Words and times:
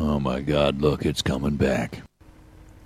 Oh 0.00 0.20
my 0.20 0.40
god, 0.40 0.80
look, 0.80 1.04
it's 1.04 1.22
coming 1.22 1.56
back. 1.56 2.02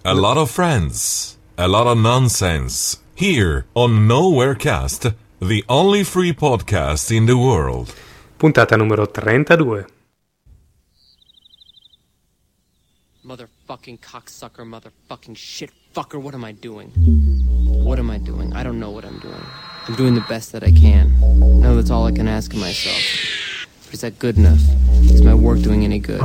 A 0.02 0.14
lot 0.14 0.38
of 0.38 0.50
friends, 0.50 1.36
a 1.58 1.68
lot 1.68 1.86
of 1.86 1.98
nonsense. 1.98 3.00
Here 3.14 3.66
on 3.74 4.08
Nowherecast, 4.08 5.14
the 5.38 5.62
only 5.68 6.04
free 6.04 6.32
podcast 6.32 7.14
in 7.14 7.26
the 7.26 7.36
world. 7.36 7.94
Puntata 8.38 8.78
numero 8.78 9.04
32. 9.04 9.84
Motherfucking 13.26 14.00
cocksucker, 14.00 14.64
motherfucking 14.64 15.36
shit 15.36 15.70
fucker, 15.94 16.20
what 16.20 16.32
am 16.32 16.44
I 16.44 16.52
doing? 16.52 16.88
What 17.84 17.98
am 17.98 18.10
I 18.10 18.16
doing? 18.18 18.54
I 18.54 18.62
don't 18.62 18.80
know 18.80 18.90
what 18.90 19.04
I'm 19.04 19.18
doing. 19.18 19.44
I'm 19.86 19.94
doing 19.96 20.14
the 20.14 20.24
best 20.28 20.52
that 20.52 20.64
I 20.64 20.72
can. 20.72 21.12
Now 21.60 21.74
that's 21.74 21.90
all 21.90 22.06
I 22.06 22.12
can 22.12 22.26
ask 22.26 22.54
of 22.54 22.60
myself. 22.60 23.51
But 23.92 23.96
is 23.96 24.00
that 24.08 24.18
good 24.18 24.38
enough? 24.38 24.62
Is 25.12 25.20
my 25.20 25.34
work 25.34 25.60
doing 25.60 25.84
any 25.84 25.98
good? 25.98 26.22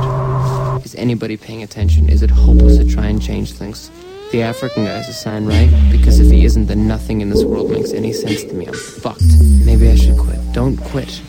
Is 0.86 0.94
anybody 0.94 1.36
paying 1.36 1.62
attention? 1.62 2.08
Is 2.08 2.22
it 2.22 2.30
hopeless 2.30 2.78
to 2.78 2.88
try 2.88 3.08
and 3.08 3.20
change 3.20 3.52
things? 3.52 3.90
The 4.32 4.40
African 4.40 4.86
guy's 4.86 5.06
a 5.06 5.12
sign, 5.12 5.44
right? 5.44 5.68
Because 5.92 6.18
if 6.18 6.32
he 6.32 6.46
isn't, 6.46 6.64
then 6.64 6.88
nothing 6.88 7.20
in 7.20 7.28
this 7.28 7.44
world 7.44 7.70
makes 7.70 7.92
any 7.92 8.14
sense 8.14 8.44
to 8.44 8.54
me. 8.54 8.64
I'm 8.64 8.72
fucked. 8.72 9.20
Maybe 9.66 9.90
I 9.90 9.96
should 9.96 10.16
quit. 10.16 10.40
Don't 10.54 10.78
quit. 10.78 11.20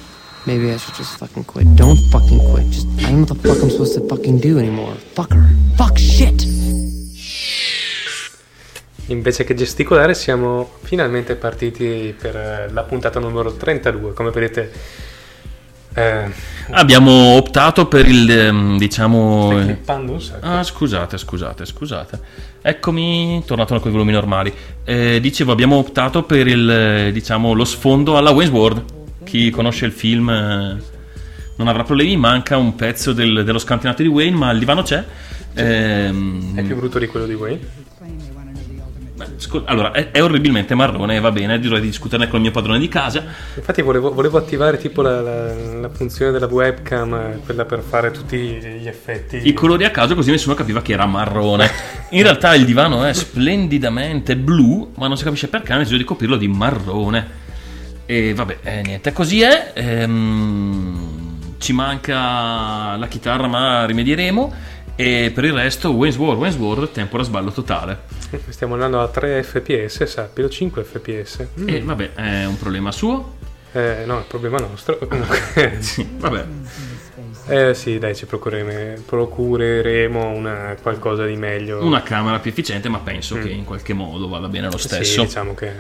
Maybe 0.46 0.72
I 0.72 0.78
should 0.78 0.96
just 0.96 1.18
fucking 1.18 1.44
quit. 1.44 1.76
Don't 1.76 2.00
fucking 2.10 2.40
quit. 2.52 2.70
Just 2.70 2.88
I 3.00 3.12
don't 3.12 3.16
know 3.16 3.20
what 3.20 3.44
the 3.44 3.50
fuck 3.50 3.62
I'm 3.62 3.70
supposed 3.70 3.96
to 3.96 4.08
fucking 4.08 4.40
do 4.40 4.60
anymore. 4.60 4.96
Fucker. 5.16 5.44
Fuck 5.76 5.98
shit. 5.98 6.48
Invece 9.08 9.44
che 9.44 9.56
gesticolare 9.56 10.14
siamo 10.14 10.70
finalmente 10.84 11.36
partiti 11.36 12.16
per 12.18 12.38
eh, 12.38 12.72
la 12.72 12.84
puntata 12.84 13.20
numero 13.20 13.52
32. 13.52 14.14
Come 14.14 14.32
vedete... 14.32 15.08
Eh, 16.00 16.58
Abbiamo 16.72 17.36
optato 17.36 17.88
per 17.88 18.08
il, 18.08 18.30
ehm, 18.30 18.78
diciamo... 18.78 19.50
stai 19.50 19.62
eh, 19.62 19.66
clippando 19.66 20.12
un 20.14 20.22
sacco. 20.22 20.46
Ah, 20.46 20.64
scusate, 20.64 21.18
scusate, 21.18 21.66
scusate. 21.66 22.20
Eccomi, 22.62 23.42
tornato 23.46 23.78
con 23.80 23.90
i 23.90 23.92
volumi 23.92 24.12
normali. 24.12 24.54
Eh, 24.84 25.20
dicevo, 25.20 25.52
abbiamo 25.52 25.78
optato 25.78 26.24
per 26.24 26.46
il, 26.48 26.70
eh, 26.70 27.12
diciamo, 27.12 27.54
lo 27.54 27.66
sfondo 27.66 28.18
alla 28.18 28.30
Wayne's 28.30 28.54
World. 28.54 28.84
Chi 29.24 29.50
conosce 29.50 29.86
il 29.86 29.92
film 29.92 30.30
eh, 30.30 30.78
non 31.56 31.68
avrà 31.68 31.84
problemi, 31.84 32.16
manca 32.18 32.56
un 32.58 32.76
pezzo 32.76 33.14
del- 33.14 33.44
dello 33.44 33.60
scantinato 33.60 34.04
di 34.04 34.08
Wayne, 34.08 34.38
ma 34.38 34.52
il 34.52 34.60
divano 34.60 34.84
c'è. 34.84 35.04
Ehm, 35.56 36.56
È 36.56 36.62
più 36.64 36.76
brutto 36.76 37.00
di 37.00 37.08
quello 37.08 37.26
di 37.26 37.34
Wayne. 37.34 37.60
Allora, 39.66 39.92
è, 39.92 40.12
è 40.12 40.22
orribilmente 40.22 40.76
marrone, 40.76 41.20
va 41.20 41.32
bene, 41.32 41.60
direi 41.60 41.82
di 41.82 41.88
discuterne 41.88 42.28
con 42.28 42.36
il 42.38 42.42
mio 42.44 42.52
padrone 42.52 42.80
di 42.80 42.88
casa. 42.88 43.24
Infatti 43.56 43.82
volevo, 43.82 44.14
volevo 44.14 44.38
attivare 44.38 44.78
tipo 44.78 45.02
la, 45.02 45.22
la- 45.22 45.54
la 45.54 45.90
funzione 45.90 46.32
della 46.32 46.48
webcam, 46.48 47.42
quella 47.46 47.66
per 47.66 47.82
fare 47.82 48.12
tutti 48.12 48.38
gli 48.38 48.88
effetti. 48.88 49.42
I 49.44 49.54
colori 49.54 49.86
a 49.86 49.92
caso 49.92 50.16
così 50.16 50.32
nessuno 50.32 50.56
capiva 50.56 50.82
che 50.82 50.94
era 50.94 51.06
marrone. 51.06 51.70
In 52.10 52.22
realtà 52.24 52.54
il 52.56 52.66
divano 52.66 53.04
è 53.04 53.14
splendidamente 53.14 54.36
blu, 54.36 54.92
ma 54.96 55.08
non 55.08 55.18
si 55.18 55.24
capisce 55.24 55.48
perché 55.48 55.72
hanno 55.72 55.82
deciso 55.82 55.98
di 55.98 56.04
coprirlo 56.04 56.38
di 56.38 56.48
marrone. 56.48 57.48
E 58.06 58.34
vabbè, 58.34 58.58
eh, 58.64 58.82
niente, 58.82 59.14
così 59.14 59.42
è. 59.42 59.72
Ehm, 59.76 61.18
ci 61.60 61.74
manca 61.74 62.96
la 62.96 63.08
chitarra, 63.08 63.48
ma 63.48 63.86
rimedieremo. 63.86 64.54
E 65.02 65.32
per 65.34 65.46
il 65.46 65.54
resto, 65.54 65.92
Wayne's 65.92 66.18
World, 66.18 66.40
Wayne's 66.42 66.58
World, 66.58 66.92
tempo 66.92 67.16
da 67.16 67.24
sballo 67.24 67.54
totale. 67.54 68.00
Stiamo 68.50 68.74
andando 68.74 69.00
a 69.00 69.08
3 69.08 69.44
fps, 69.44 70.04
sappilo, 70.04 70.50
5 70.50 70.84
fps. 70.84 71.48
Mm. 71.58 71.70
E 71.70 71.80
vabbè, 71.82 72.12
è 72.16 72.46
un 72.46 72.58
problema 72.60 72.92
suo. 72.92 73.38
Eh, 73.72 74.04
no, 74.06 74.20
è 74.20 74.24
problema 74.28 74.58
nostro. 74.58 74.98
Comunque, 75.08 75.78
Sì, 75.80 76.06
vabbè. 76.18 76.46
eh 77.48 77.74
sì, 77.76 77.98
dai, 77.98 78.14
ci 78.14 78.26
procureremo, 78.26 79.02
procureremo 79.06 80.32
una, 80.32 80.76
qualcosa 80.82 81.26
di 81.26 81.38
meglio. 81.38 81.82
Una 81.82 82.04
camera 82.04 82.40
più 82.40 82.52
efficiente, 82.52 82.90
ma 82.90 83.00
penso 83.00 83.36
che 83.40 83.48
in 83.48 83.64
qualche 83.64 83.94
modo 83.94 84.28
vada 84.28 84.50
bene 84.50 84.66
lo 84.70 84.78
Sì, 84.78 84.88
stesso. 84.90 85.22
diciamo 85.22 85.54
che 85.56 85.72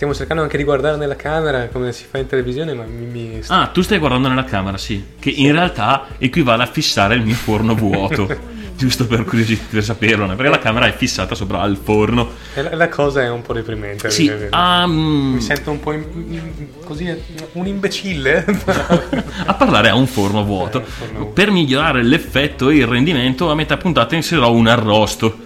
stiamo 0.00 0.16
cercando 0.16 0.42
anche 0.42 0.56
di 0.56 0.64
guardare 0.64 0.96
nella 0.96 1.14
camera 1.14 1.68
come 1.68 1.92
si 1.92 2.06
fa 2.08 2.16
in 2.16 2.26
televisione, 2.26 2.72
ma 2.72 2.84
mi, 2.84 3.04
mi- 3.04 3.40
Ah, 3.48 3.66
tu 3.66 3.82
stai 3.82 3.98
guardando 3.98 4.28
nella 4.28 4.44
camera, 4.44 4.78
sì. 4.78 5.04
Che 5.18 5.28
in 5.28 5.52
realtà 5.52 6.06
equivale 6.16 6.62
a 6.62 6.66
fissare 6.66 7.16
il 7.16 7.22
mio 7.22 7.34
forno 7.34 7.74
vuoto. 7.74 8.26
Giusto 8.80 9.06
per 9.06 9.24
curiosità, 9.24 9.62
per 9.68 9.84
saperlo, 9.84 10.26
perché 10.28 10.48
la 10.48 10.58
camera 10.58 10.86
è 10.86 10.96
fissata 10.96 11.34
sopra 11.34 11.60
al 11.60 11.76
forno. 11.76 12.30
e 12.54 12.62
la, 12.62 12.76
la 12.76 12.88
cosa 12.88 13.20
è 13.20 13.28
un 13.28 13.42
po' 13.42 13.52
deprimente. 13.52 14.10
Sì, 14.10 14.30
mm, 14.30 15.32
Mi 15.34 15.40
sento 15.42 15.70
un 15.70 15.80
po' 15.80 15.92
in- 15.92 16.04
in- 16.30 16.66
così, 16.82 17.14
un 17.52 17.66
imbecille. 17.66 18.42
a 19.44 19.52
parlare 19.52 19.90
a 19.90 19.94
un 19.96 20.06
forno 20.06 20.42
vuoto. 20.44 20.78
Eh, 20.78 20.80
un 20.82 20.86
forno 20.88 21.18
vuoto. 21.18 21.32
Per 21.32 21.50
migliorare 21.50 22.02
l'effetto 22.02 22.70
e 22.70 22.76
il 22.76 22.86
rendimento, 22.86 23.50
a 23.50 23.54
metà 23.54 23.76
puntata 23.76 24.14
inserirò 24.14 24.50
un 24.50 24.66
arrosto. 24.66 25.36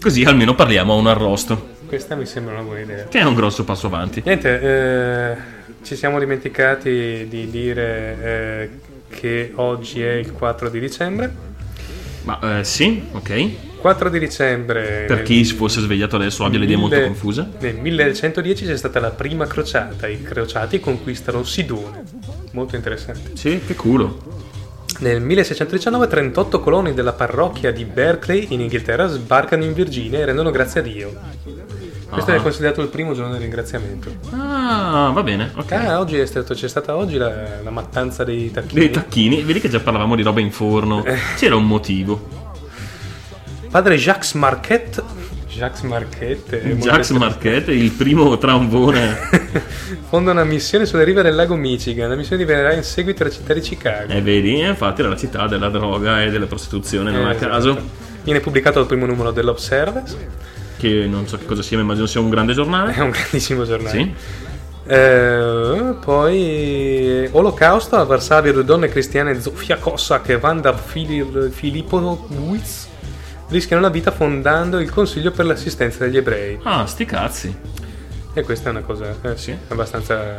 Così 0.00 0.24
almeno 0.24 0.54
parliamo 0.54 0.94
a 0.94 0.96
un 0.96 1.08
arrosto, 1.08 1.76
Questa 1.88 2.14
mi 2.16 2.26
sembra 2.26 2.52
una 2.52 2.62
buona 2.62 2.80
idea. 2.80 3.04
che 3.04 3.18
è 3.18 3.24
un 3.24 3.34
grosso 3.34 3.64
passo 3.64 3.86
avanti. 3.86 4.20
Niente, 4.24 4.60
eh, 4.60 5.36
ci 5.82 5.96
siamo 5.96 6.18
dimenticati 6.18 7.26
di 7.28 7.48
dire 7.50 8.16
eh, 8.22 8.70
che 9.08 9.52
oggi 9.54 10.02
è 10.02 10.12
il 10.12 10.32
4 10.32 10.68
di 10.68 10.80
dicembre. 10.80 11.46
Ma 12.24 12.58
eh, 12.58 12.64
sì, 12.64 13.02
ok. 13.12 13.50
4 13.80 14.08
di 14.10 14.18
dicembre. 14.18 15.04
Per 15.06 15.16
nel- 15.16 15.24
chi 15.24 15.42
si 15.46 15.54
fosse 15.54 15.80
svegliato 15.80 16.16
adesso 16.16 16.44
abbia 16.44 16.58
le 16.58 16.66
idee 16.66 16.76
molto 16.76 17.00
confuse. 17.00 17.46
Nel 17.60 17.76
1110 17.76 18.66
c'è 18.66 18.76
stata 18.76 19.00
la 19.00 19.10
prima 19.10 19.46
crociata. 19.46 20.06
I 20.08 20.22
crociati 20.22 20.80
conquistano 20.80 21.42
Sidone. 21.42 22.02
Molto 22.52 22.76
interessante. 22.76 23.30
Sì, 23.34 23.60
che 23.66 23.74
culo. 23.74 24.36
Nel 25.00 25.22
1619 25.22 26.06
38 26.06 26.60
coloni 26.60 26.92
della 26.92 27.12
parrocchia 27.12 27.70
di 27.70 27.84
Berkeley 27.84 28.48
in 28.50 28.60
Inghilterra 28.60 29.06
sbarcano 29.06 29.64
in 29.64 29.72
Virginia 29.72 30.18
e 30.18 30.24
rendono 30.26 30.50
grazie 30.50 30.80
a 30.80 30.82
Dio. 30.82 31.12
Questo 32.10 32.30
Ah. 32.30 32.34
è 32.36 32.42
considerato 32.42 32.80
il 32.80 32.88
primo 32.88 33.12
giorno 33.14 33.32
del 33.32 33.40
ringraziamento. 33.42 34.10
Ah, 34.30 35.10
va 35.12 35.22
bene, 35.22 35.50
ok. 35.54 35.72
Ah, 35.72 36.00
oggi 36.00 36.16
è 36.18 36.24
stato- 36.26 36.54
c'è 36.54 36.68
stata 36.68 36.96
oggi 36.96 37.16
la, 37.18 37.60
la 37.62 37.70
mattanza 37.70 38.24
dei 38.24 38.50
tacchini. 38.50 38.80
Dei 38.80 38.90
tacchini, 38.90 39.42
vedi 39.42 39.60
che 39.60 39.68
già 39.68 39.80
parlavamo 39.80 40.16
di 40.16 40.22
roba 40.22 40.40
in 40.40 40.50
forno. 40.50 41.04
Eh. 41.04 41.16
C'era 41.36 41.54
un 41.56 41.66
motivo. 41.66 42.46
Padre 43.70 43.96
Jacques 43.96 44.32
Marquette. 44.34 45.02
Jacques 45.48 45.82
Marquette. 45.82 46.62
molto 46.64 46.84
Jacques. 46.86 47.10
Marquette, 47.10 47.72
il 47.72 47.90
primo 47.90 48.38
tramvone. 48.38 49.16
Fonda 50.08 50.30
una 50.30 50.44
missione 50.44 50.86
sulle 50.86 51.04
rive 51.04 51.20
del 51.22 51.34
lago 51.34 51.56
Michigan. 51.56 52.08
La 52.08 52.16
missione 52.16 52.42
diventerà 52.44 52.72
in 52.72 52.82
seguito 52.84 53.24
la 53.24 53.30
città 53.30 53.52
di 53.52 53.60
Chicago. 53.60 54.12
E 54.12 54.22
vedi, 54.22 54.62
eh, 54.62 54.68
infatti 54.68 55.00
era 55.00 55.10
la 55.10 55.16
città 55.16 55.46
della 55.46 55.68
droga 55.68 56.22
e 56.22 56.30
della 56.30 56.46
prostituzione, 56.46 57.10
non 57.10 57.22
Eh, 57.22 57.24
a 57.26 57.34
esatto. 57.34 57.50
caso. 57.50 57.80
Viene 58.22 58.40
pubblicato 58.40 58.80
il 58.80 58.86
primo 58.86 59.04
numero 59.04 59.30
dell'Observer. 59.30 60.02
Che 60.78 61.06
non 61.06 61.26
so 61.26 61.36
che 61.36 61.44
cosa 61.44 61.60
sia, 61.62 61.76
ma 61.76 61.82
immagino 61.82 62.06
sia 62.06 62.20
un 62.20 62.30
grande 62.30 62.52
È 62.52 62.54
giornale. 62.54 63.00
un 63.00 63.10
grandissimo 63.10 63.64
giornale. 63.64 63.98
Sì. 63.98 64.14
Eh, 64.90 65.94
poi 66.02 67.28
Olocausto, 67.32 67.96
a 67.96 68.04
Varsavia 68.04 68.52
due 68.52 68.64
donne 68.64 68.88
cristiane 68.88 69.38
Zofia 69.40 69.76
Cossack 69.76 70.28
e 70.30 70.40
Fili- 70.86 71.50
Filippo 71.50 72.26
Luiz 72.28 72.88
rischiano 73.48 73.82
la 73.82 73.90
vita 73.90 74.10
fondando 74.10 74.78
il 74.78 74.90
Consiglio 74.90 75.30
per 75.30 75.44
l'assistenza 75.46 76.04
degli 76.04 76.16
ebrei. 76.16 76.58
Ah, 76.62 76.86
sti 76.86 77.04
cazzi. 77.04 77.56
E 78.32 78.42
questa 78.42 78.68
è 78.68 78.70
una 78.72 78.82
cosa 78.82 79.14
eh, 79.22 79.36
sì, 79.36 79.54
abbastanza... 79.68 80.38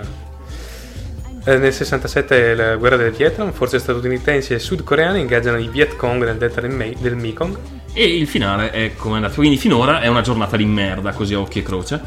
Eh, 1.46 1.58
nel 1.58 1.74
67 1.74 2.52
è 2.52 2.56
la 2.56 2.76
guerra 2.76 2.98
del 2.98 3.12
Vietnam, 3.12 3.52
forze 3.52 3.80
statunitensi 3.80 4.54
e 4.54 4.60
sudcoreane 4.60 5.20
ingaggiano 5.20 5.58
i 5.58 5.68
Viet 5.70 5.96
Cong 5.96 6.24
nel 6.24 6.38
delta 6.38 6.62
del, 6.62 6.72
Me- 6.72 6.96
del 7.00 7.16
Mekong. 7.16 7.58
E 7.94 8.04
il 8.18 8.28
finale 8.28 8.72
è 8.72 8.96
come 8.96 9.14
è 9.14 9.18
andato. 9.18 9.36
Quindi 9.36 9.58
finora 9.58 10.02
è 10.02 10.08
una 10.08 10.22
giornata 10.22 10.56
di 10.56 10.66
merda, 10.66 11.12
così 11.12 11.34
a 11.34 11.40
occhio 11.40 11.62
e 11.62 11.64
croce. 11.64 12.02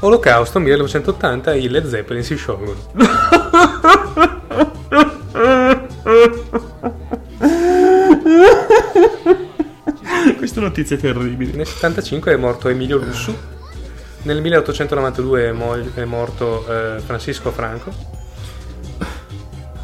Olocausto 0.00 0.58
1980 0.60 1.54
i 1.54 1.68
Led 1.68 1.88
Zeppelin 1.88 2.22
si 2.22 2.36
sciolgono. 2.36 2.76
Queste 10.36 10.60
notizie 10.60 10.96
terribili. 10.96 11.52
Nel 11.52 11.66
75 11.66 12.32
è 12.32 12.36
morto 12.36 12.68
Emilio 12.68 12.98
Lussu. 12.98 13.36
Nel 14.22 14.40
1892 14.40 15.48
è, 15.48 15.52
mo- 15.52 15.92
è 15.94 16.04
morto 16.04 16.66
eh, 16.68 17.00
Francisco 17.00 17.50
Franco. 17.50 17.92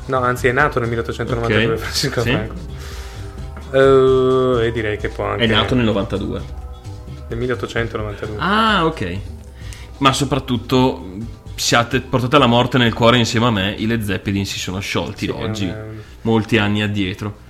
No, 0.07 0.19
anzi 0.19 0.49
è 0.49 0.53
nato 0.53 0.79
nel 0.81 0.89
1892 0.89 1.75
Ok, 1.75 1.79
Francisco 1.79 2.21
sì. 2.21 2.31
Franco. 2.31 2.55
Eh, 3.75 4.67
e 4.67 4.73
direi 4.73 4.97
che 4.97 5.09
può 5.09 5.25
anche... 5.25 5.45
È 5.45 5.47
nato 5.47 5.75
nel 5.75 5.85
92. 5.85 6.41
nel 7.29 7.39
1892. 7.39 8.37
Ah, 8.39 8.87
ok. 8.87 9.19
Ma 9.99 10.13
soprattutto 10.13 11.07
siate 11.57 12.01
portate 12.01 12.37
alla 12.37 12.47
morte 12.47 12.79
nel 12.79 12.93
cuore 12.93 13.17
insieme 13.19 13.47
a 13.47 13.51
me, 13.51 13.75
i 13.77 13.87
Led 13.87 14.03
Zeppelin 14.03 14.45
si 14.47 14.59
sono 14.59 14.81
sciolti 14.81 15.27
Sì, 15.27 15.31
oggi, 15.33 15.67
è 15.67 15.73
Mm. 15.75 15.99
molti 16.23 16.59
anni 16.59 16.83
addietro. 16.83 17.43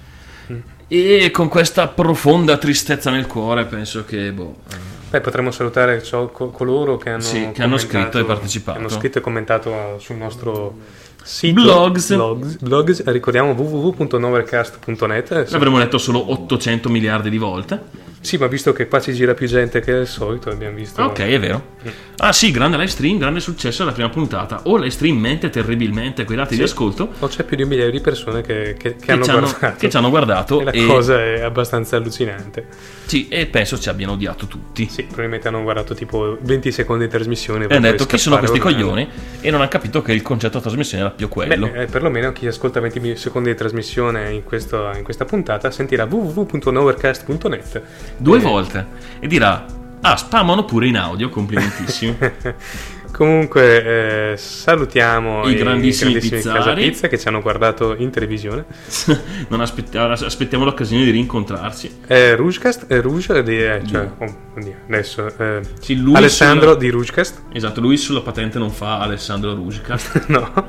E 0.86 1.30
con 1.32 1.48
questa 1.48 1.88
profonda 1.88 2.58
tristezza 2.58 3.10
nel 3.10 3.26
cuore 3.26 3.64
penso 3.64 4.04
che, 4.04 4.30
boh, 4.32 4.56
eh, 4.70 4.76
Beh, 5.10 5.20
potremmo 5.20 5.50
salutare 5.50 6.02
ciò- 6.02 6.28
co- 6.28 6.50
coloro 6.50 6.96
che 6.98 7.08
hanno, 7.10 7.20
Sì, 7.22 7.50
che 7.52 7.62
hanno 7.62 7.78
scritto 7.78 8.18
e 8.18 8.24
partecipato. 8.24 8.78
Hanno 8.78 8.88
scritto 8.88 9.18
e 9.18 9.20
commentato 9.20 9.70
eh, 9.72 9.94
sul 9.98 10.16
nostro 10.16 10.76
sito. 11.24 11.60
Blogs. 11.62 12.14
Blogs. 12.14 12.58
Blogs. 12.58 13.04
Ricordiamo 13.04 13.52
www.novercast.net. 13.52 15.50
L'avremmo 15.50 15.78
letto 15.78 15.98
solo 15.98 16.32
800 16.32 16.88
miliardi 16.88 17.30
di 17.30 17.38
volte. 17.38 18.02
Sì, 18.24 18.38
ma 18.38 18.46
visto 18.46 18.72
che 18.72 18.88
qua 18.88 19.00
ci 19.02 19.12
gira 19.12 19.34
più 19.34 19.46
gente 19.46 19.80
che 19.80 19.92
al 19.92 20.06
solito, 20.06 20.48
abbiamo 20.48 20.76
visto... 20.76 21.02
Ok, 21.02 21.18
è 21.18 21.38
vero. 21.38 21.72
Ah 22.16 22.32
sì, 22.32 22.50
grande 22.52 22.78
live 22.78 22.88
stream, 22.88 23.18
grande 23.18 23.38
successo 23.38 23.82
alla 23.82 23.92
prima 23.92 24.08
puntata. 24.08 24.62
O 24.64 24.76
live 24.78 24.88
stream 24.88 25.18
mente 25.18 25.50
terribilmente 25.50 26.24
quei 26.24 26.38
dati 26.38 26.56
di 26.56 26.62
ascolto 26.62 27.10
O 27.18 27.26
c'è 27.26 27.44
più 27.44 27.54
di 27.54 27.64
un 27.64 27.68
migliaio 27.68 27.90
di 27.90 28.00
persone 28.00 28.40
che, 28.40 28.76
che- 28.78 28.96
che 28.96 29.04
che, 29.04 29.12
hanno 29.12 29.26
guardato. 29.26 29.74
che 29.76 29.90
ci 29.90 29.96
hanno 29.98 30.08
guardato 30.08 30.60
E 30.62 30.64
la 30.64 30.70
e, 30.70 30.86
cosa 30.86 31.20
è 31.22 31.42
abbastanza 31.42 31.96
allucinante. 31.96 32.66
sì, 33.04 33.28
e 33.28 33.44
penso 33.44 33.78
ci 33.78 33.90
abbiano 33.90 34.12
odiato 34.12 34.46
tutti. 34.46 34.88
Sì, 34.88 35.02
probabilmente 35.02 35.48
hanno 35.48 35.62
guardato 35.62 35.92
tipo 35.92 36.38
20 36.40 36.72
secondi 36.72 37.04
di 37.04 37.10
trasmissione. 37.10 37.66
E 37.66 37.74
hanno 37.76 37.90
detto 37.90 38.06
chi 38.06 38.16
sono 38.16 38.38
questi 38.38 38.58
coglioni 38.58 39.06
e 39.42 39.50
non 39.50 39.60
hanno 39.60 39.68
capito 39.68 40.00
che 40.00 40.12
il 40.14 40.22
concetto 40.22 40.52
della 40.52 40.62
trasmissione 40.62 41.04
era 41.04 41.12
più 41.14 41.28
quello. 41.28 41.68
Beh, 41.70 41.82
eh, 41.82 41.86
perlomeno 41.86 42.32
chi 42.32 42.46
ascolta 42.46 42.80
20 42.80 43.00
mi- 43.00 43.16
secondi 43.16 43.50
di 43.50 43.56
trasmissione 43.56 44.30
in, 44.32 44.44
questo- 44.44 44.90
in 44.94 45.02
questa 45.04 45.24
puntata 45.24 45.70
sentirà 45.70 46.04
www.novercast.net 46.04 47.82
Due 48.16 48.36
Eh, 48.38 48.40
volte. 48.40 48.86
E 49.20 49.26
dirà, 49.26 49.64
ah, 50.00 50.16
spammano 50.16 50.64
pure 50.64 50.86
in 50.88 50.96
audio, 50.96 51.28
complimentissimi. 51.28 52.16
Comunque 53.14 54.32
eh, 54.32 54.36
salutiamo 54.36 55.46
I 55.48 55.54
grandissimi 55.54 56.14
Casa 56.14 56.28
pizzari. 56.34 56.82
Pizza 56.82 57.06
che 57.06 57.16
ci 57.16 57.28
hanno 57.28 57.40
guardato 57.40 57.94
in 57.96 58.10
televisione. 58.10 58.64
non 59.50 59.60
aspettiamo, 59.60 60.12
aspettiamo 60.12 60.64
l'occasione 60.64 61.04
di 61.04 61.10
rincontrarci. 61.12 61.98
Eh, 62.08 62.34
Rougecast, 62.34 62.86
eh, 62.90 63.00
Rouge, 63.00 63.44
di, 63.44 63.56
eh, 63.62 63.82
cioè, 63.86 64.10
oh, 64.18 64.36
oddio, 64.56 64.74
adesso 64.88 65.28
eh, 65.38 65.60
Sì, 65.78 66.02
Alessandro 66.12 66.70
sulla- 66.70 66.74
di 66.80 66.90
Rougecast, 66.90 67.42
Esatto, 67.52 67.80
lui 67.80 67.96
sulla 67.96 68.20
patente 68.20 68.58
non 68.58 68.70
fa 68.70 68.98
Alessandro 68.98 69.54
Rugicast. 69.54 70.24
no, 70.34 70.68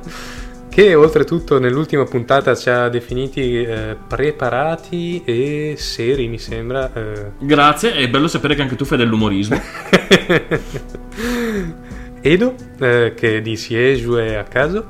che 0.69 0.94
oltretutto 0.94 1.57
nell'ultima 1.57 2.03
puntata 2.03 2.53
ci 2.53 2.69
ha 2.69 2.89
definiti 2.89 3.63
eh, 3.63 3.97
preparati 4.07 5.24
e 5.25 5.74
seri, 5.80 6.27
mi 6.27 6.38
sembra. 6.38 6.92
eh. 6.94 7.31
Grazie, 7.39 7.95
è 7.95 8.07
bello 8.07 8.27
sapere 8.27 8.53
che 8.53 8.62
anche 8.62 8.75
tu 8.75 8.86
fai 8.86 9.00
dell'umorismo. 9.00 9.59
Edo, 12.27 12.56
eh, 12.80 13.13
che 13.16 13.42
di 13.42 13.56
Siesue 13.56 14.36
a 14.38 14.44
caso, 14.44 14.89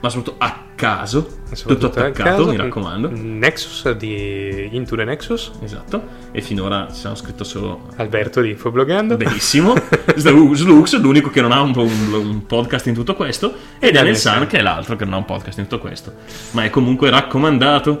ma 0.00 0.08
soprattutto 0.08 0.42
a 0.42 0.56
caso, 0.74 1.22
tutto 1.26 1.54
soprattutto 1.54 1.86
a 2.00 2.04
attaccato, 2.06 2.30
caso. 2.44 2.48
mi 2.50 2.56
raccomando. 2.56 3.10
Nexus 3.12 3.90
di 3.92 4.68
Into 4.72 4.96
the 4.96 5.04
Nexus, 5.04 5.52
Esatto, 5.62 6.02
e 6.32 6.40
finora 6.40 6.88
ci 6.90 7.04
hanno 7.06 7.14
scritto 7.14 7.44
solo 7.44 7.88
Alberto 7.96 8.40
di 8.40 8.50
Infobloggando. 8.50 9.16
benissimo. 9.18 9.74
Slu- 10.16 10.54
Slux, 10.54 10.98
l'unico 10.98 11.28
che 11.28 11.42
non 11.42 11.52
ha 11.52 11.60
un, 11.60 11.72
un- 11.76 12.12
un 12.14 12.46
podcast 12.46 12.86
in 12.86 12.94
tutto 12.94 13.14
questo, 13.14 13.52
e 13.78 13.90
Daniel 13.90 14.16
San, 14.16 14.38
San. 14.38 14.46
che 14.46 14.58
è 14.58 14.62
l'altro 14.62 14.96
che 14.96 15.04
non 15.04 15.12
ha 15.12 15.16
un 15.18 15.24
podcast 15.26 15.58
in 15.58 15.64
tutto 15.68 15.78
questo. 15.78 16.12
Ma 16.52 16.64
è 16.64 16.70
comunque 16.70 17.10
raccomandato. 17.10 18.00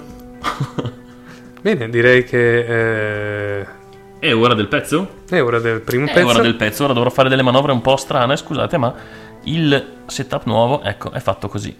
Bene, 1.60 1.88
direi 1.90 2.24
che 2.24 3.58
eh, 3.60 3.66
È 4.22 4.32
ora 4.32 4.54
del 4.54 4.68
pezzo? 4.68 5.22
è 5.28 5.42
ora 5.42 5.58
del 5.58 5.80
primo 5.80 6.06
È 6.06 6.12
pezzo. 6.12 6.28
ora 6.28 6.42
del 6.42 6.54
pezzo, 6.54 6.84
ora 6.84 6.92
dovrò 6.92 7.10
fare 7.10 7.28
delle 7.28 7.42
manovre 7.42 7.72
un 7.72 7.80
po' 7.80 7.96
strane, 7.96 8.36
scusate, 8.36 8.78
ma 8.78 8.94
il 9.42 9.84
setup 10.06 10.44
nuovo, 10.44 10.80
ecco, 10.84 11.10
è 11.10 11.18
fatto 11.18 11.48
così. 11.48 11.76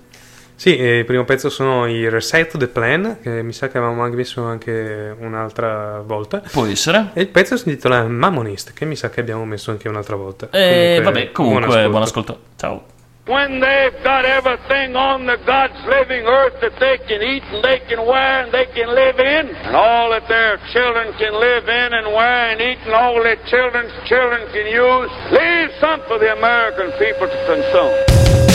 Sì, 0.56 0.76
eh, 0.76 0.98
il 0.98 1.04
primo 1.04 1.24
pezzo 1.24 1.48
sono 1.48 1.86
i 1.86 2.08
Reset 2.08 2.56
the 2.58 2.66
Plan, 2.66 3.18
che 3.22 3.44
mi 3.44 3.52
sa 3.52 3.68
che 3.68 3.78
avevamo 3.78 4.02
anche 4.02 4.16
messo 4.16 4.42
anche 4.42 5.14
un'altra 5.20 6.02
volta. 6.04 6.42
Può 6.50 6.66
essere? 6.66 7.10
E 7.12 7.20
il 7.20 7.28
pezzo 7.28 7.56
si 7.56 7.68
intitola 7.68 8.02
Mammonist, 8.08 8.72
che 8.72 8.86
mi 8.86 8.96
sa 8.96 9.08
che 9.08 9.20
abbiamo 9.20 9.44
messo 9.44 9.70
anche 9.70 9.88
un'altra 9.88 10.16
volta. 10.16 10.48
E 10.50 11.00
vabbè, 11.00 11.30
comunque, 11.30 11.66
buon 11.68 11.90
buon 11.90 12.02
ascolto. 12.02 12.32
ascolto. 12.32 12.50
Ciao. 12.56 12.84
When 13.26 13.60
they've 13.60 14.02
got 14.02 14.24
everything 14.24 14.96
on 14.96 15.26
the 15.26 15.38
God's 15.46 15.78
living 15.86 16.26
earth 16.26 16.58
that 16.60 16.74
they 16.80 16.98
can 17.06 17.22
eat 17.22 17.42
and 17.54 17.62
they 17.62 17.78
can 17.86 18.02
wear 18.04 18.42
and 18.42 18.52
they 18.52 18.66
can 18.74 18.88
live 18.90 19.19
in, 19.20 19.54
and 19.54 19.76
all 19.76 20.10
that 20.10 20.26
their 20.28 20.58
children 20.72 21.12
can 21.19 21.32
live 21.38 21.69
in 21.69 21.94
and 21.94 22.06
wear 22.10 22.50
and 22.50 22.60
eat, 22.60 22.78
and 22.82 22.94
all 22.94 23.22
their 23.22 23.38
children's 23.46 23.94
children 24.08 24.42
can 24.50 24.66
use, 24.66 25.10
leave 25.30 25.70
some 25.78 26.02
for 26.08 26.19
the 26.19 26.32
American 26.34 26.90
people 26.98 27.28
to 27.30 27.38
consume. 27.46 28.51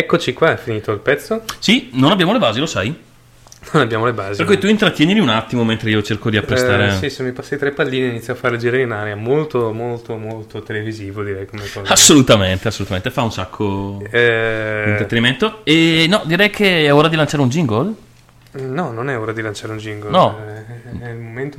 Eccoci 0.00 0.32
qua, 0.32 0.52
è 0.52 0.56
finito 0.56 0.92
il 0.92 0.98
pezzo. 1.00 1.42
Sì, 1.58 1.90
non 1.92 2.10
abbiamo 2.10 2.32
le 2.32 2.38
basi, 2.38 2.58
lo 2.58 2.64
sai? 2.64 2.88
Non 3.72 3.82
abbiamo 3.82 4.06
le 4.06 4.14
basi. 4.14 4.36
Per 4.38 4.46
cui 4.46 4.56
tu 4.56 4.66
intrattienili 4.66 5.20
un 5.20 5.28
attimo 5.28 5.62
mentre 5.62 5.90
io 5.90 6.00
cerco 6.02 6.30
di 6.30 6.38
apprestare. 6.38 6.86
Eh, 6.88 6.90
sì, 6.92 7.10
se 7.10 7.22
mi 7.22 7.32
passi 7.32 7.58
tre 7.58 7.72
palline 7.72 8.06
inizio 8.06 8.32
a 8.32 8.36
fare 8.36 8.56
girare 8.56 8.80
in 8.80 8.90
aria. 8.92 9.14
Molto, 9.14 9.72
molto, 9.74 10.16
molto 10.16 10.62
televisivo, 10.62 11.22
direi 11.22 11.44
come 11.44 11.64
cosa. 11.70 11.92
Assolutamente, 11.92 12.68
assolutamente. 12.68 13.10
Fa 13.10 13.20
un 13.20 13.30
sacco 13.32 13.98
di 13.98 14.06
Eh, 14.10 14.84
intrattenimento. 14.88 15.60
E 15.64 16.06
no, 16.08 16.22
direi 16.24 16.48
che 16.48 16.86
è 16.86 16.94
ora 16.94 17.08
di 17.08 17.16
lanciare 17.16 17.42
un 17.42 17.50
jingle. 17.50 17.92
no, 18.52 18.90
non 18.92 19.10
è 19.10 19.18
ora 19.18 19.32
di 19.32 19.42
lanciare 19.42 19.72
un 19.74 19.78
jingle. 19.78 20.08
No. 20.10 20.39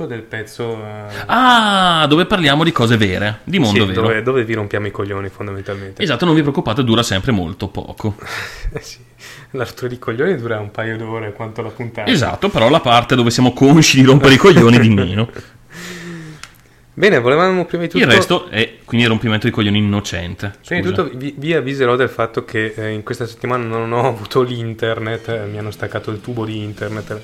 Momento 0.02 0.06
del 0.06 0.22
pezzo. 0.22 0.74
eh, 0.84 1.24
Ah, 1.26 2.06
dove 2.08 2.26
parliamo 2.26 2.64
di 2.64 2.72
cose 2.72 2.96
vere, 2.96 3.40
di 3.44 3.58
mondo 3.58 3.80
sì, 3.80 3.86
vero. 3.86 4.02
dove, 4.02 4.22
dove 4.22 4.44
vi 4.44 4.54
rompiamo 4.54 4.86
i 4.86 4.90
coglioni, 4.90 5.28
fondamentalmente. 5.28 6.02
Esatto, 6.02 6.24
non 6.24 6.34
vi 6.34 6.40
preoccupate, 6.40 6.82
dura 6.84 7.02
sempre 7.02 7.32
molto 7.32 7.68
poco. 7.68 8.16
Sì. 8.80 8.98
La 9.52 9.64
rottura 9.64 9.88
di 9.88 9.98
coglioni 9.98 10.34
dura 10.36 10.58
un 10.58 10.70
paio 10.70 10.96
d'ore 10.96 11.32
quanto 11.32 11.62
la 11.62 11.68
puntata. 11.68 12.10
Esatto, 12.10 12.48
però 12.48 12.68
la 12.70 12.80
parte 12.80 13.14
dove 13.14 13.30
siamo 13.30 13.52
consci 13.52 13.98
di 14.00 14.04
rompere 14.06 14.34
i 14.34 14.36
coglioni 14.38 14.78
di 14.78 14.88
meno. 14.88 15.28
Bene, 16.94 17.20
volevamo 17.20 17.64
prima 17.66 17.84
di 17.84 17.88
tutto. 17.90 18.02
Il 18.04 18.10
resto 18.10 18.48
è 18.48 18.78
quindi 18.84 19.06
il 19.06 19.12
rompimento 19.12 19.46
di 19.46 19.52
coglioni 19.52 19.78
innocente. 19.78 20.54
Prima 20.64 20.80
di 20.82 20.88
Scusa. 20.88 21.02
tutto 21.02 21.16
vi, 21.16 21.34
vi 21.36 21.54
avviserò 21.54 21.96
del 21.96 22.08
fatto 22.08 22.44
che 22.44 22.74
eh, 22.76 22.90
in 22.90 23.02
questa 23.02 23.26
settimana 23.26 23.64
non 23.64 23.92
ho 23.92 24.06
avuto 24.08 24.42
l'internet, 24.42 25.28
eh, 25.28 25.44
mi 25.46 25.58
hanno 25.58 25.70
staccato 25.70 26.10
il 26.10 26.20
tubo 26.20 26.44
di 26.44 26.58
internet 26.62 27.20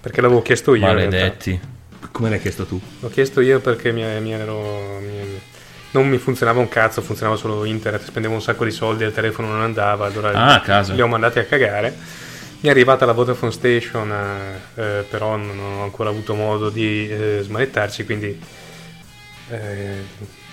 perché 0.00 0.20
l'avevo 0.20 0.42
chiesto 0.42 0.74
io. 0.74 0.82
Maledetti. 0.86 1.58
Come 2.14 2.30
l'hai 2.30 2.40
chiesto 2.40 2.64
tu? 2.64 2.80
L'ho 3.00 3.08
chiesto 3.08 3.40
io 3.40 3.58
perché 3.58 3.90
mi, 3.90 4.02
mi 4.20 4.32
ero. 4.32 5.00
mi- 5.00 5.40
non 5.90 6.08
mi 6.08 6.18
funzionava 6.18 6.60
un 6.60 6.68
cazzo, 6.68 7.02
funzionava 7.02 7.36
solo 7.36 7.64
internet, 7.64 8.04
spendevo 8.04 8.34
un 8.34 8.40
sacco 8.42 8.64
di 8.64 8.70
soldi, 8.70 9.02
il 9.04 9.12
telefono 9.12 9.48
non 9.48 9.62
andava, 9.62 10.06
allora 10.06 10.30
Ah, 10.30 10.54
a 10.54 10.60
casa. 10.60 10.92
li 10.94 11.00
ho 11.00 11.06
mandati 11.08 11.38
a 11.40 11.44
cagare. 11.44 11.92
Mi 12.60 12.68
è 12.68 12.70
arrivata 12.70 13.04
la 13.04 13.12
Vodafone 13.12 13.50
Station, 13.52 14.10
eh, 14.12 14.80
eh, 14.80 15.02
però 15.08 15.36
non 15.36 15.58
ho 15.58 15.82
ancora 15.82 16.10
avuto 16.10 16.34
modo 16.34 16.70
di 16.70 17.08
eh, 17.10 17.40
smanettarci, 17.42 18.04
quindi. 18.04 18.40
eh, 19.50 19.94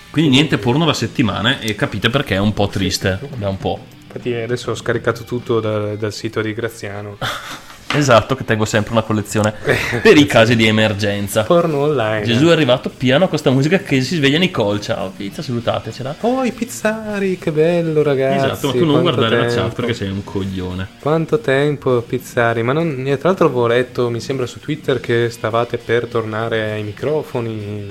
Quindi 0.10 0.32
niente 0.32 0.58
porno 0.58 0.86
da 0.86 0.94
settimane 0.94 1.62
e 1.62 1.76
capite 1.76 2.10
perché 2.10 2.36
è 2.36 2.40
un 2.40 2.54
po' 2.54 2.68
triste 2.68 3.20
da 3.38 3.50
un 3.50 3.58
po'. 3.58 3.80
infatti 4.08 4.34
adesso 4.34 4.72
ho 4.72 4.76
scaricato 4.76 5.24
tutto 5.24 5.60
da- 5.60 5.96
dal 5.96 6.12
sito 6.14 6.42
di 6.42 6.54
Graziano. 6.54 7.18
Esatto, 7.94 8.36
che 8.36 8.46
tengo 8.46 8.64
sempre 8.64 8.94
una 8.94 9.02
collezione 9.02 9.54
per 10.02 10.18
i 10.18 10.26
casi 10.26 10.56
di 10.56 10.66
emergenza. 10.66 11.44
Porno 11.44 11.80
online. 11.80 12.24
Gesù 12.24 12.48
è 12.48 12.52
arrivato 12.52 12.90
piano 12.90 13.26
a 13.26 13.28
questa 13.28 13.50
musica 13.52 13.80
che 13.80 14.02
si 14.02 14.16
sveglia 14.16 14.38
Nicole. 14.38 14.80
Ciao 14.80 15.12
pizza, 15.16 15.42
salutatecela. 15.42 16.16
Oh, 16.22 16.44
i 16.44 16.52
pizzari, 16.52 17.38
che 17.38 17.52
bello 17.52 18.02
ragazzi. 18.02 18.46
esatto, 18.46 18.68
ma 18.68 18.74
tu 18.74 18.86
non 18.86 19.02
guardare 19.02 19.38
la 19.38 19.46
tempo. 19.46 19.62
chat 19.62 19.76
perché 19.76 19.94
sei 19.94 20.10
un 20.10 20.24
coglione. 20.24 20.88
Quanto 21.00 21.40
tempo, 21.40 22.02
Pizzari? 22.02 22.64
Ma 22.64 22.72
non, 22.72 23.04
eh, 23.06 23.18
tra 23.18 23.30
l'altro 23.30 23.48
avevo 23.48 23.68
letto, 23.68 24.10
mi 24.10 24.22
sembra 24.22 24.46
su 24.46 24.60
Twitter, 24.60 25.00
che 25.02 25.30
stavate 25.30 25.78
per 25.78 26.08
tornare 26.08 26.72
ai 26.72 26.84
microfoni, 26.84 27.90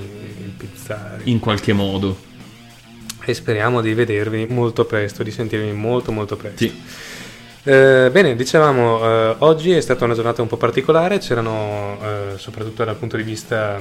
Pizzari. 0.57 1.29
In 1.29 1.39
qualche 1.39 1.73
modo. 1.73 2.29
E 3.23 3.33
speriamo 3.35 3.81
di 3.81 3.93
vedervi 3.93 4.47
molto 4.49 4.85
presto, 4.85 5.21
di 5.21 5.29
sentirvi 5.29 5.71
molto 5.73 6.11
molto 6.11 6.35
presto. 6.35 6.57
Sì. 6.57 6.81
Eh, 7.63 8.09
bene, 8.11 8.35
dicevamo, 8.35 9.05
eh, 9.05 9.35
oggi 9.39 9.71
è 9.71 9.81
stata 9.81 10.05
una 10.05 10.15
giornata 10.15 10.41
un 10.41 10.47
po' 10.47 10.57
particolare, 10.57 11.19
c'erano, 11.19 11.99
eh, 12.01 12.37
soprattutto 12.37 12.83
dal 12.83 12.95
punto 12.95 13.17
di 13.17 13.23
vista, 13.23 13.79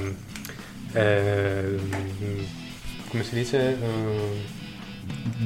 eh, 0.92 1.76
come 3.08 3.22
si 3.25 3.34
dice? 3.34 3.78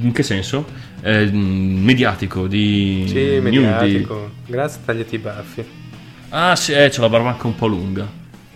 In 0.02 0.10
che 0.10 0.24
senso? 0.24 0.66
Eh, 1.00 1.30
mediatico, 1.30 2.48
di 2.48 3.04
sì, 3.06 3.38
mediatico. 3.40 4.30
Grazie, 4.46 4.80
tagliati 4.84 5.14
i 5.14 5.18
baffi. 5.18 5.64
Ah, 6.30 6.56
sì, 6.56 6.72
eh, 6.72 6.90
c'ho 6.90 7.02
la 7.02 7.08
barba 7.08 7.28
anche 7.28 7.46
un 7.46 7.54
po' 7.54 7.68
lunga. 7.68 8.04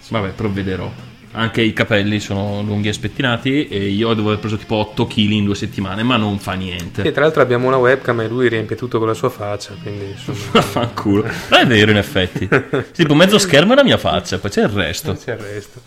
Vabbè, 0.09 0.31
provvederò. 0.31 0.91
Anche 1.33 1.61
i 1.61 1.73
capelli 1.73 2.21
sono 2.21 2.63
lunghi 2.63 2.89
e 2.89 2.93
spettinati 2.93 3.69
e 3.69 3.89
io 3.89 4.15
devo 4.15 4.29
aver 4.29 4.41
preso 4.41 4.57
tipo 4.57 4.77
8 4.77 5.07
kg 5.07 5.17
in 5.17 5.45
due 5.45 5.55
settimane, 5.55 6.03
ma 6.03 6.17
non 6.17 6.39
fa 6.39 6.55
niente. 6.55 7.03
E 7.03 7.13
tra 7.13 7.23
l'altro 7.23 7.43
abbiamo 7.43 7.67
una 7.67 7.77
webcam 7.77 8.21
e 8.23 8.29
lui 8.29 8.49
riempie 8.49 8.77
tutto 8.77 8.99
con 8.99 9.07
la 9.07 9.15
sua 9.15 9.29
faccia, 9.29 9.75
quindi 9.81 10.07
insomma... 10.07 10.61
Fanculo. 10.63 11.29
Ma 11.51 11.61
è 11.61 11.67
vero, 11.67 11.91
in 11.91 11.99
effetti. 11.99 12.49
tipo, 12.93 13.15
mezzo 13.15 13.39
schermo 13.39 13.73
è 13.73 13.77
la 13.77 13.85
mia 13.85 13.99
faccia, 13.99 14.39
poi 14.39 14.51
c'è 14.51 14.63
il 14.63 14.69
resto. 14.69 15.13
C'è 15.13 15.33
il 15.33 15.39
resto. 15.39 15.81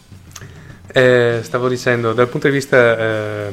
Eh, 0.94 1.40
stavo 1.42 1.68
dicendo, 1.68 2.14
dal 2.14 2.28
punto 2.28 2.48
di 2.48 2.54
vista 2.54 3.48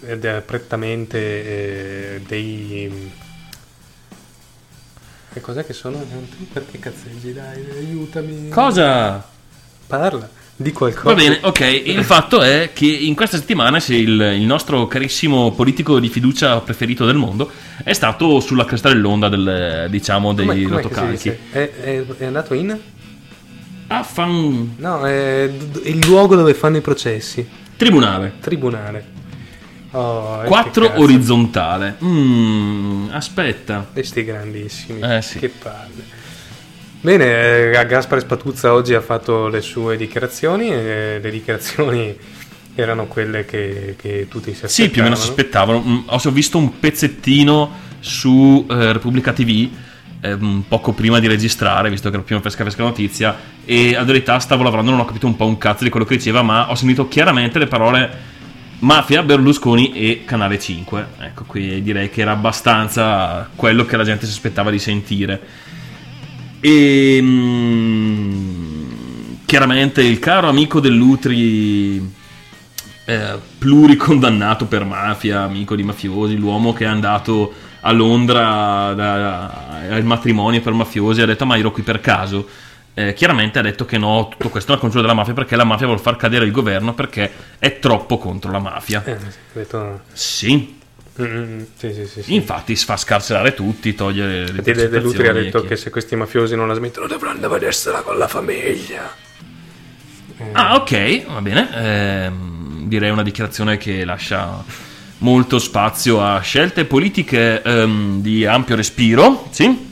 eh, 0.00 0.42
prettamente 0.44 1.18
eh, 1.18 2.20
dei... 2.26 3.12
Che 5.32 5.40
cos'è 5.40 5.64
che 5.64 5.72
sono? 5.72 6.04
Perché 6.52 6.78
cazzeggi? 6.78 7.32
Dai, 7.32 7.64
aiutami. 7.70 8.50
Cosa? 8.50 9.31
Parla, 9.86 10.28
di 10.56 10.72
qualcosa. 10.72 11.14
Va 11.14 11.14
bene, 11.14 11.38
ok. 11.42 11.82
Il 11.84 12.04
fatto 12.04 12.40
è 12.40 12.70
che 12.72 12.86
in 12.86 13.14
questa 13.14 13.36
settimana 13.36 13.80
se 13.80 13.94
il, 13.94 14.20
il 14.36 14.42
nostro 14.46 14.86
carissimo 14.86 15.52
politico 15.52 15.98
di 16.00 16.08
fiducia 16.08 16.60
preferito 16.60 17.04
del 17.04 17.16
mondo 17.16 17.50
è 17.82 17.92
stato 17.92 18.40
sulla 18.40 18.64
cresta 18.64 18.88
dell'onda 18.88 19.28
del, 19.28 19.86
diciamo, 19.90 20.32
dei 20.32 20.46
Com'è- 20.46 20.62
com'è 20.62 20.82
rotocalchi. 20.82 21.28
È, 21.28 21.70
è- 21.80 22.04
è 22.18 22.24
andato 22.24 22.54
in? 22.54 22.78
Ah, 23.88 24.02
fan... 24.02 24.74
No, 24.78 25.04
è, 25.06 25.50
il 25.84 26.06
luogo 26.06 26.34
dove 26.36 26.54
fanno 26.54 26.78
i 26.78 26.80
processi. 26.80 27.46
Tribunale. 27.76 28.34
Tribunale. 28.40 29.20
Oh, 29.90 30.38
e 30.38 30.42
che 30.44 30.48
4 30.48 30.86
cazzo. 30.86 31.00
orizzontale. 31.02 31.96
Mm, 32.02 33.08
aspetta. 33.10 33.86
Questi 33.92 34.24
grandissimi. 34.24 35.00
Eh, 35.02 35.20
sì. 35.20 35.38
Che 35.38 35.48
palle. 35.50 36.20
Bene, 37.02 37.72
eh, 37.72 37.86
Gaspare 37.88 38.20
Spatuzza 38.20 38.72
oggi 38.72 38.94
ha 38.94 39.00
fatto 39.00 39.48
le 39.48 39.60
sue 39.60 39.96
dichiarazioni 39.96 40.68
e 40.68 41.18
le 41.20 41.30
dichiarazioni 41.32 42.16
erano 42.76 43.06
quelle 43.06 43.44
che, 43.44 43.96
che 43.98 44.28
tutti 44.30 44.54
si 44.54 44.64
aspettavano. 44.64 44.68
Sì, 44.68 44.88
più 44.88 45.00
o 45.00 45.04
meno 45.04 45.16
si 45.16 45.28
aspettavano. 45.28 45.82
Mm, 45.84 45.98
Ho 46.06 46.30
visto 46.30 46.58
un 46.58 46.78
pezzettino 46.78 47.70
su 47.98 48.64
eh, 48.70 48.92
Repubblica 48.92 49.32
TV 49.32 49.68
ehm, 50.20 50.62
poco 50.68 50.92
prima 50.92 51.18
di 51.18 51.26
registrare, 51.26 51.90
visto 51.90 52.08
che 52.08 52.14
era 52.14 52.24
prima 52.24 52.40
fresca 52.40 52.62
fresca 52.62 52.84
notizia, 52.84 53.36
e 53.64 53.96
a 53.96 54.04
verità 54.04 54.38
stavo 54.38 54.62
lavorando, 54.62 54.92
non 54.92 55.00
ho 55.00 55.04
capito 55.04 55.26
un 55.26 55.34
po' 55.34 55.46
un 55.46 55.58
cazzo 55.58 55.82
di 55.82 55.90
quello 55.90 56.06
che 56.06 56.14
diceva, 56.14 56.42
ma 56.42 56.70
ho 56.70 56.76
sentito 56.76 57.08
chiaramente 57.08 57.58
le 57.58 57.66
parole 57.66 58.10
Mafia, 58.78 59.24
Berlusconi 59.24 59.92
e 59.92 60.22
Canale 60.24 60.56
5. 60.56 61.06
Ecco, 61.18 61.42
qui 61.48 61.82
direi 61.82 62.10
che 62.10 62.20
era 62.20 62.30
abbastanza 62.30 63.50
quello 63.56 63.84
che 63.84 63.96
la 63.96 64.04
gente 64.04 64.24
si 64.24 64.30
aspettava 64.30 64.70
di 64.70 64.78
sentire. 64.78 65.70
E 66.64 67.18
mm, 67.20 69.34
chiaramente 69.46 70.00
il 70.02 70.20
caro 70.20 70.48
amico 70.48 70.78
dell'Utri 70.78 71.96
eh, 73.04 73.38
pluricondannato 73.58 74.66
per 74.66 74.84
mafia, 74.84 75.42
amico 75.42 75.74
di 75.74 75.82
mafiosi, 75.82 76.36
l'uomo 76.36 76.72
che 76.72 76.84
è 76.84 76.86
andato 76.86 77.52
a 77.80 77.90
Londra 77.90 78.92
da- 78.94 79.80
al 79.90 80.04
matrimonio 80.04 80.60
per 80.60 80.72
mafiosi 80.72 81.20
ha 81.20 81.26
detto 81.26 81.44
ma 81.44 81.56
ero 81.58 81.72
qui 81.72 81.82
per 81.82 82.00
caso. 82.00 82.46
Eh, 82.94 83.12
chiaramente 83.14 83.58
ha 83.58 83.62
detto 83.62 83.84
che 83.84 83.98
no, 83.98 84.28
tutto 84.30 84.48
questo 84.50 84.68
è 84.70 84.72
una 84.74 84.80
congiura 84.80 85.02
della 85.02 85.14
mafia 85.14 85.34
perché 85.34 85.56
la 85.56 85.64
mafia 85.64 85.86
vuole 85.86 86.00
far 86.00 86.14
cadere 86.16 86.44
il 86.44 86.52
governo 86.52 86.94
perché 86.94 87.28
è 87.58 87.80
troppo 87.80 88.18
contro 88.18 88.52
la 88.52 88.60
mafia. 88.60 89.02
Eh, 89.04 89.16
detto- 89.52 90.02
Sì, 90.12 90.78
Mm, 91.20 91.62
sì, 91.76 91.92
sì, 91.92 92.06
sì, 92.06 92.22
sì. 92.22 92.34
infatti 92.34 92.74
si 92.74 92.86
fa 92.86 92.96
scarcerare 92.96 93.52
tutti, 93.52 93.94
togliere 93.94 94.50
le 94.50 94.62
De- 94.62 94.88
De 94.88 94.98
Lutri 94.98 95.28
ha 95.28 95.32
detto 95.32 95.62
che 95.62 95.76
se 95.76 95.90
questi 95.90 96.16
mafiosi 96.16 96.56
non 96.56 96.68
la 96.68 96.74
smettono 96.74 97.06
dovranno 97.06 97.48
vedersela 97.50 98.00
con 98.00 98.16
la 98.16 98.28
famiglia. 98.28 99.14
Ah, 100.52 100.76
ok, 100.76 101.26
va 101.26 101.40
bene. 101.42 101.68
Ehm, 101.74 102.88
direi 102.88 103.10
una 103.10 103.22
dichiarazione 103.22 103.76
che 103.76 104.04
lascia 104.04 104.64
molto 105.18 105.58
spazio 105.58 106.22
a 106.22 106.40
scelte 106.40 106.84
politiche 106.84 107.62
ehm, 107.62 108.20
di 108.22 108.44
ampio 108.46 108.74
respiro. 108.74 109.48
Sì? 109.50 109.90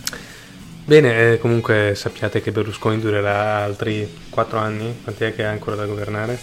Bene, 0.84 1.32
eh, 1.32 1.38
comunque 1.38 1.92
sappiate 1.94 2.40
che 2.40 2.50
Berlusconi 2.50 2.98
durerà 2.98 3.62
altri 3.62 4.08
4 4.28 4.58
anni. 4.58 4.96
Quanti 5.04 5.24
è 5.24 5.34
che 5.34 5.44
ha 5.44 5.50
ancora 5.50 5.76
da 5.76 5.84
governare? 5.84 6.38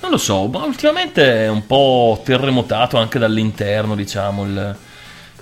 Non 0.00 0.10
lo 0.10 0.16
so, 0.18 0.46
ma 0.46 0.64
ultimamente 0.64 1.44
è 1.44 1.48
un 1.48 1.66
po' 1.66 2.20
terremotato 2.24 2.96
anche 2.98 3.18
dall'interno, 3.18 3.94
diciamo. 3.94 4.44
il- 4.44 4.76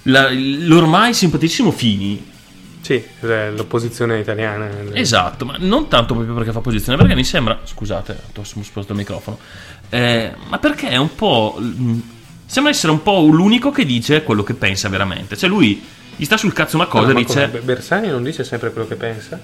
la- 0.04 0.28
l'ormai 0.30 1.14
simpaticissimo 1.14 1.70
Fini. 1.70 2.32
Sì, 2.80 3.02
l'opposizione 3.20 4.18
italiana. 4.18 4.68
Esatto, 4.92 5.46
ma 5.46 5.56
non 5.58 5.88
tanto 5.88 6.12
proprio 6.14 6.34
perché 6.34 6.52
fa 6.52 6.60
posizione, 6.60 6.98
perché 6.98 7.14
mi 7.14 7.24
sembra. 7.24 7.58
Scusate, 7.64 8.14
ho 8.36 8.44
spostato 8.44 8.92
il 8.92 8.98
microfono. 8.98 9.38
Eh, 9.88 10.32
ma 10.48 10.58
perché 10.58 10.88
è 10.90 10.96
un 10.96 11.14
po'. 11.14 11.58
Sembra 12.46 12.70
essere 12.72 12.92
un 12.92 13.02
po' 13.02 13.20
l'unico 13.22 13.70
che 13.70 13.86
dice 13.86 14.22
quello 14.22 14.42
che 14.42 14.52
pensa 14.52 14.90
veramente. 14.90 15.34
Cioè, 15.36 15.48
lui 15.48 15.82
gli 16.14 16.24
sta 16.24 16.36
sul 16.36 16.52
cazzo 16.52 16.76
una 16.76 16.86
cosa 16.86 17.06
No, 17.06 17.10
e 17.12 17.14
ma 17.14 17.20
dice. 17.20 17.46
come, 17.50 17.62
Bersani 17.62 18.08
non 18.08 18.22
dice 18.22 18.44
sempre 18.44 18.70
quello 18.70 18.86
che 18.86 18.96
pensa? 18.96 19.40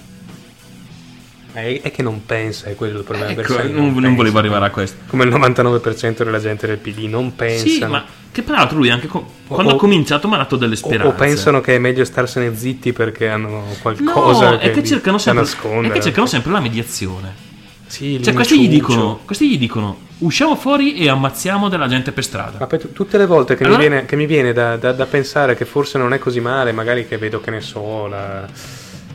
È, 1.53 1.81
è 1.83 1.91
che 1.91 2.03
non 2.03 2.25
pensa, 2.27 2.67
è 2.69 2.75
quello 2.75 2.99
il 2.99 3.05
problema. 3.05 3.31
Ecco, 3.31 3.57
non, 3.65 3.87
non 3.93 3.95
pensa. 4.03 4.11
volevo 4.17 4.39
arrivare 4.39 4.67
a 4.67 4.71
questo. 4.71 4.99
Come 5.09 5.25
il 5.25 5.31
99% 5.31 6.23
della 6.25 6.39
gente 6.41 6.67
del 6.67 6.79
PD 6.79 7.05
non 7.09 7.35
pensa. 7.35 7.67
Sì, 7.67 7.85
ma 7.85 8.05
che 8.33 8.43
peraltro 8.43 8.77
lui 8.79 8.91
anche 8.91 9.09
co- 9.09 9.27
quando 9.49 9.73
o- 9.73 9.75
ha 9.77 9.79
cominciato 9.79 10.29
mi 10.29 10.35
ha 10.35 10.39
dato 10.39 10.57
delle 10.57 10.75
o, 10.75 10.77
speranze. 10.77 11.07
o 11.09 11.13
pensano 11.17 11.61
che 11.61 11.75
è 11.75 11.79
meglio 11.79 12.05
starsene 12.05 12.55
zitti 12.57 12.93
perché 12.93 13.29
hanno 13.29 13.65
qualcosa 13.83 14.51
No, 14.51 14.59
che 14.59 14.71
è 14.71 14.71
che 14.71 14.85
cercano 14.85 15.19
sempre, 15.19 15.43
nascondere. 15.43 15.89
è 15.89 15.97
che 15.97 16.03
cercano 16.03 16.27
sempre 16.27 16.53
la 16.53 16.61
mediazione. 16.61 17.49
Sì, 17.87 18.23
Cioè, 18.23 18.33
questi 18.35 18.61
gli, 18.61 18.69
dicono, 18.69 19.19
questi 19.25 19.51
gli 19.51 19.59
dicono: 19.59 19.99
usciamo 20.19 20.55
fuori 20.55 20.95
e 20.99 21.09
ammazziamo 21.09 21.69
della 21.69 21.89
gente 21.89 22.13
per 22.13 22.23
strada. 22.23 22.59
Ma 22.61 22.67
poi 22.69 22.79
tu- 22.79 22.93
tutte 22.93 23.19
le 23.19 23.27
volte 23.27 23.57
che 23.57 23.65
Allora- 23.65 23.81
mi 23.83 23.89
viene, 23.89 24.05
che 24.07 24.15
mi 24.15 24.27
viene 24.27 24.53
da, 24.53 24.77
da- 24.77 24.93
da 24.93 25.07
pensare 25.07 25.57
che 25.57 25.65
forse 25.65 25.99
non 25.99 26.13
è 26.13 26.19
così 26.21 26.39
male, 26.39 26.71
magari 26.71 27.09
che 27.09 27.19
vedo 27.19 27.41
che 27.41 27.51
ne 27.51 27.61
so, 27.61 28.07
la, 28.07 28.47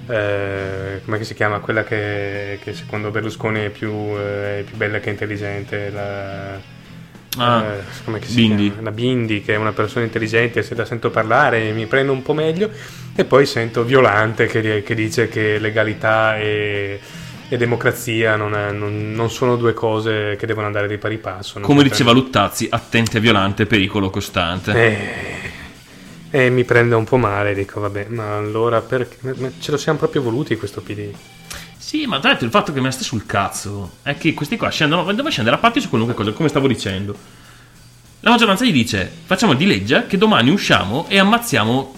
eh, 0.08 1.02
come 1.04 1.24
si 1.24 1.34
chiama 1.34 1.60
quella 1.60 1.84
che, 1.84 2.60
che 2.64 2.74
secondo 2.74 3.12
Berlusconi 3.12 3.62
è 3.62 3.70
più, 3.70 3.92
eh, 4.18 4.60
è 4.60 4.64
più 4.64 4.76
bella 4.76 5.00
che 5.00 5.10
intelligente, 5.10 5.90
la, 5.92 6.74
Ah, 7.38 7.64
eh, 7.64 8.20
Bindi. 8.30 8.74
La 8.82 8.92
Bindi, 8.92 9.42
che 9.42 9.54
è 9.56 9.58
una 9.58 9.74
persona 9.74 10.06
intelligente, 10.06 10.64
se 10.64 10.74
la 10.74 10.86
sento 10.86 11.10
parlare 11.10 11.72
mi 11.72 11.86
prendo 11.86 12.14
un 12.14 12.22
po' 12.22 12.34
meglio, 12.34 12.70
e 13.14 13.26
poi 13.26 13.46
sento 13.46 13.84
Violante 13.84 14.46
che, 14.46 14.84
che 14.84 14.96
dice 14.96 15.28
che 15.28 15.60
legalità 15.60 16.38
e, 16.38 16.98
e 17.50 17.58
democrazia 17.58 18.38
non, 18.38 18.56
è- 18.56 18.72
non- 18.72 19.12
non 19.12 19.30
sono 19.30 19.58
due 19.58 19.74
cose 19.74 20.38
che 20.40 20.46
devono 20.46 20.66
andare 20.68 20.88
di 20.88 20.98
pari 20.98 21.18
passo. 21.18 21.60
Come 21.60 21.84
diceva 21.84 22.12
prende- 22.12 22.28
Luttazzi, 22.28 22.68
attenti 22.70 23.18
a 23.18 23.20
violante, 23.20 23.66
pericolo 23.66 24.10
costante. 24.10 24.72
Eh, 24.72 25.52
e 26.30 26.50
mi 26.50 26.64
prende 26.64 26.96
un 26.96 27.04
po' 27.04 27.18
male, 27.18 27.54
dico 27.54 27.80
vabbè, 27.80 28.08
ma 28.10 28.38
allora 28.38 28.82
perché 28.82 29.34
ma- 29.36 29.52
ce 29.60 29.72
lo 29.72 29.78
siamo 29.78 29.98
proprio 29.98 30.22
voluti 30.22 30.56
questo 30.58 30.82
PD? 30.82 31.12
Sì, 31.78 32.06
ma 32.08 32.20
tra 32.20 32.30
l'altro 32.30 32.46
il 32.46 32.52
fatto 32.52 32.74
che 32.74 32.82
mi 32.82 32.92
sta 32.92 33.04
sul 33.04 33.26
cazzo 33.26 33.98
è 34.02 34.18
che 34.18 34.34
questi 34.34 34.58
qua 34.58 34.70
scendono, 34.70 35.04
devono 35.06 35.30
scendere 35.30 35.56
a 35.56 35.60
patti 35.60 35.80
su 35.80 35.88
qualunque 35.88 36.16
cosa, 36.16 36.32
come 36.32 36.50
stavo 36.50 36.68
dicendo. 36.68 37.16
La 38.22 38.32
maggioranza 38.32 38.66
gli 38.66 38.72
dice: 38.72 39.10
Facciamo 39.26 39.54
di 39.54 39.68
legge 39.68 40.08
che 40.08 40.18
domani 40.18 40.50
usciamo 40.50 41.06
e 41.08 41.20
ammazziamo 41.20 41.94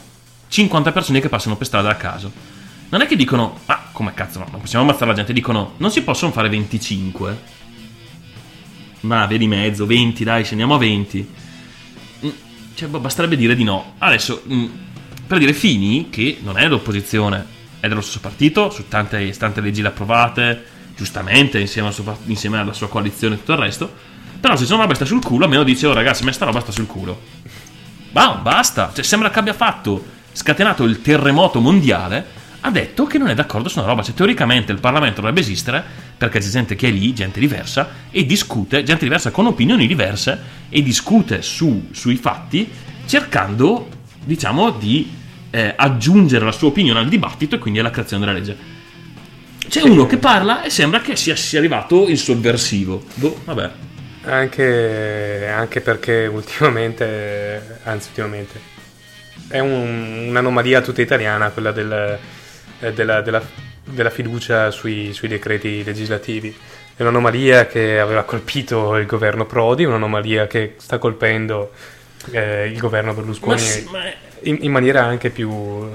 50 0.49 0.91
persone 0.91 1.21
che 1.21 1.29
passano 1.29 1.55
per 1.55 1.67
strada 1.67 1.89
a 1.89 1.95
caso. 1.95 2.29
Non 2.89 2.99
è 2.99 3.05
che 3.05 3.15
dicono: 3.15 3.59
Ma 3.65 3.85
come 3.93 4.13
cazzo, 4.13 4.39
no, 4.39 4.47
non 4.51 4.59
possiamo 4.59 4.83
ammazzare 4.83 5.11
la 5.11 5.15
gente. 5.15 5.31
Dicono: 5.31 5.75
Non 5.77 5.89
si 5.89 6.01
possono 6.01 6.33
fare 6.33 6.49
25. 6.49 7.37
Ma 9.01 9.25
via 9.25 9.37
di 9.37 9.47
mezzo, 9.47 9.85
20, 9.85 10.23
dai, 10.25 10.43
scendiamo 10.43 10.75
a 10.75 10.77
20. 10.77 11.29
Cioè, 12.77 12.89
basterebbe 12.89 13.35
dire 13.35 13.55
di 13.55 13.63
no. 13.63 13.95
Adesso, 13.97 14.43
mm, 14.47 14.65
per 15.25 15.39
dire 15.39 15.51
Fini, 15.53 16.11
che 16.11 16.37
non 16.43 16.59
è 16.59 16.67
l'opposizione, 16.67 17.43
è 17.79 17.87
dello 17.87 18.01
stesso 18.01 18.19
partito, 18.19 18.69
su 18.69 18.87
tante, 18.87 19.35
tante 19.35 19.61
leggi 19.61 19.81
le 19.81 19.87
approvate, 19.87 20.63
giustamente, 20.95 21.57
insieme, 21.59 21.87
al 21.87 21.95
suo- 21.95 22.19
insieme 22.25 22.59
alla 22.59 22.73
sua 22.73 22.87
coalizione 22.87 23.33
e 23.33 23.37
tutto 23.39 23.53
il 23.53 23.57
resto. 23.57 23.91
Però 24.39 24.55
se 24.55 24.65
c'è 24.65 24.73
una 24.73 24.83
roba 24.83 24.93
sta 24.93 25.05
sul 25.05 25.23
culo, 25.23 25.45
almeno 25.45 25.63
dice, 25.63 25.87
oh 25.87 25.93
ragazzi, 25.93 26.23
a 26.23 26.31
sta 26.31 26.45
roba 26.45 26.59
sta 26.59 26.71
sul 26.71 26.85
culo. 26.85 27.19
Ma 28.11 28.35
basta, 28.35 28.91
cioè 28.93 29.03
sembra 29.03 29.31
che 29.31 29.39
abbia 29.39 29.53
fatto, 29.53 30.05
scatenato 30.31 30.83
il 30.83 31.01
terremoto 31.01 31.59
mondiale, 31.59 32.23
ha 32.67 32.71
detto 32.71 33.05
che 33.05 33.17
non 33.17 33.29
è 33.29 33.33
d'accordo 33.33 33.69
su 33.69 33.79
una 33.79 33.87
roba. 33.87 34.03
Cioè 34.03 34.13
teoricamente 34.13 34.71
il 34.71 34.79
Parlamento 34.79 35.21
dovrebbe 35.21 35.39
esistere 35.41 35.83
perché 36.17 36.39
c'è 36.39 36.47
gente 36.49 36.75
che 36.75 36.87
è 36.87 36.91
lì, 36.91 37.13
gente 37.13 37.39
diversa, 37.39 37.89
e 38.11 38.25
discute, 38.25 38.83
gente 38.83 39.03
diversa 39.03 39.31
con 39.31 39.45
opinioni 39.47 39.87
diverse, 39.87 40.39
e 40.69 40.81
discute 40.81 41.41
su- 41.41 41.89
sui 41.91 42.15
fatti, 42.15 42.69
cercando, 43.05 43.87
diciamo, 44.23 44.71
di 44.71 45.11
eh, 45.49 45.73
aggiungere 45.75 46.43
la 46.45 46.51
sua 46.51 46.67
opinione 46.67 46.99
al 46.99 47.07
dibattito 47.07 47.55
e 47.55 47.59
quindi 47.59 47.79
alla 47.79 47.91
creazione 47.91 48.25
della 48.25 48.37
legge. 48.37 48.57
C'è 49.67 49.81
uno 49.81 50.05
che 50.05 50.17
parla 50.17 50.63
e 50.63 50.69
sembra 50.69 51.01
che 51.01 51.15
sia, 51.15 51.35
sia 51.35 51.59
arrivato 51.59 52.07
il 52.07 52.17
sovversivo. 52.17 53.03
Boh, 53.15 53.41
vabbè. 53.43 53.71
Anche, 54.23 55.47
anche 55.47 55.81
perché 55.81 56.25
ultimamente, 56.25 57.79
anzi 57.83 58.07
ultimamente, 58.09 58.59
è 59.47 59.59
un- 59.59 60.25
un'anomalia 60.29 60.81
tutta 60.81 61.01
italiana 61.01 61.49
quella 61.49 61.71
del- 61.71 62.17
eh, 62.79 62.93
della, 62.93 63.21
della- 63.21 63.41
della 63.83 64.09
fiducia 64.09 64.69
sui, 64.71 65.13
sui 65.13 65.27
decreti 65.27 65.83
legislativi. 65.83 66.55
È 66.95 67.01
un'anomalia 67.03 67.67
che 67.67 67.99
aveva 67.99 68.23
colpito 68.23 68.95
il 68.97 69.05
governo 69.05 69.45
Prodi, 69.45 69.85
un'anomalia 69.85 70.47
che 70.47 70.73
sta 70.77 70.97
colpendo 70.97 71.71
eh, 72.31 72.67
il 72.67 72.77
governo 72.79 73.11
Ma, 73.11 73.17
Berlusconi 73.17 73.59
sì, 73.59 73.87
ma 73.91 74.03
è- 74.05 74.17
in, 74.41 74.57
in 74.61 74.71
maniera 74.71 75.03
anche 75.05 75.29
più, 75.29 75.87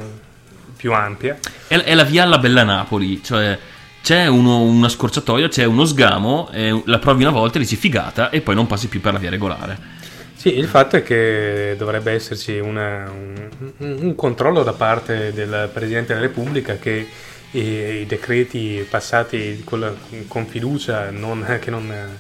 più 0.77 0.93
ampia. 0.93 1.39
È, 1.67 1.77
è 1.77 1.95
la 1.95 2.05
via 2.05 2.23
alla 2.23 2.39
bella 2.39 2.63
Napoli, 2.63 3.23
cioè 3.23 3.59
c'è 4.03 4.27
uno- 4.27 4.63
una 4.63 4.89
scorciatoia, 4.89 5.49
c'è 5.49 5.65
uno 5.65 5.85
sgamo, 5.85 6.49
e 6.53 6.83
la 6.87 6.99
provi 6.99 7.23
una 7.23 7.33
volta 7.33 7.59
e 7.59 7.61
dici 7.61 7.77
figata 7.77 8.31
e 8.31 8.41
poi 8.41 8.55
non 8.55 8.67
passi 8.67 8.89
più 8.89 9.01
per 9.01 9.13
la 9.13 9.19
via 9.19 9.31
regolare. 9.31 10.01
Sì, 10.43 10.59
il 10.59 10.67
fatto 10.67 10.97
è 10.97 11.05
che 11.05 11.77
dovrebbe 11.79 12.11
esserci 12.11 12.59
una- 12.59 13.09
un, 13.09 13.49
un- 13.77 13.97
un 14.01 14.15
controllo 14.17 14.65
da 14.65 14.73
parte 14.73 15.33
del 15.33 15.71
Presidente 15.73 16.15
della 16.15 16.27
Repubblica 16.27 16.79
che 16.79 17.07
i, 17.53 17.59
i 17.61 18.07
decreti 18.07 18.85
passati 18.91 19.63
con, 19.63 19.79
la- 19.79 19.95
con 20.27 20.47
fiducia, 20.49 21.13
non- 21.13 21.59
che, 21.61 21.71
non, 21.71 22.19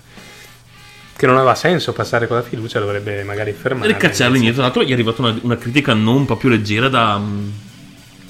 che 1.16 1.26
non 1.26 1.36
aveva 1.36 1.56
senso 1.56 1.92
passare 1.92 2.28
con 2.28 2.36
la 2.36 2.44
fiducia, 2.44 2.78
dovrebbe 2.78 3.24
magari 3.24 3.50
fermare. 3.50 3.88
Ricacciarli 3.92 4.36
indietro. 4.36 4.62
Tra 4.62 4.70
l'altro 4.70 4.84
gli 4.84 4.90
è 4.90 4.92
arrivata 4.92 5.22
una, 5.22 5.36
una 5.42 5.56
critica 5.56 5.92
non 5.92 6.24
proprio 6.24 6.50
leggera 6.50 6.88
da... 6.88 7.18
mm, 7.18 7.50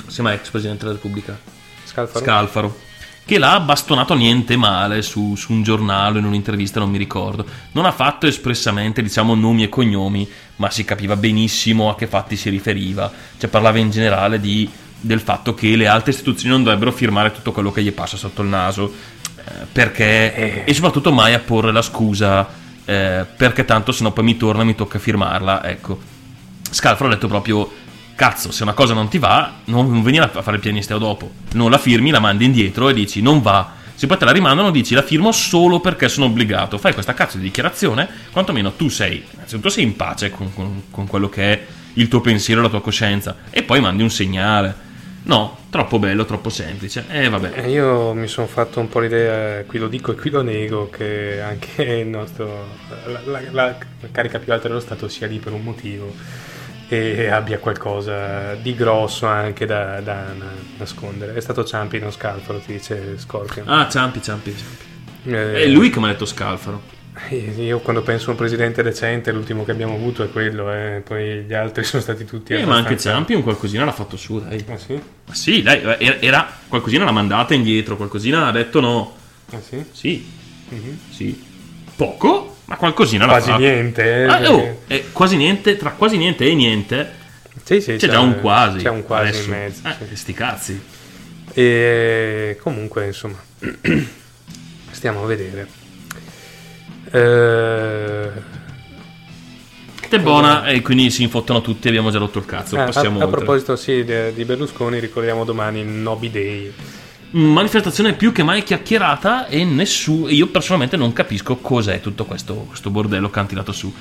si 0.06 0.14
chiama 0.14 0.32
ex 0.32 0.48
Presidente 0.48 0.84
della 0.84 0.96
Repubblica? 0.96 1.38
Scalfaro? 1.84 2.24
Scalfaro. 2.24 2.76
Che 3.32 3.38
l'ha 3.38 3.60
bastonato 3.60 4.12
niente 4.12 4.58
male 4.58 5.00
su, 5.00 5.34
su 5.36 5.54
un 5.54 5.62
giornale, 5.62 6.18
in 6.18 6.26
un'intervista, 6.26 6.80
non 6.80 6.90
mi 6.90 6.98
ricordo. 6.98 7.46
Non 7.72 7.86
ha 7.86 7.90
fatto 7.90 8.26
espressamente, 8.26 9.00
diciamo, 9.00 9.34
nomi 9.34 9.62
e 9.62 9.70
cognomi, 9.70 10.28
ma 10.56 10.68
si 10.68 10.84
capiva 10.84 11.16
benissimo 11.16 11.88
a 11.88 11.94
che 11.94 12.06
fatti 12.06 12.36
si 12.36 12.50
riferiva. 12.50 13.10
Cioè 13.38 13.48
parlava 13.48 13.78
in 13.78 13.90
generale 13.90 14.38
di- 14.38 14.68
del 15.00 15.20
fatto 15.20 15.54
che 15.54 15.76
le 15.76 15.86
alte 15.86 16.10
istituzioni 16.10 16.52
non 16.52 16.62
dovrebbero 16.62 16.92
firmare 16.92 17.32
tutto 17.32 17.52
quello 17.52 17.72
che 17.72 17.82
gli 17.82 17.92
passa 17.92 18.18
sotto 18.18 18.42
il 18.42 18.48
naso. 18.48 18.92
eh, 19.38 19.64
perché... 19.72 20.64
E 20.66 20.74
soprattutto 20.74 21.10
mai 21.10 21.32
a 21.32 21.38
porre 21.38 21.72
la 21.72 21.80
scusa, 21.80 22.46
eh, 22.84 23.24
perché 23.34 23.64
tanto 23.64 23.92
se 23.92 24.02
no 24.02 24.12
poi 24.12 24.24
mi 24.24 24.36
torna 24.36 24.60
e 24.60 24.66
mi 24.66 24.74
tocca 24.74 24.98
firmarla. 24.98 25.64
Ecco. 25.64 25.98
Scalfaro 26.70 27.08
ha 27.08 27.14
detto 27.14 27.28
proprio 27.28 27.80
cazzo 28.14 28.52
se 28.52 28.62
una 28.62 28.72
cosa 28.74 28.94
non 28.94 29.08
ti 29.08 29.18
va 29.18 29.52
non 29.64 30.02
venire 30.02 30.24
a 30.24 30.42
fare 30.42 30.56
il 30.56 30.62
pianista 30.62 30.96
dopo. 30.98 31.30
Non 31.52 31.70
la 31.70 31.78
firmi 31.78 32.10
la 32.10 32.20
mandi 32.20 32.44
indietro 32.44 32.88
e 32.88 32.94
dici 32.94 33.22
non 33.22 33.40
va. 33.42 33.80
Se 33.94 34.06
poi 34.06 34.16
te 34.18 34.24
la 34.24 34.32
rimandano 34.32 34.70
dici 34.70 34.94
la 34.94 35.02
firmo 35.02 35.30
solo 35.32 35.80
perché 35.80 36.08
sono 36.08 36.26
obbligato. 36.26 36.78
Fai 36.78 36.92
questa 36.92 37.14
cazzo 37.14 37.36
di 37.36 37.44
dichiarazione 37.44 38.08
quantomeno 38.32 38.72
tu 38.72 38.88
sei 38.88 39.22
innanzitutto 39.32 39.68
sei 39.68 39.84
in 39.84 39.96
pace 39.96 40.30
con, 40.30 40.52
con- 40.54 40.82
con 40.90 41.06
quello 41.06 41.28
che 41.28 41.52
è 41.52 41.66
il 41.94 42.08
tuo 42.08 42.20
pensiero 42.20 42.62
la 42.62 42.68
tua 42.68 42.80
coscienza 42.80 43.36
e 43.50 43.62
poi 43.62 43.80
mandi 43.80 44.02
un 44.02 44.10
segnale. 44.10 44.90
No 45.24 45.58
troppo 45.70 45.98
bello 46.00 46.24
troppo 46.24 46.50
semplice. 46.50 47.04
E 47.08 47.28
vabbè. 47.28 47.52
Eh, 47.64 47.70
Io 47.70 48.12
mi 48.12 48.26
sono 48.26 48.46
fatto 48.48 48.80
un 48.80 48.88
po' 48.88 48.98
l'idea, 48.98 49.62
qui 49.64 49.78
lo 49.78 49.86
dico 49.88 50.10
e 50.12 50.16
qui 50.16 50.30
lo 50.30 50.42
nego, 50.42 50.90
che 50.90 51.40
anche 51.40 52.02
nostro, 52.04 52.66
la, 53.06 53.20
la- 53.24 53.40
la 53.52 53.76
carica 54.10 54.38
più 54.40 54.52
alta 54.52 54.66
dello 54.68 54.80
Stato 54.80 55.08
sia 55.08 55.26
lì 55.28 55.38
per 55.38 55.52
un 55.52 55.62
motivo 55.62 56.12
e 56.96 57.28
abbia 57.28 57.58
qualcosa 57.58 58.54
di 58.54 58.74
grosso 58.74 59.26
anche 59.26 59.66
da, 59.66 60.00
da 60.00 60.32
na- 60.36 60.52
nascondere. 60.78 61.34
È 61.34 61.40
stato 61.40 61.64
Ciampi, 61.64 61.98
non 61.98 62.10
Scalfaro, 62.12 62.58
ti 62.58 62.72
dice 62.72 63.14
Scorpion. 63.18 63.68
ah 63.68 63.88
Ciampi 63.88 64.22
Ciampi, 64.22 64.54
Ciampi. 64.56 64.90
Eh, 65.36 65.62
è 65.62 65.66
lui 65.68 65.90
che 65.90 65.98
mi 66.00 66.06
ha 66.06 66.08
detto 66.08 66.26
Scalfaro 66.26 66.82
Io 67.58 67.78
quando 67.78 68.02
penso 68.02 68.28
a 68.28 68.30
un 68.32 68.36
presidente 68.36 68.82
decente, 68.82 69.30
l'ultimo 69.30 69.64
che 69.64 69.70
abbiamo 69.70 69.94
avuto 69.94 70.24
è 70.24 70.30
quello, 70.30 70.72
eh, 70.72 71.02
poi 71.06 71.42
gli 71.42 71.54
altri 71.54 71.84
sono 71.84 72.02
stati 72.02 72.24
tutti... 72.24 72.54
eh, 72.54 72.64
ma 72.64 72.76
anche 72.76 72.96
Ciampi 72.98 73.34
un 73.34 73.42
qualcosina 73.42 73.84
l'ha 73.84 73.92
fatto 73.92 74.16
su 74.16 74.40
dai 74.40 74.64
Ah 74.68 74.76
sì? 74.76 74.94
Ma 75.26 75.34
sì 75.34 75.62
dai 75.62 75.80
era, 76.20 76.48
qualcosina 76.68 77.04
l'ha 77.04 77.12
mandata 77.12 77.54
indietro 77.54 77.96
qualcosina 77.96 78.46
ha 78.46 78.50
detto 78.52 78.80
no 78.80 79.14
Ah 79.52 79.60
sì? 79.60 79.84
Sì, 79.92 80.26
Mhm. 80.70 80.98
sì. 81.10 81.42
Poco, 81.94 82.51
ma 82.66 82.76
qualcosina 82.76 83.26
Quasi 83.26 83.48
fatto. 83.50 83.60
niente. 83.60 84.22
eh, 84.22 84.26
Ah, 84.26 84.50
oh, 84.50 84.78
eh, 84.86 85.04
quasi 85.12 85.36
niente, 85.36 85.76
tra 85.76 85.90
quasi 85.90 86.16
niente 86.16 86.44
e 86.48 86.54
niente 86.54 87.12
Sì, 87.64 87.80
sì, 87.80 87.96
c'è 87.96 88.08
già 88.08 88.20
un 88.20 88.40
quasi. 88.40 88.78
C'è 88.78 88.88
un 88.88 89.02
quasi 89.02 89.28
adesso. 89.28 89.44
in 89.44 89.50
mezzo. 89.50 89.88
Eh, 89.88 90.06
sì. 90.08 90.16
sti 90.16 90.32
cazzi. 90.32 90.82
E 91.54 92.58
comunque, 92.62 93.06
insomma, 93.06 93.36
stiamo 94.90 95.22
a 95.22 95.26
vedere. 95.26 95.68
Eh, 97.10 98.30
Te 100.08 100.18
buona 100.20 100.66
e 100.66 100.82
quindi 100.82 101.10
si 101.10 101.22
infottono 101.22 101.60
tutti 101.62 101.88
abbiamo 101.88 102.10
già 102.10 102.18
rotto 102.18 102.38
il 102.38 102.44
cazzo. 102.46 102.78
ah, 102.78 102.84
Passiamo 102.84 103.20
a, 103.20 103.24
a 103.24 103.28
proposito, 103.28 103.76
sì, 103.76 104.04
di, 104.04 104.32
di 104.34 104.44
Berlusconi, 104.44 104.98
ricordiamo 104.98 105.44
domani 105.44 105.80
il 105.80 105.86
Nobi 105.86 106.30
Day. 106.30 106.72
Manifestazione 107.32 108.12
più 108.12 108.30
che 108.30 108.42
mai 108.42 108.62
chiacchierata 108.62 109.46
e 109.46 109.64
nessuno. 109.64 110.28
Io 110.28 110.48
personalmente 110.48 110.98
non 110.98 111.14
capisco 111.14 111.56
cos'è 111.56 112.00
tutto 112.00 112.26
questo, 112.26 112.54
questo 112.54 112.90
bordello 112.90 113.30
tirato 113.46 113.72
su. 113.72 113.92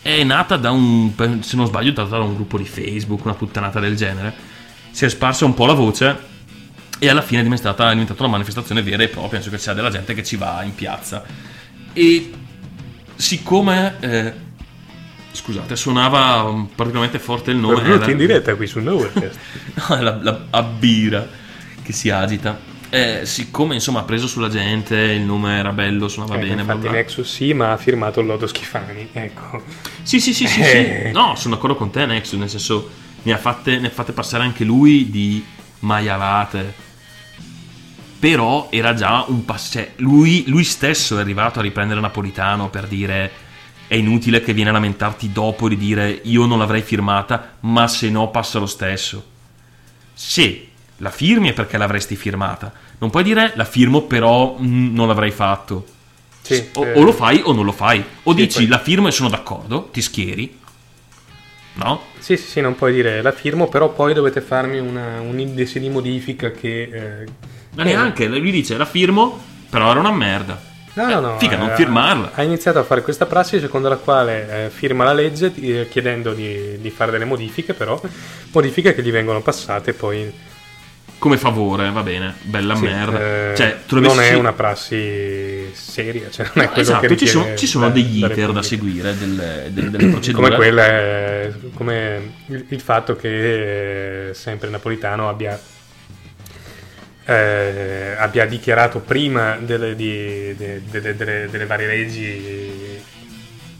È 0.00 0.22
nata 0.22 0.56
da 0.56 0.70
un. 0.70 1.12
se 1.40 1.56
non 1.56 1.66
sbaglio, 1.66 1.90
da 1.90 2.18
un 2.20 2.34
gruppo 2.34 2.58
di 2.58 2.64
Facebook, 2.64 3.24
una 3.24 3.34
puttanata 3.34 3.80
del 3.80 3.96
genere. 3.96 4.32
Si 4.92 5.04
è 5.04 5.08
sparsa 5.08 5.44
un 5.44 5.54
po' 5.54 5.66
la 5.66 5.72
voce 5.72 6.30
e 7.00 7.08
alla 7.08 7.22
fine 7.22 7.40
è 7.40 7.42
diventata, 7.42 7.88
è 7.88 7.92
diventata 7.92 8.22
una 8.22 8.30
manifestazione 8.30 8.80
vera 8.80 9.02
e 9.02 9.08
propria, 9.08 9.40
penso 9.40 9.50
che 9.50 9.56
c'è 9.56 9.72
della 9.74 9.90
gente 9.90 10.14
che 10.14 10.22
ci 10.22 10.36
va 10.36 10.62
in 10.62 10.74
piazza. 10.76 11.24
E 11.92 12.30
siccome, 13.16 13.96
eh, 13.98 14.32
scusate, 15.32 15.74
suonava 15.74 16.42
um, 16.42 16.66
particolarmente 16.66 17.18
forte 17.18 17.50
il 17.50 17.56
nome... 17.56 17.74
Benvenuti 17.74 18.02
era- 18.02 18.12
in 18.12 18.18
diretta 18.18 18.54
qui 18.54 18.68
su 18.68 18.78
Nowherecast. 18.78 19.38
No, 19.88 20.00
la, 20.00 20.18
la 20.22 20.44
abbira 20.50 21.40
che 21.82 21.92
si 21.92 22.10
agita. 22.10 22.70
Eh, 22.90 23.20
siccome 23.24 23.74
insomma 23.74 24.00
ha 24.00 24.04
preso 24.04 24.26
sulla 24.26 24.50
gente, 24.50 24.94
il 24.96 25.22
nome 25.22 25.56
era 25.56 25.72
bello, 25.72 26.08
suonava 26.08 26.34
Ecco, 26.34 26.42
bene. 26.42 26.54
bla 26.62 26.62
infatti 26.62 26.88
bla. 26.88 26.90
Nexus 26.98 27.32
sì, 27.34 27.54
ma 27.54 27.72
ha 27.72 27.76
firmato 27.78 28.20
il 28.20 28.26
lodo 28.26 28.46
Schifani. 28.46 29.08
Ecco. 29.12 29.62
Sì, 30.02 30.20
sì, 30.20 30.34
sì, 30.34 30.46
sì, 30.46 30.60
Eh. 30.60 31.02
sì. 31.06 31.12
No, 31.12 31.34
sono 31.36 31.54
d'accordo 31.54 31.76
con 31.76 31.90
te, 31.90 32.04
Nexus, 32.04 32.38
nel 32.38 32.50
senso 32.50 32.90
ne 33.22 33.32
ha 33.32 33.38
fatte, 33.38 33.78
ne 33.78 33.86
ha 33.86 33.90
fatte 33.90 34.12
passare 34.12 34.44
anche 34.44 34.64
lui 34.64 35.08
di 35.10 35.42
maialate. 35.80 36.74
Però 38.18 38.68
era 38.70 38.94
già 38.94 39.24
un 39.28 39.44
passo. 39.44 39.72
Cioè, 39.72 39.92
lui, 39.96 40.44
lui 40.46 40.62
stesso 40.64 41.16
è 41.16 41.20
arrivato 41.20 41.58
a 41.58 41.62
riprendere 41.62 42.00
Napolitano 42.00 42.68
per 42.70 42.86
dire 42.86 43.30
è 43.88 43.94
inutile 43.96 44.40
che 44.42 44.52
vieni 44.54 44.70
a 44.70 44.72
lamentarti 44.72 45.32
dopo 45.32 45.68
di 45.68 45.76
dire 45.76 46.20
io 46.24 46.46
non 46.46 46.58
l'avrei 46.58 46.82
firmata, 46.82 47.56
ma 47.60 47.88
se 47.88 48.10
no 48.10 48.28
passa 48.30 48.58
lo 48.58 48.66
stesso. 48.66 49.24
Se 50.14 50.68
la 51.02 51.10
firmi 51.10 51.50
è 51.50 51.52
perché 51.52 51.76
l'avresti 51.76 52.14
firmata. 52.16 52.72
Non 52.98 53.10
puoi 53.10 53.24
dire 53.24 53.52
la 53.56 53.64
firmo 53.64 54.02
però 54.02 54.56
mm, 54.58 54.94
non 54.94 55.08
l'avrei 55.08 55.32
fatto. 55.32 55.84
Sì, 56.40 56.70
o, 56.74 56.84
eh, 56.84 56.92
o 56.94 57.02
lo 57.02 57.12
fai 57.12 57.42
o 57.44 57.52
non 57.52 57.64
lo 57.64 57.72
fai. 57.72 58.02
O 58.22 58.30
Sì, 58.30 58.36
dici 58.36 58.58
poi- 58.60 58.66
la 58.68 58.78
firmo 58.78 59.08
e 59.08 59.10
sono 59.10 59.28
d'accordo, 59.28 59.88
ti 59.92 60.00
schieri. 60.00 60.60
No? 61.74 62.02
Sì, 62.18 62.36
sì, 62.36 62.46
sì, 62.46 62.60
non 62.60 62.76
puoi 62.76 62.92
dire 62.92 63.20
la 63.22 63.32
firmo, 63.32 63.68
però 63.68 63.90
poi 63.92 64.14
dovete 64.14 64.40
farmi 64.40 64.78
una, 64.78 65.20
un 65.20 65.38
indice 65.40 65.80
di 65.80 65.88
modifica 65.88 66.50
che... 66.50 66.82
eh, 66.82 67.24
Ma 67.74 67.82
neanche, 67.82 68.28
lui 68.28 68.50
dice 68.50 68.76
la 68.76 68.84
firmo, 68.84 69.40
però 69.70 69.90
era 69.90 69.98
una 70.00 70.12
merda. 70.12 70.60
No, 70.94 71.08
no, 71.08 71.20
no. 71.20 71.38
Figa, 71.38 71.56
non 71.56 71.70
eh, 71.70 71.74
firmarla. 71.74 72.32
Ha 72.34 72.42
iniziato 72.42 72.78
a 72.78 72.84
fare 72.84 73.00
questa 73.02 73.24
prassi 73.24 73.58
secondo 73.58 73.88
la 73.88 73.96
quale 73.96 74.66
eh, 74.66 74.70
firma 74.70 75.04
la 75.04 75.14
legge 75.14 75.50
eh, 75.56 75.88
chiedendo 75.88 76.34
di, 76.34 76.78
di 76.78 76.90
fare 76.90 77.10
delle 77.10 77.24
modifiche, 77.24 77.72
però 77.72 77.98
modifiche 78.52 78.94
che 78.94 79.02
gli 79.02 79.10
vengono 79.10 79.40
passate 79.40 79.94
poi. 79.94 80.50
Come 81.22 81.36
favore, 81.36 81.88
va 81.92 82.02
bene, 82.02 82.34
bella 82.42 82.74
Sì, 82.74 82.82
merda. 82.82 83.52
eh, 83.52 83.54
cioè, 83.56 83.78
non 83.90 84.18
è 84.20 84.34
una 84.34 84.52
prassi 84.54 85.70
seria, 85.72 86.28
cioè 86.30 86.46
non 86.52 86.64
è 86.64 86.66
No, 86.66 86.72
quello 86.72 86.80
esatto, 86.88 87.06
che 87.06 87.16
ci 87.16 87.26
sono, 87.28 87.54
ci 87.56 87.66
sono 87.68 87.86
la- 87.86 87.92
degli 87.92 88.24
iter 88.24 88.50
da 88.50 88.60
seguire, 88.60 89.16
delle, 89.16 89.68
delle- 89.70 89.90
delle 89.90 90.08
procedure. 90.08 90.42
Come 90.42 90.56
quella, 90.56 90.84
eh, 90.88 91.52
come 91.74 92.32
il, 92.48 92.64
il 92.70 92.80
fatto 92.80 93.14
che 93.14 94.30
eh, 94.30 94.34
sempre 94.34 94.68
Napolitano 94.68 95.28
abbia, 95.28 95.56
eh, 97.24 98.14
abbia 98.18 98.44
dichiarato 98.46 98.98
prima 98.98 99.56
delle, 99.60 99.94
di- 99.94 100.56
de- 100.56 100.82
de- 100.90 101.14
de- 101.14 101.48
delle 101.48 101.66
varie 101.66 101.86
leggi, 101.86 103.00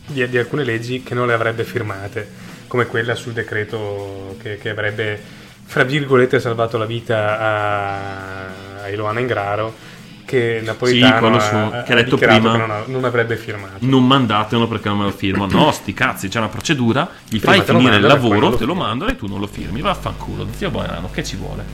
di, 0.07 0.29
di 0.29 0.39
alcune 0.39 0.63
leggi 0.63 1.03
che 1.03 1.15
non 1.15 1.27
le 1.27 1.33
avrebbe 1.33 1.65
firmate, 1.65 2.29
come 2.69 2.87
quella 2.87 3.17
sul 3.17 3.33
decreto 3.33 4.37
che, 4.41 4.59
che 4.59 4.69
avrebbe, 4.69 5.41
fra 5.65 5.85
virgolette, 5.85 6.41
salvato 6.41 6.79
la 6.79 6.87
vita 6.87 7.39
a, 7.39 8.83
a 8.83 8.89
Eloana 8.89 9.21
Ingraro. 9.21 9.91
Che 10.25 10.63
Napolitano 10.65 11.19
quello 11.19 11.37
ha, 11.37 11.81
ha 11.81 11.83
che 11.83 11.93
ha 11.93 11.97
detto 11.97 12.17
prima. 12.17 12.57
non, 12.57 12.71
ha- 12.71 12.85
non 12.87 13.05
avrebbe 13.05 13.37
firmato. 13.37 13.77
Non 13.81 14.07
mandatelo 14.07 14.67
perché 14.67 14.89
non 14.89 14.99
me 14.99 15.05
lo 15.05 15.11
firmo. 15.11 15.47
No, 15.47 15.71
sti 15.73 15.93
cazzi, 15.93 16.29
c'è 16.29 16.39
una 16.39 16.49
procedura, 16.49 17.07
gli 17.29 17.39
Prima 17.39 17.57
fai 17.63 17.75
finire 17.75 17.97
il 17.97 18.03
lavoro, 18.03 18.49
lo 18.49 18.57
te 18.57 18.65
lo 18.65 18.75
mandano 18.75 19.11
e 19.11 19.17
tu 19.17 19.27
non 19.27 19.41
lo 19.41 19.47
firmi. 19.47 19.81
Vaffanculo, 19.83 20.47
zio 20.57 20.71
Buonanno, 20.71 21.11
che 21.11 21.23
ci 21.23 21.37
vuole? 21.37 21.65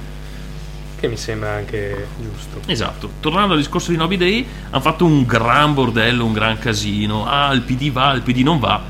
Che 0.98 1.06
mi 1.06 1.16
sembra 1.16 1.50
anche 1.52 2.08
giusto. 2.20 2.60
Esatto, 2.66 3.10
tornando 3.20 3.52
al 3.52 3.60
discorso 3.60 3.92
di 3.92 3.96
Nobi 3.96 4.16
Day, 4.16 4.44
hanno 4.70 4.82
fatto 4.82 5.04
un 5.04 5.24
gran 5.24 5.74
bordello, 5.74 6.24
un 6.24 6.32
gran 6.32 6.58
casino. 6.58 7.26
Ah, 7.28 7.52
il 7.52 7.60
PD 7.62 7.92
va, 7.92 8.12
il 8.14 8.22
PD 8.22 8.38
non 8.38 8.58
va. 8.58 8.80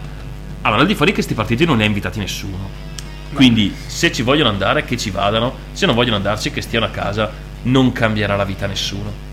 Allora, 0.62 0.80
al 0.80 0.86
di 0.86 0.94
fuori 0.94 1.10
che 1.10 1.16
questi 1.16 1.34
partiti 1.34 1.66
non 1.66 1.76
li 1.76 1.82
ha 1.82 1.86
invitati 1.86 2.18
nessuno. 2.18 2.86
Quindi, 3.32 3.74
se 3.86 4.12
ci 4.12 4.22
vogliono 4.22 4.48
andare, 4.48 4.84
che 4.84 4.96
ci 4.96 5.10
vadano. 5.10 5.54
Se 5.72 5.86
non 5.86 5.94
vogliono 5.94 6.16
andarci, 6.16 6.50
che 6.50 6.60
stiano 6.60 6.86
a 6.86 6.90
casa. 6.90 7.30
Non 7.62 7.92
cambierà 7.92 8.36
la 8.36 8.44
vita 8.44 8.64
a 8.64 8.68
nessuno. 8.68 9.26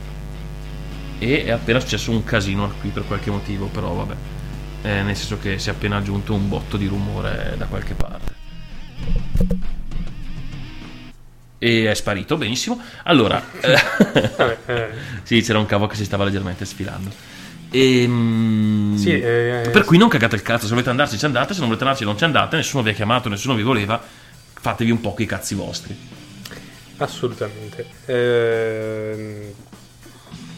E 1.20 1.46
è 1.46 1.52
appena 1.52 1.80
successo 1.80 2.12
un 2.12 2.24
casino 2.24 2.72
qui 2.80 2.90
per 2.90 3.06
qualche 3.06 3.32
motivo, 3.32 3.68
però 3.68 3.94
vabbè. 3.94 4.16
Eh, 4.84 5.02
nel 5.02 5.16
senso 5.16 5.40
che 5.40 5.58
si 5.58 5.70
è 5.70 5.72
appena 5.72 5.98
aggiunto 5.98 6.34
un 6.34 6.48
botto 6.48 6.78
di 6.78 6.88
rumore 6.88 7.56
da 7.58 7.66
qualche 7.66 7.94
parte. 7.94 8.34
E 11.58 11.90
è 11.90 11.94
sparito, 11.96 12.38
benissimo. 12.38 12.80
Allora, 13.04 13.42
eh, 13.62 14.90
sì, 15.24 15.42
c'era 15.42 15.58
un 15.58 15.66
cavo 15.66 15.88
che 15.88 15.96
si 15.96 16.06
stava 16.06 16.24
leggermente 16.24 16.66
sfilando. 16.66 17.35
Ehm, 17.72 18.96
Sì, 18.98 19.12
eh, 19.20 19.64
eh, 19.66 19.70
per 19.70 19.84
cui 19.84 19.98
non 19.98 20.08
cagate 20.10 20.36
il 20.36 20.42
cazzo, 20.42 20.64
se 20.66 20.72
volete 20.72 20.90
andarci 20.90 21.18
ci 21.18 21.26
andate, 21.26 21.54
se 21.54 21.60
non 21.60 21.68
volete 21.68 21.84
andarci 21.86 22.06
non 22.06 22.18
ci 22.18 22.24
andate, 22.24 22.56
nessuno 22.56 22.84
vi 22.84 22.90
ha 22.90 22.94
chiamato, 22.94 23.30
nessuno 23.30 23.56
vi 23.56 23.64
voleva, 23.64 24.02
fatevi 24.54 24.92
un 24.92 25.02
po' 25.02 25.16
i 25.18 25.26
cazzi 25.26 25.56
vostri. 25.56 25.96
assolutamente. 26.98 27.86
Ehm, 28.06 29.54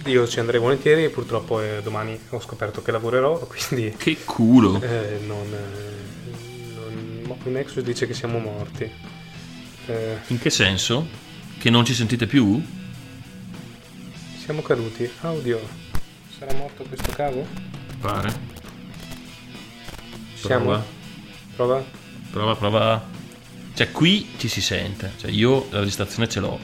io 0.06 0.28
ci 0.28 0.40
andrei 0.40 0.60
volentieri, 0.60 1.10
purtroppo 1.10 1.60
eh, 1.62 1.82
domani 1.84 2.18
ho 2.30 2.40
scoperto 2.40 2.82
che 2.82 2.92
lavorerò, 2.92 3.40
quindi 3.48 3.94
Che 3.98 4.18
culo. 4.24 4.82
eh, 4.82 5.20
non, 5.26 5.46
eh, 5.54 6.76
non- 6.76 7.22
mo- 7.26 7.38
Nexus 7.44 7.84
dice 7.84 8.06
che 8.08 8.14
siamo 8.14 8.38
morti. 8.40 8.90
Eh, 9.88 10.18
In 10.28 10.40
che 10.40 10.50
senso? 10.50 11.08
Che 11.58 11.70
non 11.70 11.84
ci 11.86 11.94
sentite 11.94 12.28
più? 12.28 12.62
siamo 14.44 14.62
caduti. 14.62 15.10
Audio. 15.22 15.60
Sarà 16.38 16.54
morto 16.54 16.84
questo 16.84 17.12
cavo? 17.14 17.46
Pare. 18.00 18.32
Siamo? 20.36 20.66
Prova, 20.66 20.84
Prova? 21.56 21.84
prova, 22.32 22.56
prova. 22.56 23.06
Cioè 23.74 23.92
qui 23.92 24.28
ci 24.38 24.48
si 24.48 24.62
sente, 24.62 25.14
cioè 25.18 25.32
io 25.32 25.68
la 25.72 25.80
registrazione 25.80 26.28
ce 26.28 26.40
l'ho. 26.40 26.60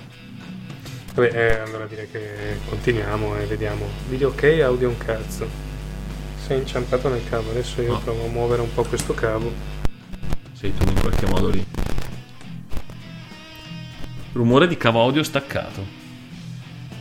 Vabbè, 1.13 1.31
eh, 1.35 1.59
allora 1.59 1.85
direi 1.85 2.09
che 2.09 2.57
continuiamo 2.69 3.37
e 3.37 3.45
vediamo. 3.45 3.87
Video 4.09 4.29
ok, 4.29 4.43
audio 4.63 4.89
un 4.89 4.97
cazzo. 4.97 5.47
Sei 6.45 6.59
inciampato 6.59 7.09
nel 7.09 7.27
cavo, 7.29 7.51
adesso 7.51 7.81
io 7.81 7.93
No. 7.93 7.99
provo 7.99 8.25
a 8.25 8.29
muovere 8.29 8.61
un 8.61 8.73
po' 8.73 8.83
questo 8.83 9.13
cavo. 9.13 9.51
Sei 10.53 10.73
tu 10.75 10.87
in 10.87 10.99
qualche 10.99 11.25
modo 11.27 11.49
lì. 11.49 11.65
Rumore 14.33 14.67
di 14.67 14.77
cavo 14.77 15.01
audio 15.01 15.21
staccato. 15.23 16.01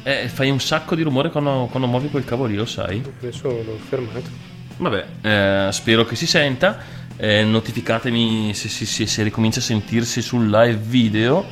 Eh, 0.04 0.28
fai 0.28 0.50
un 0.50 0.60
sacco 0.60 0.94
di 0.96 1.02
rumore 1.02 1.30
quando, 1.30 1.68
quando 1.70 1.88
muovi 1.88 2.08
quel 2.08 2.24
cavo 2.24 2.46
lì, 2.46 2.56
lo 2.56 2.66
sai? 2.66 3.02
Adesso 3.20 3.48
l'ho 3.48 3.78
fermato. 3.88 4.28
Vabbè, 4.78 5.06
eh, 5.22 5.68
spero 5.72 6.04
che 6.04 6.16
si 6.16 6.26
senta. 6.26 7.00
Eh, 7.16 7.44
notificatemi 7.44 8.52
se, 8.54 8.68
se- 8.68 8.84
se- 8.86 9.06
se 9.06 9.22
ricomincia 9.22 9.60
a 9.60 9.62
sentirsi 9.62 10.20
sul 10.22 10.48
live 10.50 10.76
video. 10.78 11.44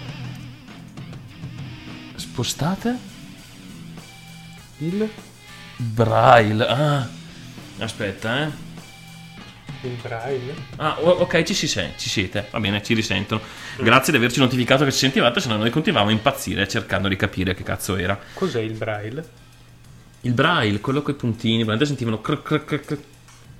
Spostate? 2.16 2.96
Il, 4.78 5.08
Braille. 5.76 6.66
Ah, 6.66 7.08
aspetta, 7.78 8.46
eh. 8.46 8.50
Il 9.82 9.96
braille. 10.00 10.54
Ah, 10.76 10.96
ok, 11.00 11.42
ci 11.42 11.54
si 11.54 11.66
sente, 11.66 11.98
ci 11.98 12.08
siete. 12.08 12.46
Va 12.50 12.60
bene, 12.60 12.82
ci 12.82 12.94
risentono. 12.94 13.40
Grazie 13.78 14.12
di 14.12 14.18
averci 14.18 14.40
notificato 14.40 14.84
che 14.84 14.92
ci 14.92 14.98
sentivate, 14.98 15.40
se 15.40 15.48
no 15.48 15.56
noi 15.56 15.70
continuavamo 15.70 16.12
a 16.12 16.14
impazzire 16.14 16.68
cercando 16.68 17.08
di 17.08 17.16
capire 17.16 17.54
che 17.54 17.62
cazzo 17.62 17.96
era. 17.96 18.18
Cos'è 18.34 18.60
il 18.60 18.74
braille? 18.74 19.24
Il 20.22 20.32
braille, 20.32 20.80
quello 20.80 21.02
con 21.02 21.14
i 21.14 21.16
puntini, 21.16 21.64
probabilmente 21.64 21.86
sentivano 21.86 22.20
cr- 22.20 22.42
cr- 22.42 22.64
cr- 22.64 22.84
cr- 22.84 22.98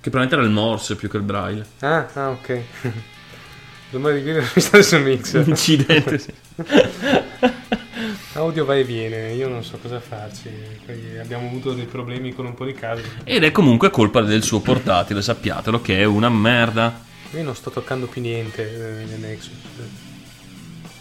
che 0.01 0.09
probabilmente 0.09 0.35
era 0.35 0.43
il 0.43 0.51
morse 0.51 0.95
più 0.95 1.09
che 1.09 1.17
il 1.17 1.23
braille. 1.23 1.65
Ah, 1.79 2.07
ah 2.13 2.29
ok. 2.29 2.61
Domani 3.91 4.19
di 4.19 4.23
dire 4.23 4.45
sta 4.55 4.81
sul 4.81 5.01
mix. 5.01 5.33
Incidente. 5.45 6.17
sì. 6.17 6.33
Audio 8.33 8.63
va 8.63 8.77
e 8.77 8.85
viene, 8.85 9.33
io 9.33 9.49
non 9.49 9.61
so 9.61 9.77
cosa 9.77 9.99
farci. 9.99 10.49
Poi 10.85 11.19
abbiamo 11.19 11.47
avuto 11.47 11.73
dei 11.73 11.85
problemi 11.85 12.33
con 12.33 12.45
un 12.45 12.53
po' 12.53 12.63
di 12.63 12.73
casi. 12.73 13.03
Ed 13.25 13.43
è 13.43 13.51
comunque 13.51 13.89
colpa 13.89 14.21
del 14.21 14.41
suo 14.41 14.61
portatile, 14.61 15.21
sappiatelo 15.21 15.81
che 15.81 15.99
è 15.99 16.05
una 16.05 16.29
merda. 16.29 17.03
Io 17.31 17.43
non 17.43 17.55
sto 17.55 17.71
toccando 17.71 18.07
più 18.07 18.21
niente 18.21 18.63
eh, 18.63 19.05
nel 19.05 19.19
Nexus. 19.19 19.51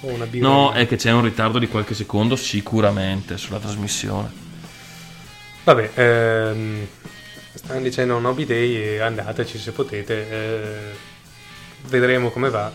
Ho 0.01 0.09
una 0.09 0.27
birra. 0.27 0.49
No, 0.49 0.73
è 0.73 0.89
che 0.89 0.97
c'è 0.97 1.13
un 1.13 1.23
ritardo 1.23 1.61
di 1.61 1.69
qualche 1.69 1.95
secondo 1.95 2.35
sicuramente 2.35 3.37
sulla 3.37 3.59
trasmissione. 3.59 4.29
Vabbè, 5.63 5.91
ehm, 5.95 6.87
stanno 7.55 7.81
dicendo 7.81 8.17
un 8.17 8.25
hobby 8.25 8.45
day 8.45 8.75
e 8.75 8.99
andateci 8.99 9.57
se 9.57 9.71
potete. 9.71 10.31
eh, 10.31 10.95
vedremo 11.87 12.31
come 12.31 12.51
va. 12.51 12.73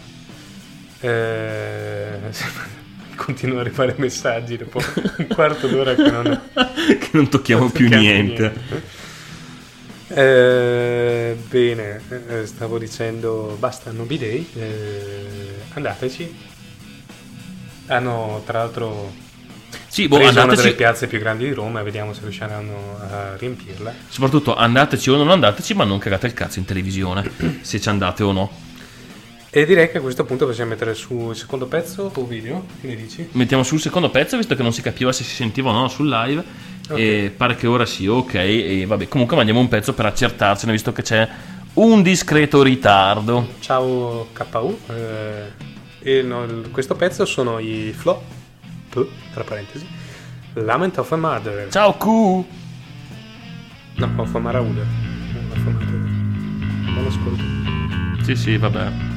Eh, 1.02 2.20
continua 3.16 3.58
a 3.58 3.62
arrivare 3.62 3.96
messaggi 3.98 4.58
dopo 4.58 4.80
un 5.18 5.28
quarto 5.28 5.68
d'ora 5.68 5.96
che 5.96 6.10
non, 6.10 6.42
che 6.54 7.10
non 7.12 7.30
tocchiamo 7.30 7.70
più 7.70 7.90
tocchiamo 7.90 8.04
niente. 8.04 8.54
Eh, 10.08 11.36
bene, 11.50 12.02
eh, 12.28 12.46
stavo 12.46 12.78
dicendo 12.78 13.56
basta 13.60 13.92
Nobi 13.92 14.18
Day, 14.18 14.48
eh, 14.56 15.28
andateci. 15.74 16.54
Hanno 17.88 18.42
tra 18.46 18.60
l'altro 18.60 19.14
Sì, 19.88 20.08
boh, 20.08 20.18
Presa 20.18 20.32
una 20.32 20.42
andateci, 20.42 20.64
delle 20.64 20.76
piazze 20.76 21.08
più 21.08 21.20
grandi 21.20 21.46
di 21.46 21.54
Roma 21.54 21.82
e 21.82 21.84
vediamo 21.84 22.14
se 22.14 22.22
riusciranno 22.22 22.98
a 23.00 23.36
riempirla. 23.36 23.94
soprattutto 24.08 24.56
andateci 24.56 25.10
o 25.10 25.18
non 25.18 25.30
andateci, 25.30 25.74
ma 25.74 25.84
non 25.84 26.00
cagate 26.00 26.28
il 26.28 26.34
cazzo 26.34 26.60
in 26.60 26.66
televisione, 26.66 27.30
se 27.62 27.80
ci 27.80 27.90
andate 27.90 28.24
o 28.24 28.32
no. 28.32 28.65
E 29.58 29.66
direi 29.66 29.90
che 29.90 30.00
a 30.00 30.02
questo 30.02 30.26
punto 30.26 30.46
possiamo 30.46 30.72
mettere 30.72 30.94
su 30.94 31.30
il 31.30 31.36
secondo 31.38 31.66
pezzo 31.68 32.12
o 32.14 32.26
video, 32.26 32.66
che 32.82 32.88
ne 32.88 32.96
dici? 32.98 33.30
Mettiamo 33.32 33.64
sul 33.64 33.80
secondo 33.80 34.10
pezzo, 34.10 34.36
visto 34.36 34.54
che 34.54 34.62
non 34.62 34.74
si 34.74 34.82
capiva 34.82 35.14
se 35.14 35.24
si 35.24 35.34
sentiva 35.34 35.70
o 35.70 35.72
no 35.72 35.88
sul 35.88 36.10
live. 36.10 36.44
Ok. 36.90 37.00
E 37.00 37.34
pare 37.34 37.56
che 37.56 37.66
ora 37.66 37.86
sì, 37.86 38.06
ok. 38.06 38.34
E 38.34 38.84
vabbè, 38.86 39.08
comunque 39.08 39.38
mandiamo 39.38 39.62
un 39.62 39.70
pezzo 39.70 39.94
per 39.94 40.08
accertarcene, 40.08 40.74
visto 40.74 40.92
che 40.92 41.04
c'è 41.04 41.26
un 41.76 42.02
discreto 42.02 42.62
ritardo. 42.64 43.48
Ciao 43.62 44.28
KU. 44.34 44.78
eh, 46.02 46.22
no, 46.22 46.46
questo 46.72 46.96
pezzo 46.96 47.24
sono 47.24 47.58
i 47.58 47.94
Flop, 47.96 48.24
tra 49.32 49.46
parentesi, 49.46 49.88
Lament 50.56 50.98
of 50.98 51.10
a 51.14 51.16
Mother. 51.16 51.70
Ciao 51.70 51.96
Q! 51.96 52.06
No, 53.96 54.14
of 54.18 54.36
a 54.36 54.40
Marauder. 54.40 54.86
Mother. 55.64 55.86
Buon 56.92 57.06
ascolto. 57.08 58.24
Sì, 58.26 58.36
sì, 58.36 58.58
vabbè. 58.58 59.15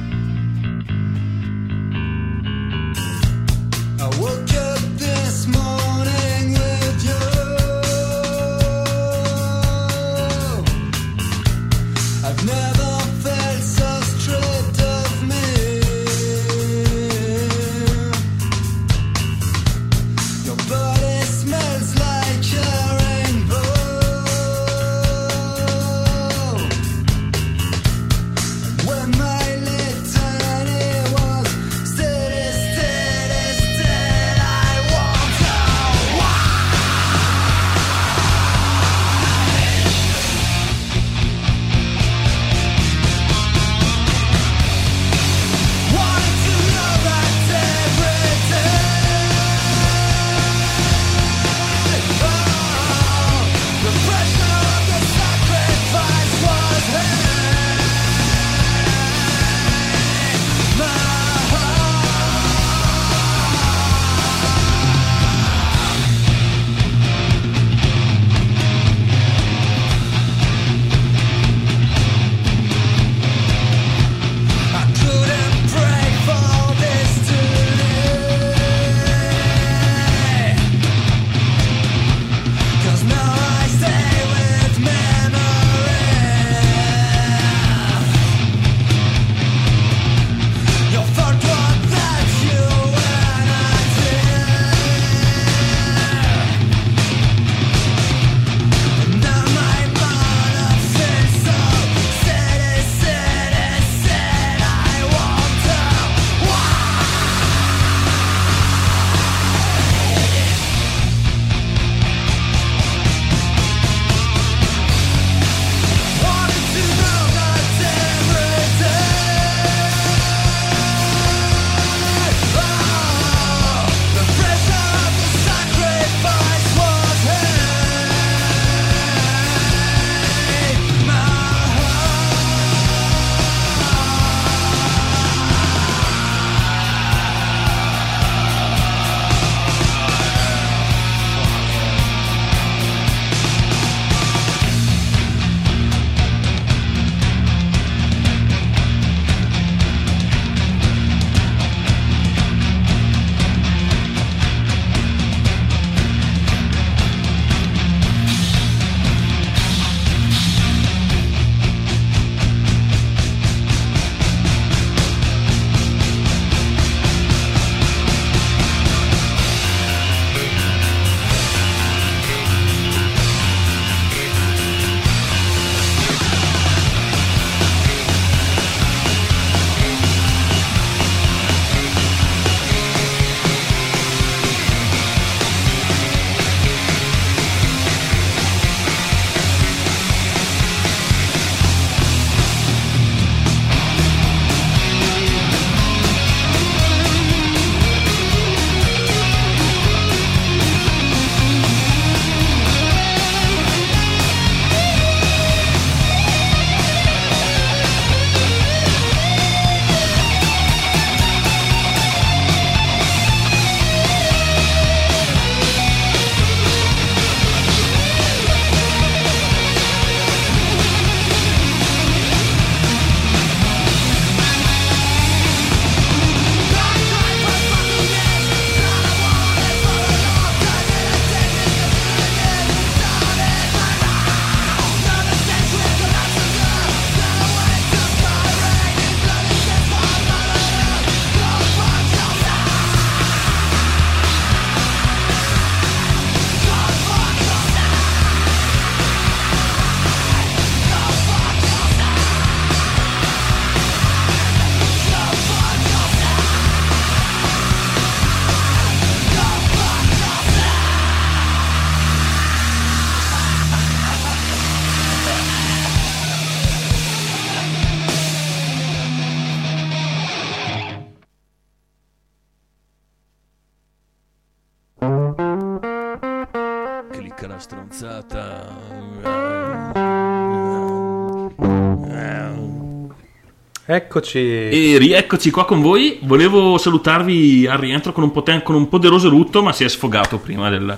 Eccoci. 283.99 284.39
E 284.39 284.97
rieccoci 284.97 285.51
qua 285.51 285.65
con 285.65 285.81
voi. 285.81 286.19
Volevo 286.21 286.77
salutarvi 286.77 287.67
al 287.67 287.77
rientro 287.77 288.13
con 288.13 288.23
un, 288.23 288.31
poten- 288.31 288.63
con 288.63 288.75
un 288.75 288.87
poderoso 288.87 289.27
rutto, 289.27 289.61
ma 289.61 289.73
si 289.73 289.83
è 289.83 289.89
sfogato 289.89 290.37
prima 290.39 290.69
del- 290.69 290.97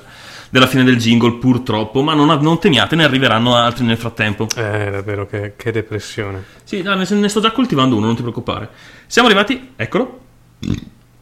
della 0.52 0.68
fine 0.68 0.84
del 0.84 0.98
jingle, 0.98 1.38
purtroppo. 1.40 2.04
Ma 2.04 2.14
non, 2.14 2.28
non 2.42 2.60
temiate, 2.60 2.96
ne 2.96 3.04
arriveranno 3.04 3.56
altri 3.56 3.86
nel 3.86 3.98
frattempo. 3.98 4.46
Eh, 4.56 4.92
davvero, 4.92 5.26
che, 5.26 5.54
che 5.56 5.72
depressione. 5.72 6.44
Sì, 6.64 6.84
no, 6.84 6.94
ne, 6.94 7.08
ne 7.10 7.28
sto 7.28 7.40
già 7.40 7.52
coltivando 7.52 7.96
uno, 7.96 8.06
non 8.06 8.16
ti 8.16 8.22
preoccupare. 8.22 8.70
Siamo 9.08 9.28
arrivati, 9.28 9.72
eccolo. 9.76 10.20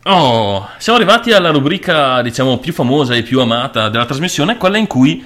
Oh, 0.04 0.68
siamo 0.80 1.00
arrivati 1.00 1.32
alla 1.32 1.52
rubrica, 1.52 2.22
diciamo, 2.22 2.58
più 2.58 2.74
famosa 2.74 3.16
e 3.16 3.24
più 3.24 3.40
amata 3.40 3.88
della 3.88 4.06
trasmissione, 4.06 4.58
quella 4.58 4.78
in 4.78 4.88
cui 4.88 5.24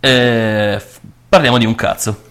eh, 0.00 0.82
parliamo 1.28 1.56
di 1.56 1.64
un 1.64 1.74
cazzo. 1.74 2.22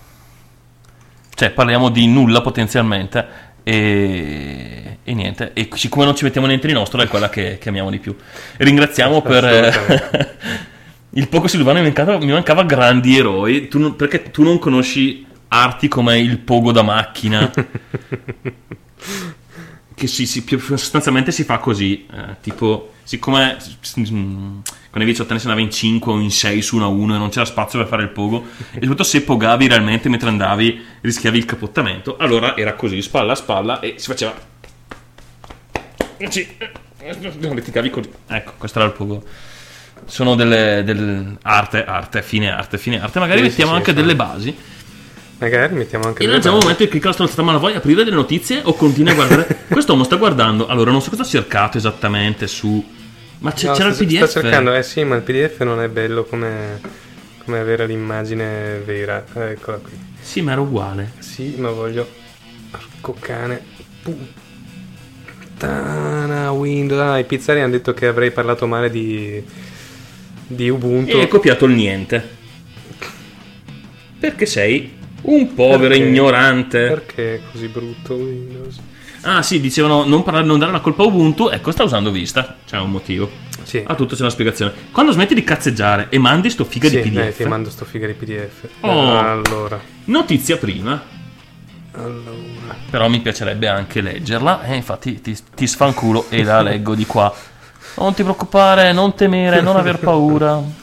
Cioè, 1.36 1.50
parliamo 1.50 1.90
di 1.90 2.06
nulla 2.06 2.42
potenzialmente. 2.42 3.52
E, 3.64 4.98
e 5.04 5.14
niente, 5.14 5.52
e 5.54 5.70
siccome 5.74 6.06
non 6.06 6.16
ci 6.16 6.24
mettiamo 6.26 6.48
niente 6.48 6.68
di 6.68 6.74
nostro, 6.74 7.02
è 7.02 7.08
quella 7.08 7.30
che, 7.30 7.58
che 7.60 7.70
amiamo 7.70 7.90
di 7.90 8.00
più. 8.00 8.16
Ringraziamo 8.58 9.22
per 9.22 9.44
Assolutamente. 9.44 10.38
il 11.16 11.28
poco 11.28 11.48
Silvano. 11.48 11.80
Mi 11.80 11.86
mancava, 11.86 12.18
mi 12.18 12.32
mancava 12.32 12.64
grandi 12.64 13.18
eroi. 13.18 13.68
Tu 13.68 13.80
non- 13.80 13.96
perché 13.96 14.32
tu 14.32 14.44
non 14.44 14.60
conosci 14.60 15.26
arti 15.50 15.88
come 15.88 16.20
il 16.20 16.40
pogo 16.40 16.72
da 16.72 16.82
macchina, 16.82 17.52
che 19.96 20.08
si, 20.08 20.26
si- 20.26 20.44
sostanzialmente 20.58 21.32
si 21.32 21.44
fa 21.44 21.58
così. 21.60 22.06
eh, 22.12 22.36
tipo, 22.42 22.94
siccome 23.04 23.58
mm, 24.00 24.60
quando 24.90 24.92
avevi 24.92 25.12
18 25.12 25.32
anni 25.32 25.40
se 25.42 25.48
ne 25.48 25.52
andava 25.54 25.60
in 25.62 25.72
5 25.72 26.12
o 26.12 26.20
in 26.20 26.32
6 26.32 26.62
su 26.62 26.76
1 26.78 26.86
a 26.86 26.88
1 26.88 27.16
e 27.16 27.18
non 27.18 27.30
c'era 27.30 27.46
spazio 27.46 27.80
per 27.80 27.88
fare 27.88 28.04
il 28.04 28.10
pogo, 28.10 28.46
e 28.58 28.74
soprattutto 28.74 29.04
se 29.04 29.22
pogavi 29.24 29.68
realmente 29.68 30.10
mentre 30.10 30.30
andavi 30.30 30.82
rischiavi 31.02 31.38
il 31.38 31.46
capottamento, 31.46 32.18
allora 32.18 32.56
era 32.56 32.74
così, 32.74 33.02
spalla 33.02 33.34
a 33.34 33.36
spalla 33.36 33.80
e 33.80 33.96
si 33.98 34.08
faceva. 34.08 34.34
Non 37.40 37.56
litigavi 37.56 37.90
così. 37.90 38.10
Ecco, 38.28 38.54
questo 38.58 38.80
era 38.80 38.88
il 38.88 38.94
pogo. 38.94 39.24
Sono 40.06 40.36
delle, 40.36 40.84
delle 40.86 41.38
arte, 41.42 41.84
arte, 41.84 42.22
fine 42.22 42.50
arte, 42.52 42.78
fine 42.78 43.02
arte. 43.02 43.20
Magari 43.20 43.40
sì, 43.40 43.48
mettiamo 43.48 43.72
sì, 43.72 43.78
anche 43.78 43.92
sì. 43.92 43.98
delle 43.98 44.16
basi. 44.16 44.56
Magari 45.40 45.74
mettiamo 45.74 46.06
anche 46.06 46.24
E 46.24 46.28
lanciamo 46.28 46.56
un 46.56 46.62
momento 46.62 46.84
in 46.84 46.90
cui 46.90 47.02
la 47.02 47.12
stronzata, 47.12 47.42
ma 47.42 47.52
la 47.52 47.58
vuoi 47.58 47.76
aprire 47.76 48.04
delle 48.04 48.16
notizie 48.16 48.62
o 48.64 48.74
continui 48.74 49.12
a 49.12 49.16
guardare? 49.16 49.66
Quest'uomo 49.68 50.04
sta 50.04 50.16
guardando, 50.16 50.68
allora 50.68 50.92
non 50.92 51.02
so 51.02 51.10
cosa 51.10 51.24
ha 51.24 51.26
cercato 51.26 51.78
esattamente 51.78 52.48
su... 52.48 52.84
Ma 53.40 53.52
c'è- 53.52 53.68
No, 53.68 53.74
c'era 53.74 53.92
sta, 53.92 54.04
il 54.04 54.10
PDF? 54.10 54.26
Sta 54.26 54.42
cercando, 54.42 54.74
eh 54.74 54.84
sì, 54.84 55.04
ma 55.04 55.16
il 55.16 55.22
PDF 55.22 55.62
non 55.64 55.82
è 55.82 55.90
bello 55.90 56.24
come, 56.24 56.80
come 57.44 57.60
avere 57.60 57.86
l'immagine 57.88 58.82
vera. 58.86 59.26
Eccola 59.34 59.78
qui. 59.78 59.92
Sì, 60.22 60.42
ma 60.42 60.54
era 60.54 60.62
uguale. 60.62 61.12
Sì, 61.20 61.56
ma 61.58 61.70
voglio. 61.70 62.08
Porco 62.72 63.18
cane. 63.20 63.62
Puttana 65.58 66.52
Windows. 66.54 67.02
Ah, 67.02 67.18
i 67.20 67.26
pizzari 67.26 67.60
hanno 67.60 67.72
detto 67.74 67.94
che 67.94 68.08
avrei 68.08 68.32
parlato 68.32 68.66
male 68.66 68.90
di. 68.90 69.44
di 70.48 70.70
Ubuntu. 70.70 71.18
E 71.18 71.20
hai 71.20 71.28
copiato 71.28 71.66
il 71.66 71.74
niente. 71.74 72.42
Perché 74.20 74.46
sei 74.46 74.90
un 75.24 75.54
povero 75.54 75.90
Perché? 75.90 76.04
ignorante. 76.04 76.88
Perché 76.88 77.36
è 77.36 77.42
così 77.52 77.68
brutto 77.68 78.16
Windows? 78.16 78.80
Ah 79.26 79.42
sì, 79.42 79.62
dicevano 79.62 80.04
non, 80.04 80.22
parlare, 80.24 80.46
non 80.46 80.60
dare 80.60 80.72
la 80.72 80.82
colpa 80.82 81.04
a 81.04 81.06
Ubuntu, 81.06 81.50
ecco 81.50 81.72
sta 81.72 81.84
usando 81.84 82.12
Vista, 82.12 82.58
c'è 82.66 82.78
un 82.78 82.92
motivo. 82.92 83.30
Sì. 83.64 83.82
A 83.86 83.96
tutto 83.96 84.16
c'è 84.16 84.22
una 84.22 84.30
spiegazione. 84.30 84.74
Quando 84.92 85.14
smetti 85.14 85.34
di 85.34 85.46
cazzeggiare 85.46 86.08
e 86.10 86.18
mandi 86.18 86.50
sto 86.50 86.66
figa 86.66 86.90
sì, 86.90 87.02
di 87.02 87.10
PDF, 87.10 87.40
eh, 87.40 87.44
ti 87.44 87.46
mando 87.46 87.70
sto 87.70 87.86
figa 87.86 88.06
di 88.06 88.14
PDF. 88.14 88.68
Oh. 88.82 89.18
Allora. 89.18 89.80
notizia 90.06 90.58
prima, 90.58 91.02
Allora. 91.94 92.76
però 92.90 93.08
mi 93.08 93.22
piacerebbe 93.22 93.70
anche 93.70 94.02
leggerla, 94.02 94.64
e 94.64 94.76
infatti 94.76 95.22
ti, 95.22 95.38
ti 95.56 95.68
sfanculo 95.68 96.26
e 96.28 96.44
la 96.44 96.62
leggo 96.62 96.94
di 96.94 97.06
qua. 97.06 97.34
Non 97.96 98.14
ti 98.14 98.24
preoccupare, 98.24 98.92
non 98.92 99.16
temere, 99.16 99.62
non 99.62 99.78
aver 99.78 100.00
paura. 100.00 100.82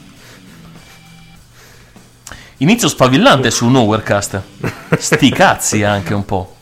Inizio 2.61 2.87
sfavillante 2.89 3.49
su 3.49 3.67
Nowherecast. 3.67 4.39
Sti 4.95 5.31
cazzi 5.31 5.81
anche 5.81 6.13
un 6.13 6.23
po'. 6.25 6.57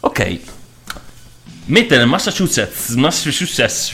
Ok. 0.00 0.38
Mette 1.66 1.98
nel 1.98 2.06
Massachusetts. 2.06 2.88
Massachusetts. 2.94 3.92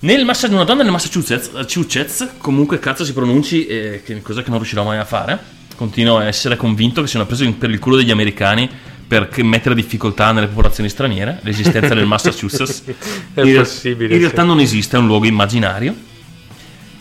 Nel 0.00 0.26
Massa- 0.26 0.48
una 0.48 0.64
donna 0.64 0.82
nel 0.82 0.92
Massachusetts, 0.92 1.48
Massachusetts, 1.48 2.28
comunque 2.36 2.78
cazzo 2.78 3.02
si 3.02 3.14
pronunci, 3.14 3.66
eh, 3.66 4.02
che 4.04 4.20
cosa 4.20 4.42
che 4.42 4.50
non 4.50 4.58
riuscirò 4.58 4.84
mai 4.84 4.98
a 4.98 5.06
fare. 5.06 5.38
Continuo 5.74 6.18
a 6.18 6.24
essere 6.26 6.56
convinto 6.56 7.00
che 7.00 7.08
siano 7.08 7.24
preso 7.24 7.44
in- 7.44 7.56
per 7.56 7.70
il 7.70 7.78
culo 7.78 7.96
degli 7.96 8.10
americani 8.10 8.68
per 9.08 9.30
mettere 9.42 9.74
difficoltà 9.74 10.32
nelle 10.32 10.48
popolazioni 10.48 10.90
straniere, 10.90 11.38
l'esistenza 11.42 11.94
del 11.94 12.04
Massachusetts. 12.04 12.82
È 13.32 13.40
in, 13.40 13.56
possibile, 13.56 14.12
In 14.12 14.20
realtà 14.20 14.42
sì. 14.42 14.48
non 14.48 14.60
esiste, 14.60 14.96
è 14.96 15.00
un 15.00 15.06
luogo 15.06 15.24
immaginario. 15.24 15.94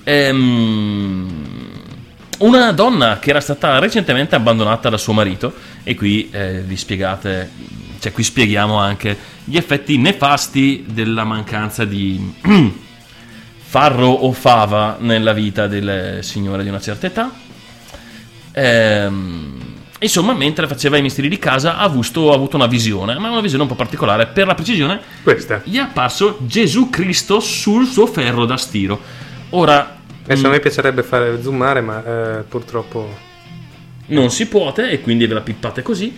Ehm, 0.06 1.64
una 2.40 2.72
donna 2.72 3.20
che 3.20 3.30
era 3.30 3.40
stata 3.40 3.80
recentemente 3.80 4.36
abbandonata 4.36 4.90
da 4.90 4.98
suo 4.98 5.14
marito, 5.14 5.54
e 5.84 5.96
qui 5.96 6.30
eh, 6.32 6.62
vi 6.62 6.76
spiegate, 6.76 7.50
cioè 8.00 8.12
qui 8.12 8.24
spieghiamo 8.24 8.78
anche 8.78 9.18
gli 9.44 9.58
effetti 9.58 9.98
nefasti 9.98 10.86
della 10.88 11.24
mancanza 11.24 11.86
di 11.86 12.34
farro 13.58 14.08
o 14.08 14.32
fava 14.32 14.98
nella 15.00 15.34
vita 15.34 15.68
delle 15.68 16.20
signore 16.22 16.64
di 16.64 16.70
una 16.70 16.80
certa 16.80 17.08
età. 17.08 17.32
Ehm, 18.52 19.74
insomma, 20.00 20.34
mentre 20.34 20.68
faceva 20.68 20.98
i 20.98 21.02
mestieri 21.02 21.30
di 21.30 21.38
casa 21.38 21.78
ha 21.78 21.82
avuto, 21.82 22.32
ha 22.32 22.36
avuto 22.36 22.56
una 22.56 22.68
visione, 22.68 23.18
ma 23.18 23.30
una 23.30 23.42
visione 23.42 23.64
un 23.64 23.70
po' 23.70 23.76
particolare. 23.76 24.28
Per 24.28 24.48
la 24.48 24.56
precisione, 24.56 25.00
Questa. 25.24 25.62
gli 25.64 25.78
è 25.78 25.82
apparso 25.82 26.40
Gesù 26.42 26.90
Cristo 26.90 27.40
sul 27.40 27.86
suo 27.86 28.08
ferro 28.08 28.46
da 28.46 28.58
stiro. 28.58 29.00
Ora, 29.52 30.00
Adesso 30.26 30.42
mm, 30.42 30.46
a 30.46 30.50
me 30.50 30.60
piacerebbe 30.60 31.04
fare 31.04 31.42
zoomare, 31.42 31.82
ma 31.82 32.04
eh, 32.04 32.42
purtroppo. 32.42 33.16
non 34.08 34.32
si 34.32 34.48
può, 34.48 34.74
e 34.76 35.00
quindi 35.02 35.28
ve 35.28 35.36
la 35.36 35.42
pippate 35.42 35.84
così. 35.84 36.16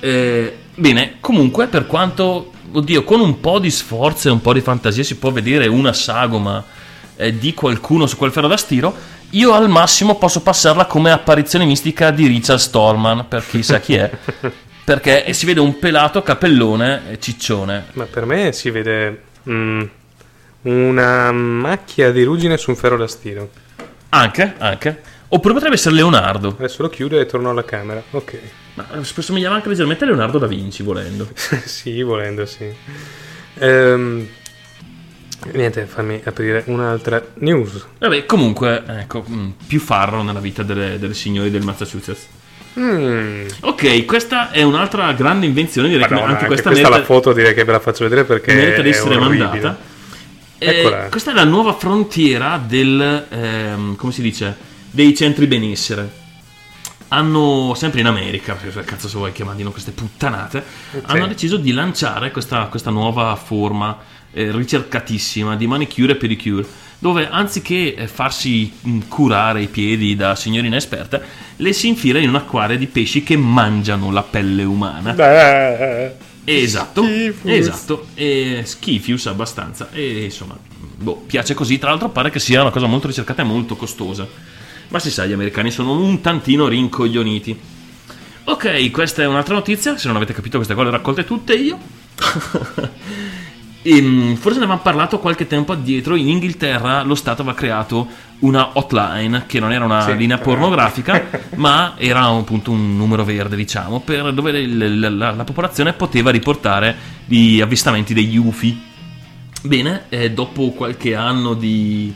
Eh, 0.00 0.56
bene, 0.74 1.14
comunque, 1.20 1.68
per 1.68 1.86
quanto, 1.86 2.52
oddio, 2.72 3.04
con 3.04 3.20
un 3.20 3.38
po' 3.38 3.60
di 3.60 3.70
sforzo 3.70 4.28
e 4.28 4.32
un 4.32 4.40
po' 4.40 4.52
di 4.52 4.60
fantasia 4.60 5.04
si 5.04 5.16
può 5.16 5.30
vedere 5.30 5.68
una 5.68 5.92
sagoma 5.92 6.64
eh, 7.16 7.38
di 7.38 7.54
qualcuno 7.54 8.06
su 8.06 8.16
quel 8.16 8.32
ferro 8.32 8.48
da 8.48 8.56
stiro. 8.56 8.94
Io 9.30 9.52
al 9.52 9.68
massimo 9.68 10.16
posso 10.16 10.40
passarla 10.40 10.86
come 10.86 11.12
apparizione 11.12 11.64
mistica 11.64 12.10
di 12.10 12.26
Richard 12.26 12.58
Stallman, 12.58 13.26
per 13.28 13.46
chi 13.46 13.62
sa 13.62 13.78
chi 13.78 13.94
è. 13.94 14.10
Perché 14.84 15.32
si 15.34 15.44
vede 15.44 15.60
un 15.60 15.78
pelato 15.78 16.22
capellone 16.22 17.10
e 17.10 17.20
ciccione. 17.20 17.88
Ma 17.92 18.04
per 18.04 18.24
me 18.24 18.52
si 18.52 18.70
vede 18.70 19.22
mm, 19.48 19.82
una 20.68 21.32
macchia 21.32 22.12
di 22.12 22.22
ruggine 22.22 22.56
su 22.56 22.70
un 22.70 22.76
ferro 22.76 22.96
da 22.96 23.06
stiro. 23.06 23.50
Anche, 24.10 24.54
anche. 24.58 25.00
Oppure 25.28 25.54
potrebbe 25.54 25.74
essere 25.74 25.94
Leonardo. 25.94 26.54
Adesso 26.58 26.82
lo 26.82 26.88
chiudo 26.88 27.18
e 27.18 27.26
torno 27.26 27.50
alla 27.50 27.64
camera. 27.64 28.02
Ok. 28.10 28.38
Ma 28.74 28.86
eh, 28.92 29.04
somigliava 29.04 29.56
anche 29.56 29.68
leggermente 29.68 30.04
a 30.04 30.06
Leonardo 30.06 30.38
da 30.38 30.46
Vinci, 30.46 30.82
volendo. 30.82 31.28
sì, 31.64 32.02
volendo, 32.02 32.46
sì. 32.46 32.72
Ehm, 33.58 34.26
niente, 35.52 35.86
fammi 35.86 36.20
aprire 36.24 36.62
un'altra 36.66 37.22
news. 37.34 37.86
Vabbè, 37.98 38.24
comunque, 38.26 38.82
ecco, 38.86 39.24
mm, 39.28 39.50
più 39.66 39.80
farro 39.80 40.22
nella 40.22 40.40
vita 40.40 40.62
delle, 40.62 40.98
delle 40.98 41.14
signore 41.14 41.50
del 41.50 41.62
Massachusetts. 41.62 42.26
Mm. 42.78 43.46
Ok, 43.60 44.04
questa 44.04 44.50
è 44.50 44.62
un'altra 44.62 45.12
grande 45.12 45.46
invenzione, 45.46 45.88
direi 45.88 46.02
Madonna, 46.02 46.20
che 46.20 46.32
anche, 46.32 46.46
questa, 46.46 46.70
questa 46.70 46.88
merita, 46.88 47.00
la 47.00 47.04
foto 47.04 47.32
direi 47.32 47.52
che 47.52 47.64
ve 47.64 47.72
la 47.72 47.80
faccio 47.80 48.04
vedere 48.04 48.24
perché 48.24 48.54
merita 48.54 48.82
di 48.82 48.90
essere 48.90 49.16
orribile. 49.16 49.44
mandata. 49.44 49.96
Eh, 50.58 51.06
questa 51.10 51.30
è 51.30 51.34
la 51.34 51.44
nuova 51.44 51.74
frontiera 51.74 52.60
del, 52.64 53.26
ehm, 53.28 53.96
come 53.96 54.12
si 54.12 54.22
dice, 54.22 54.56
dei 54.90 55.14
centri 55.14 55.46
benessere. 55.46 56.26
Hanno, 57.08 57.72
sempre 57.74 58.00
in 58.00 58.06
America, 58.06 58.54
perché 58.54 58.82
cazzo 58.82 59.08
se 59.08 59.16
vuoi 59.16 59.32
chiamarli 59.32 59.62
queste 59.64 59.92
puttanate, 59.92 60.62
hanno 61.06 61.26
deciso 61.26 61.56
di 61.56 61.72
lanciare 61.72 62.30
questa, 62.30 62.66
questa 62.66 62.90
nuova 62.90 63.34
forma 63.36 63.96
eh, 64.32 64.50
ricercatissima 64.52 65.56
di 65.56 65.66
manicure 65.66 66.12
e 66.12 66.16
pedicure, 66.16 66.66
dove 66.98 67.28
anziché 67.30 67.94
eh, 67.94 68.06
farsi 68.08 68.70
mh, 68.78 68.98
curare 69.08 69.62
i 69.62 69.68
piedi 69.68 70.16
da 70.16 70.34
signorina 70.34 70.76
esperta, 70.76 71.20
le 71.56 71.72
si 71.72 71.88
infila 71.88 72.18
in 72.18 72.28
un 72.28 72.34
acquario 72.34 72.76
di 72.76 72.86
pesci 72.86 73.22
che 73.22 73.36
mangiano 73.38 74.10
la 74.10 74.22
pelle 74.22 74.64
umana. 74.64 75.12
Beh, 75.12 76.16
Esatto, 76.50 77.02
Schifus. 77.04 77.50
esatto, 77.50 78.06
e 78.14 78.62
schifius 78.64 79.26
abbastanza, 79.26 79.90
e 79.92 80.24
insomma, 80.24 80.56
boh, 80.96 81.16
piace 81.26 81.54
così, 81.54 81.78
tra 81.78 81.90
l'altro 81.90 82.08
pare 82.08 82.30
che 82.30 82.38
sia 82.38 82.60
una 82.62 82.70
cosa 82.70 82.86
molto 82.86 83.06
ricercata 83.06 83.42
e 83.42 83.44
molto 83.44 83.76
costosa, 83.76 84.26
ma 84.88 84.98
si 84.98 85.10
sa, 85.10 85.26
gli 85.26 85.32
americani 85.32 85.70
sono 85.70 85.92
un 85.92 86.20
tantino 86.20 86.66
rincoglioniti. 86.66 87.58
Ok, 88.44 88.90
questa 88.90 89.22
è 89.22 89.26
un'altra 89.26 89.54
notizia, 89.54 89.98
se 89.98 90.06
non 90.06 90.16
avete 90.16 90.32
capito 90.32 90.56
queste 90.56 90.74
cose 90.74 90.86
le 90.86 90.92
raccolte 90.96 91.24
tutte 91.24 91.54
io. 91.54 91.78
E, 93.90 94.02
mh, 94.02 94.34
forse 94.36 94.58
ne 94.58 94.64
avevamo 94.64 94.82
parlato 94.82 95.18
qualche 95.18 95.46
tempo 95.46 95.72
addietro. 95.72 96.14
In 96.14 96.28
Inghilterra 96.28 97.02
lo 97.02 97.14
Stato 97.14 97.40
aveva 97.40 97.56
creato 97.56 98.06
una 98.40 98.70
hotline 98.74 99.44
che 99.46 99.58
non 99.60 99.72
era 99.72 99.86
una 99.86 100.02
Sì, 100.02 100.14
linea 100.16 100.36
pornografica, 100.36 101.26
ma 101.56 101.94
era 101.96 102.26
appunto 102.26 102.70
un 102.70 102.96
numero 102.96 103.24
verde, 103.24 103.56
diciamo, 103.56 104.00
per 104.00 104.32
dove 104.34 104.66
la, 104.66 105.08
la- 105.08 105.30
la 105.30 105.44
popolazione 105.44 105.94
poteva 105.94 106.30
riportare 106.30 106.94
gli 107.24 107.60
avvistamenti 107.62 108.12
degli 108.12 108.36
UFI. 108.36 108.82
Bene, 109.62 110.04
eh, 110.10 110.30
dopo 110.32 110.70
qualche 110.72 111.14
anno 111.14 111.54
di. 111.54 112.12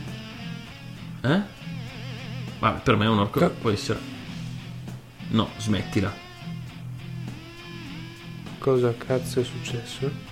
Eh? 1.21 1.41
Vabbè, 2.59 2.81
per 2.81 2.95
me 2.97 3.05
è 3.05 3.09
un 3.09 3.17
orco. 3.19 3.39
No. 3.39 3.49
Può 3.49 3.71
essere. 3.71 3.99
No, 5.29 5.49
smettila. 5.57 6.13
Cosa 8.59 8.93
cazzo 8.95 9.39
è 9.41 9.43
successo? 9.43 10.22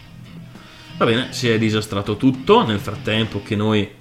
Va 1.02 1.08
bene, 1.08 1.34
si 1.34 1.50
è 1.50 1.58
disastrato 1.58 2.16
tutto. 2.16 2.64
Nel 2.64 2.80
frattempo 2.80 3.42
che 3.42 3.56
noi. 3.56 3.92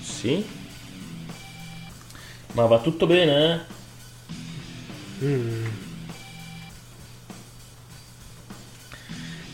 Sì. 0.00 0.42
Ma 2.52 2.64
va 2.64 2.80
tutto 2.80 3.06
bene? 3.06 3.66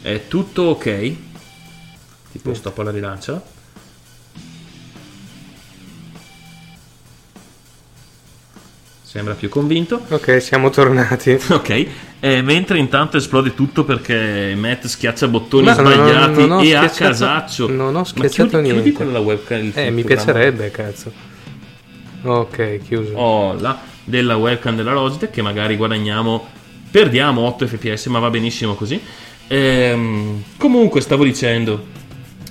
È 0.01 0.29
tutto 0.29 0.63
ok? 0.63 1.17
Tipo 2.31 2.55
stop 2.55 2.79
alla 2.79 2.93
rilancia. 2.93 3.43
Sembra 9.03 9.35
più 9.35 9.49
convinto. 9.49 10.07
Ok, 10.11 10.41
siamo 10.41 10.71
tornati. 10.71 11.33
Ok, 11.51 12.12
eh, 12.25 12.41
mentre 12.41 12.79
intanto 12.79 13.17
esplode 13.17 13.53
tutto 13.53 13.85
perché 13.85 14.55
Matt 14.57 14.87
schiaccia 14.87 15.27
bottoni 15.27 15.65
Ma 15.65 15.75
no, 15.75 15.83
no, 15.83 15.91
sbagliati 15.91 16.47
non 16.47 16.51
ho 16.53 16.63
e 16.63 16.75
a 16.75 16.89
casaccio. 16.89 17.69
non 17.69 17.97
ho 17.97 17.99
Ma 17.99 18.05
schiacciato 18.05 18.49
chiudi, 18.51 18.63
chiudi 18.63 18.81
niente. 18.83 18.93
quella 18.93 19.19
webcam. 19.19 19.59
il 19.65 19.73
Eh, 19.75 19.91
mi 19.91 20.05
piacerebbe, 20.05 20.71
cazzo. 20.71 21.13
Ok, 22.25 22.79
chiuso. 22.87 23.15
Oh, 23.15 23.55
là, 23.55 23.81
della 24.05 24.37
webcam 24.37 24.77
della 24.77 24.93
Logitech 24.93 25.31
che 25.31 25.43
magari 25.43 25.77
guadagniamo, 25.77 26.47
perdiamo 26.91 27.41
8 27.43 27.67
fps, 27.67 28.07
ma 28.07 28.21
va 28.21 28.31
benissimo 28.31 28.75
così. 28.75 29.01
Ehm, 29.49 30.43
comunque, 30.57 31.01
stavo 31.01 31.25
dicendo, 31.25 31.87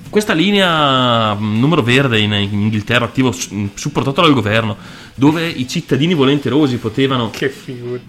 questa 0.10 0.34
linea 0.34 1.34
mh, 1.34 1.60
numero 1.60 1.82
verde 1.82 2.20
in 2.20 2.34
in 2.34 2.60
Inghilterra, 2.60 3.06
attivo, 3.06 3.32
s- 3.32 3.48
mh, 3.48 3.70
supportato 3.76 4.22
dal 4.22 4.34
governo, 4.34 4.76
dove 5.16 5.48
i 5.48 5.66
cittadini 5.68 6.14
volenterosi 6.14 6.76
potevano 6.78 7.30
Che 7.30 7.50
figura. 7.50 8.02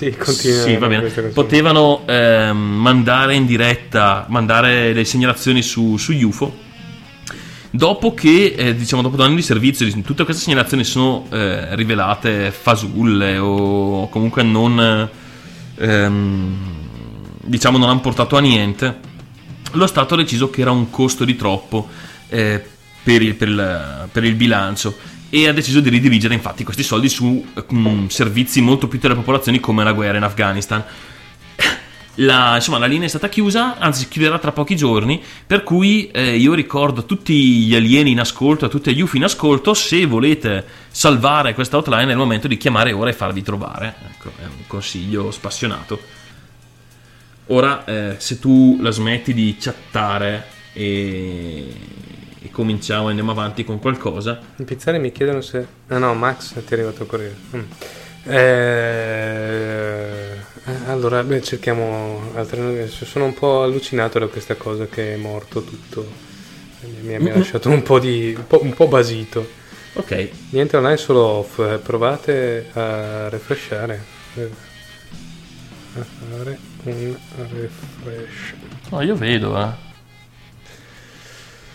Sì, 0.00 0.16
continua. 0.16 0.62
Sì, 0.62 0.76
va 0.78 0.86
bene. 0.86 1.08
Potevano 1.28 2.02
ehm, 2.06 2.56
mandare 2.56 3.34
in 3.34 3.44
diretta, 3.44 4.24
mandare 4.30 4.94
le 4.94 5.04
segnalazioni 5.04 5.60
su, 5.60 5.98
su 5.98 6.14
UFO. 6.14 6.56
Dopo 7.70 8.14
che, 8.14 8.54
eh, 8.56 8.74
diciamo, 8.74 9.02
dopo 9.02 9.16
due 9.16 9.26
anni 9.26 9.34
di 9.36 9.42
servizio, 9.42 9.86
tutte 10.02 10.24
queste 10.24 10.42
segnalazioni 10.42 10.84
sono 10.84 11.26
eh, 11.30 11.74
rivelate 11.76 12.50
fasulle 12.50 13.36
o 13.36 14.08
comunque 14.08 14.42
non, 14.42 15.08
ehm, 15.76 16.56
diciamo, 17.44 17.76
non 17.76 17.90
hanno 17.90 18.00
portato 18.00 18.36
a 18.38 18.40
niente. 18.40 18.98
Lo 19.72 19.86
Stato 19.86 20.14
ha 20.14 20.16
deciso 20.16 20.48
che 20.48 20.62
era 20.62 20.70
un 20.70 20.88
costo 20.88 21.26
di 21.26 21.36
troppo 21.36 21.88
eh, 22.30 22.64
per, 23.02 23.20
il, 23.22 23.34
per 23.34 23.48
il- 23.48 24.08
per 24.10 24.24
il 24.24 24.34
bilancio 24.34 24.96
e 25.30 25.48
ha 25.48 25.52
deciso 25.52 25.80
di 25.80 25.88
ridirigere 25.88 26.34
infatti 26.34 26.64
questi 26.64 26.82
soldi 26.82 27.08
su 27.08 27.44
eh, 27.54 27.64
mm, 27.72 28.08
servizi 28.08 28.60
molto 28.60 28.88
più 28.88 28.98
delle 28.98 29.14
popolazioni 29.14 29.60
come 29.60 29.84
la 29.84 29.92
guerra 29.92 30.18
in 30.18 30.24
Afghanistan. 30.24 30.84
La, 32.16 32.56
insomma, 32.56 32.76
la 32.76 32.86
linea 32.86 33.06
è 33.06 33.08
stata 33.08 33.30
chiusa, 33.30 33.78
anzi 33.78 34.08
chiuderà 34.08 34.38
tra 34.38 34.52
pochi 34.52 34.76
giorni, 34.76 35.22
per 35.46 35.62
cui 35.62 36.10
eh, 36.10 36.36
io 36.36 36.52
ricordo 36.52 37.00
a 37.00 37.04
tutti 37.04 37.32
gli 37.32 37.74
alieni 37.74 38.10
in 38.10 38.20
ascolto, 38.20 38.66
a 38.66 38.68
tutti 38.68 38.94
gli 38.94 39.00
UFI 39.00 39.16
in 39.16 39.24
ascolto, 39.24 39.72
se 39.72 40.04
volete 40.04 40.66
salvare 40.90 41.54
questa 41.54 41.78
hotline 41.78 42.08
è 42.08 42.10
il 42.10 42.18
momento 42.18 42.46
di 42.46 42.58
chiamare 42.58 42.92
ora 42.92 43.08
e 43.08 43.14
farvi 43.14 43.42
trovare. 43.42 43.94
Ecco, 44.10 44.32
è 44.38 44.44
un 44.44 44.66
consiglio 44.66 45.30
spassionato. 45.30 45.98
Ora, 47.46 47.84
eh, 47.84 48.16
se 48.18 48.38
tu 48.38 48.78
la 48.82 48.90
smetti 48.90 49.32
di 49.32 49.56
chattare 49.58 50.46
e, 50.72 51.72
e 52.42 52.50
cominciamo 52.50 53.06
e 53.06 53.10
andiamo 53.10 53.30
avanti 53.32 53.64
con 53.64 53.78
qualcosa, 53.78 54.38
In 54.56 54.64
pizzare 54.64 54.98
mi 54.98 55.12
chiedono 55.12 55.40
se... 55.40 55.66
Ah 55.88 55.98
no, 55.98 56.14
Max 56.14 56.52
ti 56.54 56.60
è 56.68 56.72
arrivato 56.72 57.02
a 57.02 57.06
corriere. 57.06 57.34
Mm. 57.56 57.62
Eh, 58.24 60.36
allora, 60.86 61.22
beh, 61.22 61.42
cerchiamo 61.42 62.30
altre 62.34 62.60
notizie. 62.60 63.06
Sono 63.06 63.26
un 63.26 63.34
po' 63.34 63.62
allucinato 63.62 64.18
da 64.18 64.26
questa 64.26 64.54
cosa 64.54 64.86
che 64.86 65.14
è 65.14 65.16
morto 65.16 65.62
tutto. 65.62 66.28
Mi, 66.82 67.08
mi 67.08 67.14
ha- 67.14 67.20
mi 67.20 67.30
ha 67.30 67.36
lasciato 67.36 67.68
un 67.68 67.82
po' 67.82 67.98
di... 67.98 68.34
un 68.36 68.46
po', 68.46 68.62
un 68.62 68.72
po' 68.74 68.88
basito. 68.88 69.46
ok, 69.94 70.28
Niente 70.50 70.76
online, 70.76 70.96
solo 70.96 71.20
off. 71.20 71.58
Eh, 71.58 71.78
Provate 71.78 72.68
a 72.72 73.28
refreshare. 73.28 74.02
Eh, 74.36 74.50
A 75.98 76.04
fare 76.04 76.58
un 76.84 77.16
refresh. 77.52 78.54
No, 78.90 79.00
io 79.02 79.14
vedo, 79.16 79.58
eh. 79.60 79.88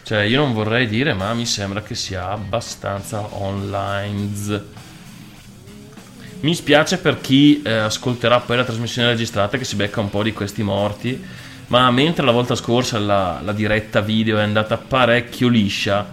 Cioè, 0.06 0.22
io 0.22 0.40
non 0.40 0.54
vorrei 0.54 0.86
dire, 0.86 1.16
ma 1.16 1.34
mi 1.34 1.48
sembra 1.48 1.82
che 1.82 1.96
sia 1.96 2.30
abbastanza 2.30 3.28
online. 3.38 4.64
Mi 6.42 6.54
spiace 6.54 7.00
per 7.00 7.20
chi 7.22 7.64
eh, 7.64 7.72
ascolterà 7.72 8.40
poi 8.40 8.58
la 8.58 8.66
trasmissione 8.66 9.08
registrata 9.08 9.58
che 9.58 9.64
si 9.64 9.76
becca 9.76 10.02
un 10.02 10.12
po' 10.12 10.22
di 10.22 10.32
questi 10.32 10.62
morti, 10.62 11.20
ma 11.70 11.90
mentre 11.90 12.24
la 12.24 12.32
volta 12.32 12.54
scorsa 12.54 13.00
la, 13.00 13.42
la 13.44 13.52
diretta 13.52 14.02
video 14.02 14.38
è 14.38 14.44
andata 14.44 14.78
parecchio 14.78 15.48
liscia, 15.48 16.08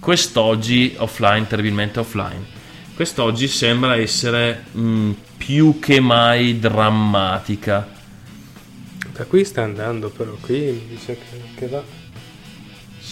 quest'oggi 0.00 0.94
offline, 0.96 1.46
terribilmente 1.46 2.00
offline, 2.00 2.46
quest'oggi 2.94 3.46
sembra 3.46 3.94
essere 3.96 4.64
mh, 4.72 5.10
più 5.36 5.78
che 5.80 6.00
mai 6.00 6.58
drammatica. 6.58 7.86
Da 9.12 9.24
qui 9.26 9.44
sta 9.44 9.64
andando, 9.64 10.08
però 10.08 10.34
qui 10.40 10.60
mi 10.60 10.86
dice 10.88 11.18
che, 11.18 11.42
che 11.56 11.68
va. 11.68 12.03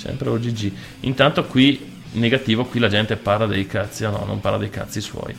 Sempre 0.03 0.31
OGG. 0.31 0.73
Intanto 1.01 1.45
qui 1.45 1.79
negativo, 2.15 2.65
qui 2.65 2.81
la 2.81 2.89
gente 2.89 3.15
parla 3.17 3.47
dei 3.47 3.67
cazzi, 3.69 4.05
ah 4.05 4.11
no, 4.11 4.25
non 4.27 4.41
parla 4.41 4.59
dei 4.59 4.69
cazzi 4.69 5.01
suoi. 5.01 5.33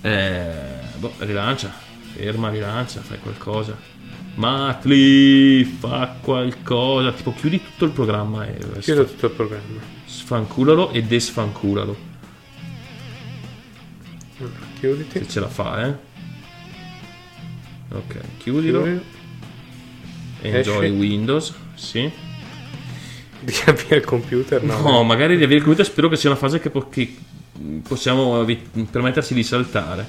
Eh, 0.00 0.52
boh, 0.96 1.12
rilancia, 1.18 1.70
ferma, 2.14 2.48
rilancia, 2.48 3.02
fai 3.02 3.18
qualcosa. 3.20 3.76
Matli, 4.36 5.64
fa 5.64 6.16
qualcosa, 6.18 7.12
tipo 7.12 7.34
chiudi 7.34 7.60
tutto 7.62 7.84
il 7.84 7.90
programma 7.90 8.46
e 8.46 8.56
Chiudo 8.78 9.04
tutto 9.04 9.26
il 9.26 9.32
programma. 9.32 9.80
sfanculalo 10.06 10.92
e 10.92 11.02
desfanculalo, 11.02 11.96
Allora, 14.38 14.54
Chiuditi. 14.78 15.18
se 15.18 15.28
ce 15.28 15.40
la 15.40 15.48
fa, 15.48 15.86
eh. 15.86 15.94
Ok, 17.92 18.18
chiudilo. 18.38 18.82
Chiudi. 18.82 19.02
Enjoy 20.42 20.86
Esci. 20.86 20.96
Windows, 20.96 21.54
sì. 21.74 22.10
Riavvia 23.44 23.96
il 23.96 24.04
computer, 24.04 24.62
no? 24.62 24.78
No, 24.80 25.02
magari 25.02 25.34
riavvia 25.36 25.56
il 25.56 25.62
computer, 25.62 25.86
spero 25.90 26.08
che 26.08 26.16
sia 26.16 26.30
una 26.30 26.38
fase 26.38 26.60
che, 26.60 26.70
po- 26.70 26.88
che 26.88 27.16
possiamo 27.86 28.44
vi- 28.44 28.56
permetterci 28.90 29.34
di 29.34 29.42
saltare. 29.42 30.06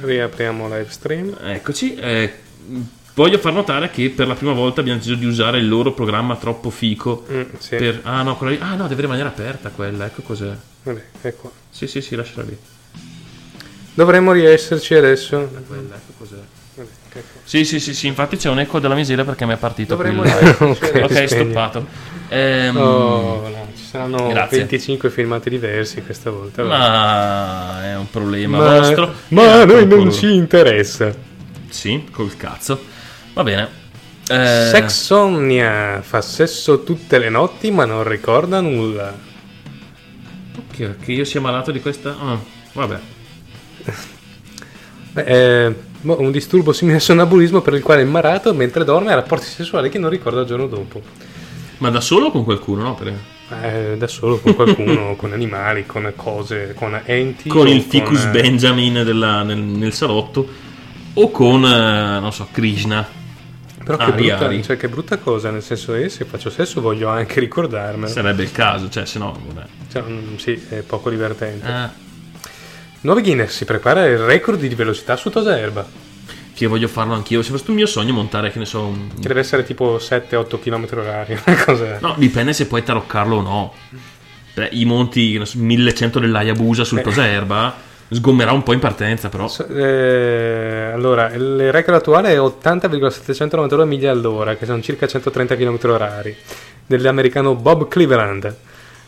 Riapriamo 0.00 0.64
live 0.68 0.86
stream. 0.90 1.36
Eccoci, 1.42 1.94
eh, 1.96 2.32
voglio 3.14 3.38
far 3.38 3.52
notare 3.52 3.90
che 3.90 4.08
per 4.10 4.26
la 4.26 4.34
prima 4.34 4.52
volta 4.52 4.80
abbiamo 4.80 4.98
deciso 4.98 5.16
di 5.16 5.26
usare 5.26 5.58
il 5.58 5.68
loro 5.68 5.92
programma 5.92 6.36
troppo 6.36 6.70
fico. 6.70 7.26
Mm, 7.30 7.42
sì. 7.58 7.76
per- 7.76 8.00
ah 8.04 8.22
no, 8.22 8.36
quella 8.36 8.52
lì- 8.54 8.58
ah 8.60 8.74
no, 8.74 8.88
deve 8.88 9.02
rimanere 9.02 9.28
aperta 9.28 9.68
quella, 9.70 10.06
ecco 10.06 10.22
cos'è. 10.22 10.54
Vabbè, 10.84 11.34
qua. 11.36 11.50
Sì, 11.70 11.86
sì, 11.86 12.00
sì, 12.00 12.14
lasciala 12.16 12.44
lì. 12.48 12.56
Dovremmo 13.94 14.32
riesserci 14.32 14.94
adesso. 14.94 15.50
Quella, 15.66 15.94
ecco 15.96 16.12
cos'è. 16.18 16.36
Sì, 17.44 17.64
sì, 17.64 17.78
sì, 17.80 17.92
sì, 17.94 18.06
infatti 18.06 18.36
c'è 18.36 18.48
un 18.48 18.60
eco 18.60 18.78
della 18.78 18.94
miseria 18.94 19.24
perché 19.24 19.44
mi 19.44 19.52
è 19.52 19.56
partito 19.56 19.96
qui 19.96 20.08
il 20.08 20.14
Dovremmo 20.14 20.38
live. 20.38 20.56
ok, 20.64 21.00
Ok, 21.04 21.12
spegni. 21.12 21.28
stoppato. 21.28 21.86
Ehm, 22.28 22.76
Oh, 22.76 23.48
no, 23.48 23.68
ci 23.76 23.84
saranno 23.84 24.28
Grazie. 24.28 24.58
25 24.58 25.10
filmati 25.10 25.50
diversi 25.50 26.02
questa 26.02 26.30
volta. 26.30 26.62
Ma 26.64 27.84
è 27.84 27.96
un 27.96 28.08
problema 28.10 28.58
Ma- 28.58 28.78
vostro. 28.78 29.12
ma 29.28 29.42
E 29.42 29.48
a 29.60 29.64
noi 29.66 29.86
non 29.86 30.10
ci 30.12 30.32
interessa. 30.34 31.12
Sì, 31.68 32.04
col 32.10 32.34
cazzo. 32.36 32.82
Va 33.34 33.42
bene. 33.42 33.80
Eh, 34.28 34.68
Sexomnia 34.70 36.00
fa 36.00 36.22
sesso 36.22 36.84
tutte 36.84 37.18
le 37.18 37.28
notti 37.28 37.70
ma 37.70 37.84
non 37.84 38.04
ricorda 38.08 38.60
nulla. 38.60 39.12
Che, 40.70 40.96
che 40.96 41.12
io 41.12 41.24
sia 41.24 41.40
malato 41.40 41.70
di 41.70 41.80
questa. 41.82 42.16
ah, 42.18 42.38
vabbè. 42.72 42.98
Beh, 45.12 45.22
eh, 45.66 45.74
un 46.02 46.30
disturbo 46.30 46.72
simile 46.72 46.96
al 46.96 47.02
sonambulismo 47.02 47.60
per 47.60 47.74
il 47.74 47.82
quale 47.82 48.02
è 48.02 48.04
immarato 48.04 48.52
mentre 48.54 48.84
dorme 48.84 49.12
ha 49.12 49.14
rapporti 49.16 49.46
sessuali 49.46 49.88
che 49.88 49.98
non 49.98 50.10
ricorda 50.10 50.40
il 50.40 50.46
giorno 50.46 50.66
dopo. 50.66 51.00
Ma 51.78 51.90
da 51.90 52.00
solo 52.00 52.26
o 52.26 52.30
con 52.30 52.44
qualcuno? 52.44 52.82
No? 52.82 52.94
Per- 52.94 53.12
Eh, 53.62 53.96
da 53.98 54.06
solo, 54.06 54.38
con 54.38 54.54
qualcuno, 54.54 55.14
con 55.18 55.32
animali, 55.32 55.84
con 55.84 56.10
cose, 56.16 56.72
con 56.74 56.98
enti. 57.04 57.48
Con 57.50 57.68
il 57.68 57.82
ficus 57.82 58.24
eh, 58.24 58.28
Benjamin 58.28 59.02
della- 59.04 59.42
nel, 59.42 59.58
nel 59.58 59.92
salotto. 59.92 60.46
o 61.14 61.30
con, 61.30 61.62
eh, 61.64 62.18
non 62.20 62.32
so, 62.32 62.48
Krishna. 62.50 63.06
Però 63.84 63.96
che, 63.98 64.04
Ari, 64.04 64.26
brutta, 64.28 64.44
Ari. 64.46 64.62
cioè, 64.62 64.76
che 64.76 64.88
brutta 64.88 65.18
cosa, 65.18 65.50
nel 65.50 65.62
senso 65.62 65.92
che 65.92 66.08
se 66.08 66.24
faccio 66.24 66.48
sesso 66.50 66.80
voglio 66.80 67.08
anche 67.08 67.40
ricordarmelo. 67.40 68.06
Sarebbe 68.10 68.44
il 68.44 68.52
caso, 68.52 68.88
cioè, 68.88 69.04
se 69.04 69.18
no. 69.18 69.36
Cioè, 69.90 70.02
mm, 70.02 70.36
sì, 70.36 70.52
è 70.70 70.76
poco 70.82 71.10
divertente. 71.10 71.66
Eh, 71.68 71.88
Nuovo 73.02 73.20
Guinness 73.20 73.56
si 73.56 73.64
prepara 73.64 74.06
il 74.06 74.18
record 74.18 74.60
di 74.60 74.72
velocità 74.76 75.16
su 75.16 75.28
tosa 75.28 75.58
erba, 75.58 75.84
che 76.54 76.66
voglio 76.68 76.86
farlo 76.86 77.14
anch'io. 77.14 77.42
Se 77.42 77.50
fosse 77.50 77.64
un 77.68 77.74
mio 77.74 77.86
sogno 77.86 78.12
montare, 78.12 78.52
che 78.52 78.60
ne 78.60 78.64
so, 78.64 78.82
un... 78.82 79.08
che 79.20 79.26
deve 79.26 79.40
essere 79.40 79.64
tipo 79.64 79.96
7-8 79.96 80.60
km 80.60 80.86
orari. 80.92 81.36
No, 82.00 82.14
dipende 82.16 82.52
se 82.52 82.66
puoi 82.66 82.84
taroccarlo 82.84 83.36
o 83.36 83.40
no. 83.40 83.74
Beh, 84.54 84.68
I 84.70 84.84
monti 84.84 85.32
che 85.32 85.38
ne 85.38 85.46
so, 85.46 85.58
1100 85.58 86.20
dell'Ayabusa 86.20 86.84
sul 86.84 87.00
Tosa 87.00 87.26
Erba 87.26 87.74
sgommerà 88.08 88.52
un 88.52 88.62
po' 88.62 88.72
in 88.72 88.78
partenza, 88.78 89.28
però. 89.28 89.50
Eh, 89.68 90.90
allora, 90.92 91.32
il 91.32 91.72
record 91.72 91.96
attuale 91.96 92.30
è 92.30 92.40
80,792 92.40 93.84
miglia 93.84 94.12
all'ora, 94.12 94.54
che 94.54 94.64
sono 94.64 94.80
circa 94.80 95.08
130 95.08 95.56
km 95.56 95.78
orari, 95.90 96.36
dell'americano 96.86 97.56
Bob 97.56 97.88
Cleveland. 97.88 98.56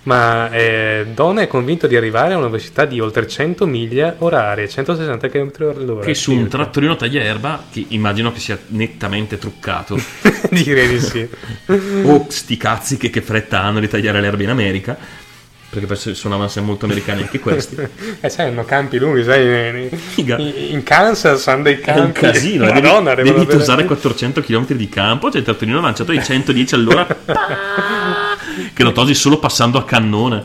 Ma 0.05 0.51
eh, 0.51 1.07
Don 1.15 1.39
è 1.39 1.47
convinto 1.47 1.87
di 1.87 1.97
arrivare 1.97 2.35
a 2.35 2.37
una 2.37 2.49
velocità 2.49 2.85
di 2.85 3.01
oltre 3.01 3.27
100 3.27 3.67
miglia 3.67 4.17
orarie, 4.19 4.69
160 4.69 5.29
km 5.29 5.51
all'ora. 5.77 6.05
Che 6.05 6.15
su 6.15 6.33
un 6.33 6.49
trattorino 6.49 6.97
tagliaerba, 6.97 7.65
che 7.71 7.87
immagino 7.89 8.33
che 8.33 8.39
sia 8.39 8.59
nettamente 8.69 9.39
truccato, 9.39 9.99
Direi 10.51 10.89
di 10.89 11.01
sì. 11.01 11.29
o 12.05 12.27
sti 12.29 12.57
cazzi 12.57 12.97
che, 12.97 13.11
che 13.11 13.23
fretta 13.23 13.63
hanno 13.63 13.81
di 13.81 13.89
tagliare 13.89 14.21
l'erba 14.21 14.43
in 14.43 14.51
America, 14.51 14.97
perché 15.81 16.15
suonavano 16.15 16.49
sempre 16.49 16.71
molto 16.71 16.85
americani 16.87 17.23
anche 17.23 17.39
questi. 17.41 17.77
Eh, 18.25 18.29
sai, 18.31 18.49
hanno 18.49 18.65
campi 18.65 18.99
lunghi, 18.99 19.23
sai, 19.25 19.91
in, 20.17 20.47
in- 20.71 20.83
Kansas 20.83 21.47
hanno 21.49 21.65
dei 21.65 21.75
È 21.75 21.81
campi. 21.81 22.01
un 22.01 22.13
casino, 22.13 22.67
eh, 22.67 22.73
Madonna, 22.73 23.15
devi, 23.15 23.33
devi 23.33 23.55
usare 23.57 23.85
400 23.85 24.41
km 24.41 24.73
di 24.73 24.89
campo, 24.89 25.29
c'è 25.29 25.39
il 25.39 25.45
trattorino 25.45 25.81
lanciato 25.81 26.13
di 26.13 26.23
110 26.23 26.75
all'ora, 26.75 27.07
che 28.73 28.83
lo 28.83 28.93
tosi 28.93 29.15
solo 29.15 29.39
passando 29.39 29.79
a 29.79 29.85
cannone. 29.85 30.45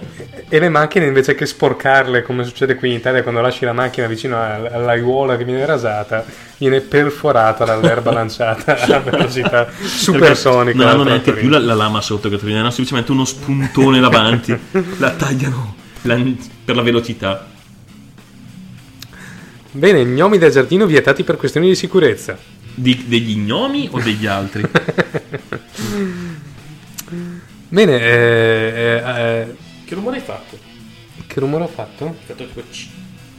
E 0.49 0.59
le 0.59 0.69
macchine 0.69 1.05
invece 1.05 1.35
che 1.35 1.45
sporcarle, 1.45 2.23
come 2.23 2.43
succede 2.43 2.75
qui 2.75 2.89
in 2.89 2.95
Italia, 2.95 3.21
quando 3.21 3.39
lasci 3.39 3.65
la 3.65 3.73
macchina 3.73 4.07
vicino 4.07 4.41
al- 4.41 4.67
all'aiuola 4.71 5.37
che 5.37 5.45
viene 5.45 5.65
rasata, 5.65 6.25
viene 6.59 6.81
perforata 6.81 7.65
dall'erba 7.65 8.11
lanciata 8.13 8.77
a 8.77 8.99
velocità 8.99 9.67
supersonica. 9.81 10.77
Non 10.77 10.87
hanno 10.87 11.03
neanche 11.03 11.33
più 11.33 11.49
la, 11.49 11.57
la 11.57 11.73
lama 11.73 12.01
sotto 12.01 12.23
che 12.23 12.35
trattorino, 12.35 12.59
hanno 12.59 12.69
semplicemente 12.69 13.11
uno 13.11 13.25
spuntone 13.25 13.99
davanti, 13.99 14.55
la 14.99 15.11
tagliano 15.11 15.75
la- 16.03 16.21
per 16.63 16.75
la 16.75 16.81
velocità. 16.83 17.47
Bene, 19.71 20.03
gnomi 20.03 20.37
del 20.37 20.51
giardino 20.51 20.85
vietati 20.85 21.23
per 21.23 21.37
questioni 21.37 21.67
di 21.67 21.75
sicurezza. 21.75 22.37
Di- 22.73 23.05
degli 23.07 23.37
gnomi 23.37 23.87
o 23.91 23.99
degli 23.99 24.25
altri? 24.25 24.63
Bene, 27.71 27.99
eh, 27.99 29.01
eh, 29.05 29.21
eh, 29.21 29.55
che 29.85 29.95
rumore 29.95 30.17
hai 30.17 30.23
fatto? 30.23 30.57
che 31.27 31.39
rumore 31.39 31.65
ho 31.65 31.67
fatto? 31.67 32.15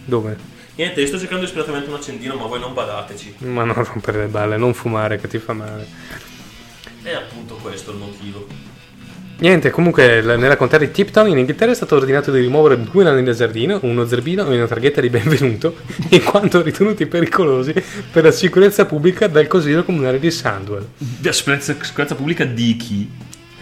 Dove? 0.04 0.36
Niente, 0.80 1.02
io 1.02 1.08
sto 1.08 1.18
cercando 1.18 1.44
disperatamente 1.44 1.90
un 1.90 1.96
accendino, 1.96 2.36
ma 2.36 2.46
voi 2.46 2.58
non 2.58 2.72
badateci. 2.72 3.34
Ma 3.40 3.64
non 3.64 3.84
rompere 3.84 4.20
le 4.20 4.28
balle, 4.28 4.56
non 4.56 4.72
fumare 4.72 5.20
che 5.20 5.28
ti 5.28 5.38
fa 5.38 5.52
male. 5.52 5.86
È 7.02 7.12
appunto 7.12 7.56
questo 7.56 7.90
il 7.90 7.98
motivo. 7.98 8.46
Niente, 9.40 9.68
comunque 9.68 10.22
nella 10.22 10.56
contea 10.56 10.78
di 10.78 10.90
Tipton 10.90 11.28
in 11.28 11.36
Inghilterra 11.36 11.72
è 11.72 11.74
stato 11.74 11.96
ordinato 11.96 12.30
di 12.30 12.40
rimuovere 12.40 12.82
due 12.82 13.04
nani 13.04 13.22
del 13.22 13.34
giardino, 13.34 13.78
uno 13.82 14.06
zerbino 14.06 14.50
e 14.50 14.56
una 14.56 14.66
targhetta 14.66 15.02
di 15.02 15.10
benvenuto, 15.10 15.76
in 16.08 16.24
quanto 16.24 16.62
ritenuti 16.62 17.04
pericolosi 17.04 17.74
per 18.10 18.24
la 18.24 18.30
sicurezza 18.30 18.86
pubblica 18.86 19.26
dal 19.26 19.48
Consiglio 19.48 19.84
Comunale 19.84 20.18
di 20.18 20.30
Sandwell. 20.30 20.86
La 21.20 21.32
sicurezza, 21.32 21.76
sicurezza 21.78 22.14
pubblica 22.14 22.44
di 22.46 22.76
chi? 22.76 23.10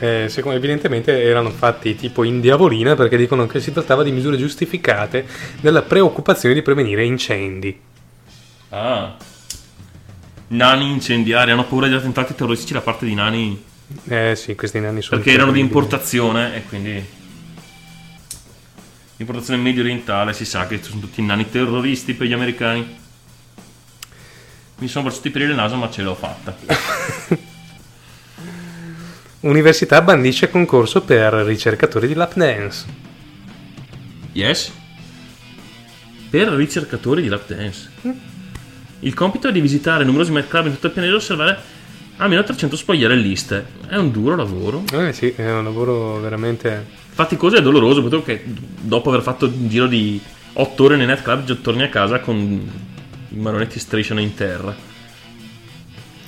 Eh, 0.00 0.26
secondo, 0.28 0.56
evidentemente 0.56 1.22
erano 1.22 1.50
fatti 1.50 1.96
tipo 1.96 2.22
in 2.22 2.40
diavolina 2.40 2.94
perché 2.94 3.16
dicono 3.16 3.46
che 3.46 3.60
si 3.60 3.72
trattava 3.72 4.04
di 4.04 4.12
misure 4.12 4.36
giustificate 4.36 5.26
della 5.60 5.82
preoccupazione 5.82 6.54
di 6.54 6.62
prevenire 6.62 7.04
incendi. 7.04 7.78
Ah. 8.70 9.16
Nani 10.48 10.90
incendiari, 10.90 11.50
hanno 11.50 11.66
paura 11.66 11.88
di 11.88 11.94
attentati 11.94 12.34
terroristici 12.34 12.72
da 12.72 12.80
parte 12.80 13.04
di 13.06 13.14
nani 13.14 13.62
Eh 14.06 14.34
sì, 14.36 14.54
questi 14.54 14.80
nani 14.80 15.02
sono... 15.02 15.20
perché 15.20 15.34
erano 15.34 15.52
di 15.52 15.60
importazione 15.60 16.56
e 16.56 16.62
quindi 16.62 17.04
importazione 19.16 19.60
medio 19.60 19.82
orientale 19.82 20.32
si 20.32 20.44
sa 20.44 20.66
che 20.66 20.80
sono 20.80 21.00
tutti 21.00 21.20
nani 21.22 21.50
terroristi 21.50 22.14
per 22.14 22.28
gli 22.28 22.32
americani 22.32 22.96
mi 24.78 24.86
sono 24.86 25.06
bruciati 25.06 25.30
per 25.30 25.42
il 25.42 25.54
naso 25.54 25.74
ma 25.74 25.90
ce 25.90 26.02
l'ho 26.02 26.14
fatta 26.14 26.56
Università 29.40 30.02
bandisce 30.02 30.50
concorso 30.50 31.02
per 31.02 31.32
ricercatori 31.32 32.08
di 32.08 32.14
lap 32.14 32.34
dance. 32.34 32.84
yes? 34.32 34.72
Per 36.28 36.48
ricercatori 36.48 37.22
di 37.22 37.28
lap 37.28 37.46
dance 37.46 37.90
il 39.00 39.14
compito 39.14 39.46
è 39.46 39.52
di 39.52 39.60
visitare 39.60 40.02
numerosi 40.02 40.32
nightclub 40.32 40.66
in 40.66 40.72
tutto 40.72 40.88
il 40.88 40.92
pianeta 40.92 41.14
e 41.14 41.16
osservare 41.16 41.58
almeno 42.16 42.42
300 42.42 42.74
spogliarelliste 42.74 43.66
è 43.86 43.94
un 43.94 44.10
duro 44.10 44.34
lavoro. 44.34 44.82
Eh 44.92 45.12
sì, 45.12 45.32
è 45.36 45.48
un 45.52 45.62
lavoro 45.62 46.18
veramente... 46.18 46.84
faticoso 47.10 47.54
e 47.54 47.62
doloroso 47.62 48.02
perché 48.02 48.42
dopo 48.44 49.10
aver 49.10 49.22
fatto 49.22 49.46
un 49.46 49.68
giro 49.68 49.86
di 49.86 50.20
8 50.54 50.82
ore 50.82 50.96
nei 50.96 51.06
nightclub 51.06 51.44
già 51.44 51.54
torni 51.54 51.84
a 51.84 51.88
casa 51.88 52.18
con 52.18 52.36
i 52.36 53.36
manonetti 53.36 53.78
strisciano 53.78 54.18
in 54.18 54.34
terra 54.34 54.87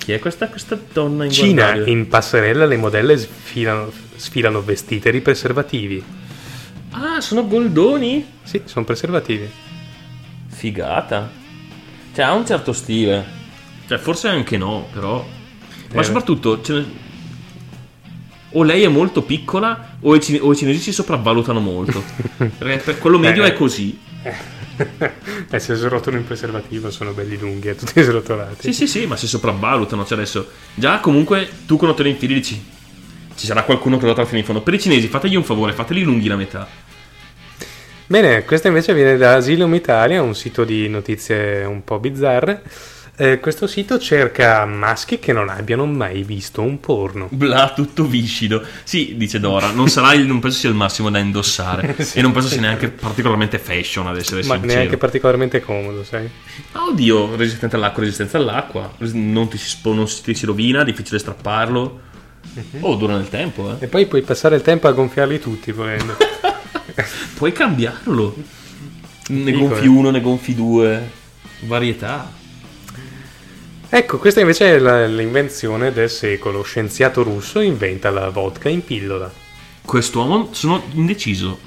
chi 0.03 0.13
è 0.13 0.19
questa, 0.19 0.47
questa 0.47 0.79
donna 0.93 1.25
in 1.25 1.31
Cina, 1.31 1.63
guardario? 1.63 1.85
in 1.93 2.07
passerella 2.07 2.65
le 2.65 2.77
modelle 2.77 3.17
sfilano, 3.17 3.91
sfilano 4.15 4.61
vestite 4.63 5.11
di 5.11 5.21
preservativi. 5.21 6.03
ah 6.91 7.21
sono 7.21 7.47
goldoni 7.47 8.25
Sì, 8.43 8.61
sono 8.65 8.83
preservativi. 8.85 9.49
figata 10.47 11.29
cioè 12.13 12.25
ha 12.25 12.33
un 12.33 12.45
certo 12.45 12.73
stile 12.73 13.25
cioè 13.87 13.97
forse 13.97 14.27
anche 14.27 14.57
no 14.57 14.87
però 14.91 15.25
ma 15.93 16.01
Eh. 16.01 16.03
soprattutto 16.03 16.61
ce 16.61 16.73
ne- 16.73 16.85
o 18.53 18.63
lei 18.63 18.83
è 18.83 18.87
molto 18.89 19.21
piccola 19.21 19.95
o 20.01 20.15
i, 20.15 20.21
cine- 20.21 20.39
o 20.39 20.51
i 20.51 20.55
cinesi 20.57 20.79
si 20.79 20.91
sopravvalutano 20.91 21.59
molto 21.61 22.03
perché 22.57 22.77
per 22.83 22.97
quello 22.97 23.17
medio 23.17 23.43
Eh. 23.45 23.47
è 23.49 23.53
così 23.53 23.97
E 25.49 25.59
se 25.59 25.75
si 25.75 25.87
rotano 25.87 26.17
in 26.17 26.25
preservativo 26.25 26.89
sono 26.91 27.11
belli 27.11 27.37
lunghi 27.37 27.69
e 27.69 27.75
tutti 27.75 28.01
srotolati. 28.03 28.71
Sì, 28.71 28.73
sì, 28.73 28.87
sì, 28.87 29.05
ma 29.05 29.15
si 29.15 29.27
sopravvalutano. 29.27 30.05
Cioè 30.05 30.17
adesso, 30.17 30.49
già 30.73 30.99
comunque 30.99 31.49
tu 31.65 31.77
quando 31.77 31.95
te 31.95 32.03
lo 32.03 32.09
infili 32.09 32.33
dici 32.35 32.63
ci 33.35 33.45
sarà 33.45 33.63
qualcuno 33.63 33.97
che 33.97 34.05
lo 34.05 34.13
trova 34.13 34.27
fino 34.27 34.39
in 34.39 34.45
fondo. 34.45 34.61
Per 34.61 34.73
i 34.73 34.79
cinesi 34.79 35.07
fategli 35.07 35.35
un 35.35 35.43
favore, 35.43 35.73
fateli 35.73 36.03
lunghi 36.03 36.27
la 36.27 36.35
metà. 36.35 36.67
Bene, 38.05 38.43
questa 38.43 38.67
invece 38.67 38.93
viene 38.93 39.17
da 39.17 39.35
Asylum 39.35 39.73
Italia, 39.73 40.21
un 40.21 40.35
sito 40.35 40.63
di 40.63 40.87
notizie 40.89 41.63
un 41.63 41.83
po' 41.83 41.97
bizzarre. 41.97 42.61
Eh, 43.21 43.39
questo 43.39 43.67
sito 43.67 43.99
cerca 43.99 44.65
maschi 44.65 45.19
che 45.19 45.31
non 45.31 45.47
abbiano 45.47 45.85
mai 45.85 46.23
visto 46.23 46.63
un 46.63 46.79
porno. 46.79 47.27
Bla, 47.29 47.71
tutto 47.75 48.05
viscido. 48.05 48.63
Sì, 48.83 49.13
dice 49.15 49.39
Dora, 49.39 49.69
non 49.69 49.89
sarà 49.89 50.13
il, 50.13 50.25
non 50.25 50.39
penso 50.39 50.57
sia 50.57 50.69
il 50.69 50.75
massimo 50.75 51.11
da 51.11 51.19
indossare. 51.19 51.93
Sì. 52.01 52.17
E 52.17 52.21
non 52.23 52.31
penso 52.31 52.47
sia 52.47 52.61
neanche 52.61 52.89
particolarmente 52.89 53.59
fashion, 53.59 54.07
ad 54.07 54.17
essere 54.17 54.43
Ma 54.45 54.55
sincero. 54.55 54.73
neanche 54.73 54.97
particolarmente 54.97 55.61
comodo, 55.61 56.03
sai? 56.03 56.27
Ah, 56.71 56.85
Oddio, 56.85 57.35
resistente 57.35 57.75
all'acqua, 57.75 58.01
resistenza 58.01 58.37
all'acqua. 58.37 58.91
Non 59.11 59.47
ti 59.49 59.59
si, 59.59 59.69
spo- 59.69 59.93
non 59.93 60.07
ti 60.23 60.33
si 60.33 60.47
rovina, 60.47 60.83
difficile 60.83 61.19
strapparlo. 61.19 61.99
Mhm. 62.53 62.83
Oh, 62.83 62.95
dura 62.95 63.15
nel 63.17 63.29
tempo, 63.29 63.69
eh. 63.69 63.85
E 63.85 63.87
poi 63.87 64.07
puoi 64.07 64.23
passare 64.23 64.55
il 64.55 64.63
tempo 64.63 64.87
a 64.87 64.91
gonfiarli 64.93 65.39
tutti, 65.39 65.71
volendo. 65.71 66.17
Puoi 67.37 67.51
cambiarlo. 67.51 68.35
Ne 69.27 69.51
Dico, 69.51 69.67
gonfi 69.67 69.85
eh. 69.85 69.89
uno, 69.89 70.09
ne 70.09 70.21
gonfi 70.21 70.55
due. 70.55 71.09
Varietà. 71.61 72.39
Ecco, 73.91 74.17
questa 74.17 74.39
invece 74.39 74.75
è 74.75 74.79
la- 74.79 75.05
l'invenzione 75.05 75.91
del 75.91 76.09
secolo. 76.09 76.63
Scienziato 76.63 77.23
russo 77.23 77.59
inventa 77.59 78.09
la 78.09 78.29
vodka 78.29 78.69
in 78.69 78.83
pillola. 78.83 79.31
Quest'uomo 79.83 80.49
sono 80.51 80.83
indeciso 80.93 81.59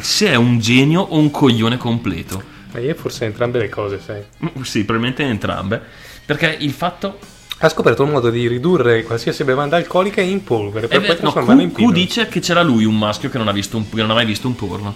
se 0.00 0.28
è 0.28 0.34
un 0.34 0.58
genio 0.60 1.00
o 1.00 1.18
un 1.18 1.30
coglione 1.30 1.76
completo. 1.76 2.42
Ma 2.72 2.80
io 2.80 2.94
forse 2.94 3.24
entrambe 3.24 3.58
le 3.58 3.68
cose, 3.68 4.00
sai. 4.04 4.22
Mm, 4.44 4.62
Sì, 4.62 4.84
probabilmente 4.84 5.22
entrambe. 5.22 5.80
Perché 6.24 6.56
il 6.60 6.72
fatto. 6.72 7.18
Ha 7.60 7.70
scoperto 7.70 8.02
un 8.02 8.10
modo 8.10 8.28
di 8.28 8.46
ridurre 8.48 9.02
qualsiasi 9.04 9.42
bevanda 9.42 9.76
alcolica 9.76 10.20
in 10.20 10.44
polvere 10.44 10.88
per 10.88 10.98
Eh, 10.98 11.00
poi 11.00 11.06
beh, 11.08 11.12
no, 11.14 11.18
trasformarla 11.32 11.62
in 11.62 11.68
Q, 11.70 11.72
Q 11.72 11.76
pillola. 11.76 11.94
dice 11.94 12.28
che 12.28 12.40
c'era 12.40 12.62
lui, 12.62 12.84
un 12.84 12.98
maschio 12.98 13.30
che 13.30 13.38
non 13.38 13.48
ha, 13.48 13.52
visto 13.52 13.78
un- 13.78 13.88
che 13.88 13.96
non 14.02 14.10
ha 14.10 14.14
mai 14.14 14.26
visto 14.26 14.46
un 14.46 14.54
porno. 14.54 14.94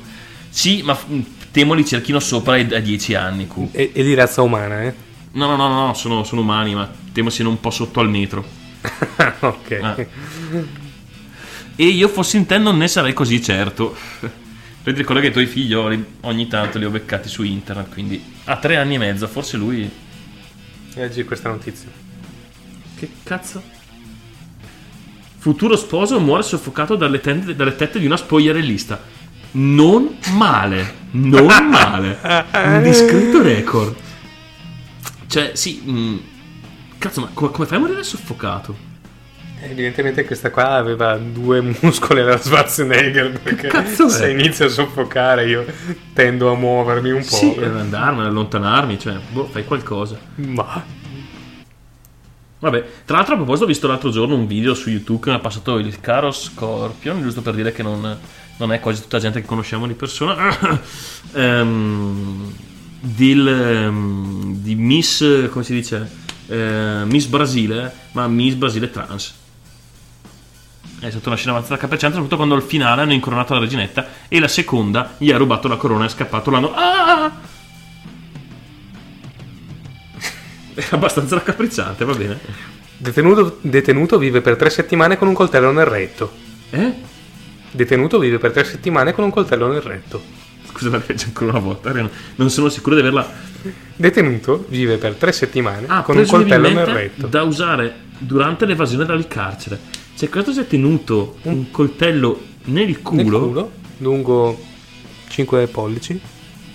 Sì, 0.51 0.83
ma 0.83 0.95
mm, 1.11 1.21
temo 1.53 1.73
li 1.73 1.87
cerchino 1.87 2.21
sopra 2.21 2.53
ai- 2.55 2.75
a 2.75 2.81
10 2.81 3.15
anni. 3.15 3.47
Q. 3.49 3.69
E, 3.73 3.93
e 3.95 4.03
di 4.03 4.13
razza 4.13 4.43
umana, 4.43 4.83
eh? 4.83 4.95
No, 5.33 5.47
no, 5.47 5.57
no, 5.57 5.69
no, 5.69 5.87
no, 5.87 5.95
sono, 5.95 6.25
sono 6.25 6.41
umani, 6.41 6.75
ma 6.75 6.91
temo 7.13 7.31
siano 7.31 7.51
un 7.51 7.61
po' 7.61 7.71
sotto 7.71 8.01
al 8.01 8.09
metro. 8.09 8.45
ok. 9.41 9.79
Ah. 9.83 10.07
E 11.77 11.85
io 11.85 12.09
fossi 12.09 12.37
in 12.37 12.47
te 12.47 12.59
non 12.59 12.77
ne 12.77 12.89
sarei 12.89 13.13
così 13.13 13.43
certo. 13.43 13.97
Poi 14.21 14.93
ti 14.93 15.01
ricordo 15.01 15.21
che 15.21 15.29
i 15.29 15.33
tuoi 15.33 15.47
figlioli 15.47 16.05
ogni 16.23 16.49
tanto 16.49 16.79
li 16.79 16.85
ho 16.85 16.91
beccati 16.91 17.29
su 17.29 17.43
internet, 17.43 17.93
quindi 17.93 18.23
a 18.45 18.57
tre 18.57 18.77
anni 18.77 18.95
e 18.95 18.99
mezzo, 18.99 19.27
forse 19.29 19.57
lui 19.57 19.91
Leggi 20.95 21.25
questa 21.25 21.49
notizia. 21.49 21.89
Che 22.97 23.11
cazzo? 23.23 23.63
Futuro 25.39 25.77
sposo 25.77 26.19
muore 26.19 26.43
soffocato 26.43 26.97
dalle, 26.97 27.21
tende- 27.21 27.55
dalle 27.55 27.77
tette 27.77 28.01
di 28.01 28.07
una 28.07 28.17
spogliarellista. 28.17 29.01
Non 29.53 30.17
male, 30.33 30.95
non 31.13 31.47
male. 31.47 32.19
Un 32.53 32.83
discreto 32.83 33.41
record. 33.41 33.95
Cioè, 35.31 35.53
sì. 35.55 35.81
mm, 35.89 36.17
cazzo, 36.99 37.21
ma 37.21 37.31
come, 37.33 37.53
come 37.53 37.67
fai 37.69 37.77
a 37.77 37.81
morire 37.81 38.03
soffocato? 38.03 38.89
Evidentemente 39.61 40.25
questa 40.25 40.51
qua 40.51 40.73
aveva 40.73 41.17
due 41.19 41.61
muscoli 41.81 42.21
alla 42.21 42.37
Schwarzenegger 42.37 43.39
perché 43.39 43.69
cazzo 43.69 44.07
è? 44.07 44.11
se 44.11 44.31
inizio 44.31 44.67
a 44.67 44.69
soffocare 44.71 45.47
io 45.47 45.65
tendo 46.15 46.51
a 46.51 46.57
muovermi 46.57 47.13
un 47.13 47.21
po'. 47.21 47.37
Sì, 47.37 47.55
ad 47.63 47.77
andarmene, 47.77 48.27
allontanarmi, 48.27 48.99
cioè, 48.99 49.21
boh, 49.31 49.45
fai 49.45 49.65
qualcosa. 49.65 50.19
Ma 50.35 50.85
Vabbè, 52.59 52.85
tra 53.05 53.17
l'altro 53.17 53.35
a 53.35 53.37
proposito 53.37 53.65
ho 53.65 53.69
visto 53.69 53.87
l'altro 53.87 54.11
giorno 54.11 54.35
un 54.35 54.49
video 54.49 54.75
su 54.75 54.91
YouTube 54.91 55.23
che 55.23 55.31
mi 55.31 55.37
ha 55.37 55.41
passato 55.41 55.79
il 55.79 56.01
caro 56.01 56.33
Scorpion, 56.33 57.23
giusto 57.23 57.41
per 57.41 57.55
dire 57.55 57.71
che 57.71 57.85
non, 57.85 58.19
non 58.57 58.73
è 58.73 58.81
quasi 58.81 59.01
tutta 59.01 59.21
gente 59.21 59.41
che 59.41 59.47
conosciamo 59.47 59.87
di 59.87 59.95
persona, 59.95 60.81
Ehm, 61.35 62.53
del, 63.01 63.47
ehm, 63.49 64.55
di 64.57 64.75
Miss, 64.75 65.49
come 65.49 65.65
si 65.65 65.73
dice, 65.73 66.19
Eh, 66.51 67.03
Miss 67.05 67.27
Brasile, 67.27 67.93
ma 68.13 68.27
Miss 68.27 68.55
Brasile 68.55 68.91
trans. 68.91 69.35
È 70.99 71.09
stata 71.09 71.29
una 71.29 71.37
scena 71.37 71.53
abbastanza 71.53 71.81
capricciante, 71.81 72.17
soprattutto 72.17 72.37
quando 72.37 72.57
al 72.57 72.63
finale 72.63 73.03
hanno 73.03 73.13
incoronato 73.13 73.55
la 73.55 73.61
reginetta 73.61 74.07
e 74.29 74.41
la 74.41 74.49
seconda 74.49 75.15
gli 75.19 75.31
ha 75.31 75.37
rubato 75.37 75.69
la 75.69 75.77
corona 75.77 76.03
e 76.05 76.07
è 76.09 76.11
scappato. 76.11 76.51
L'hanno... 76.51 76.73
Ah! 76.75 77.31
È 80.75 80.87
abbastanza 80.91 81.37
raccapricciante, 81.37 82.05
va 82.05 82.15
bene. 82.15 82.39
detenuto, 82.97 83.59
detenuto 83.63 84.19
vive 84.19 84.41
per 84.41 84.57
tre 84.57 84.71
settimane 84.71 85.17
con 85.17 85.29
un 85.29 85.35
coltello 85.35 85.71
nel 85.71 85.87
retto. 85.87 86.33
Eh? 86.71 86.95
Detenuto 87.71 88.19
vive 88.19 88.39
per 88.39 88.51
tre 88.51 88.65
settimane 88.65 89.13
con 89.13 89.23
un 89.25 89.31
coltello 89.31 89.69
nel 89.69 89.83
retto. 89.83 90.40
Scusa, 90.73 90.91
la 90.91 91.03
legge 91.07 91.27
ancora 91.27 91.51
una 91.51 91.59
volta. 91.61 91.93
Non 92.37 92.51
sono 92.51 92.69
sicuro 92.69 92.95
di 92.95 93.01
averla. 93.01 93.29
Detenuto 93.97 94.65
vive 94.69 94.97
per 94.97 95.15
tre 95.15 95.33
settimane 95.33 95.85
Ah, 95.89 96.03
con 96.03 96.17
un 96.17 96.27
coltello 96.27 96.69
nel 96.71 96.87
retto. 96.87 97.27
da 97.27 97.43
usare 97.43 97.95
durante 98.19 98.65
l'evasione 98.67 99.05
dal 99.05 99.27
carcere. 99.29 99.79
Se 100.15 100.29
questo 100.29 100.53
si 100.53 100.61
è 100.61 100.67
tenuto 100.67 101.37
un 101.43 101.71
coltello 101.71 102.41
nel 102.65 102.87
Nel 102.87 103.03
culo, 103.03 103.41
culo, 103.41 103.71
lungo 103.99 104.59
5 105.29 105.67
pollici. 105.67 106.21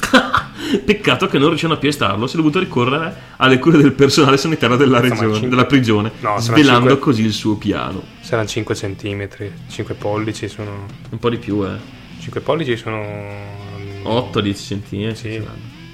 peccato 0.85 1.27
che 1.27 1.37
non 1.37 1.47
riuscivano 1.47 1.77
a 1.77 1.81
piestarlo. 1.81 2.27
Si 2.27 2.33
è 2.33 2.37
dovuto 2.37 2.59
ricorrere 2.59 3.15
alle 3.37 3.59
cure 3.59 3.77
del 3.77 3.93
personale 3.93 4.37
sanitario 4.37 4.75
della, 4.75 4.99
regione, 4.99 5.31
cinque- 5.33 5.49
della 5.49 5.65
prigione, 5.65 6.11
No, 6.19 6.39
svelando 6.39 6.89
cinque- 6.89 6.99
così 6.99 7.23
il 7.23 7.33
suo 7.33 7.55
piano. 7.55 8.01
Saranno 8.21 8.47
5 8.47 8.75
centimetri. 8.75 9.51
5 9.69 9.93
pollici 9.95 10.47
sono. 10.47 10.85
Un 11.09 11.17
po' 11.19 11.29
di 11.29 11.37
più, 11.37 11.63
eh. 11.65 11.77
5 12.19 12.41
pollici 12.41 12.75
sono. 12.77 13.63
8-10 14.05 14.53
cm. 14.53 15.13
Sì. 15.13 15.43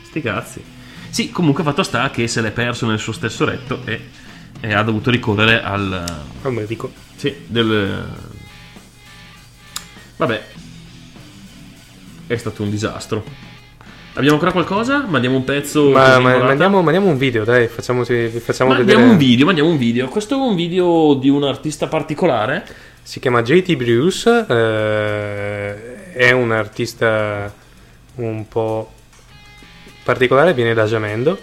Sti 0.03 0.21
cazzi. 0.21 0.63
Sì, 1.09 1.29
comunque 1.29 1.63
fatto 1.63 1.83
sta 1.83 2.09
che 2.09 2.27
se 2.27 2.41
l'è 2.41 2.51
perso 2.51 2.85
nel 2.87 2.99
suo 2.99 3.11
stesso 3.11 3.43
letto 3.45 3.81
e, 3.85 3.99
e 4.61 4.73
ha 4.73 4.81
dovuto 4.81 5.09
ricorrere 5.09 5.61
al. 5.61 6.05
Al 6.41 6.53
medico. 6.53 6.91
Sì, 7.15 7.35
del. 7.47 8.07
Vabbè. 10.17 10.43
È 12.27 12.35
stato 12.37 12.63
un 12.63 12.69
disastro. 12.69 13.23
Abbiamo 14.13 14.33
ancora 14.33 14.51
qualcosa? 14.51 15.05
Mandiamo 15.07 15.37
un 15.37 15.43
pezzo. 15.43 15.89
Ma, 15.89 16.19
ma- 16.19 16.37
mandiamo, 16.37 16.81
mandiamo 16.81 17.07
un 17.07 17.17
video, 17.17 17.43
dai, 17.45 17.67
facciamoci, 17.67 18.27
facciamo 18.39 18.71
vedere. 18.71 18.93
Mandiamo 18.93 19.11
un 19.11 19.17
video, 19.17 19.45
mandiamo 19.45 19.69
un 19.69 19.77
video. 19.77 20.07
Questo 20.09 20.35
è 20.35 20.37
un 20.37 20.55
video 20.55 21.13
di 21.13 21.29
un 21.29 21.43
artista 21.43 21.87
particolare. 21.87 22.65
Si 23.01 23.19
chiama 23.19 23.41
JT 23.41 23.75
Bruce, 23.75 24.45
eh, 24.47 26.13
è 26.13 26.31
un 26.31 26.51
artista 26.51 27.53
un 28.23 28.47
po' 28.47 28.91
particolare, 30.03 30.53
viene 30.53 30.73
da 30.73 30.85
Jamendo. 30.85 31.39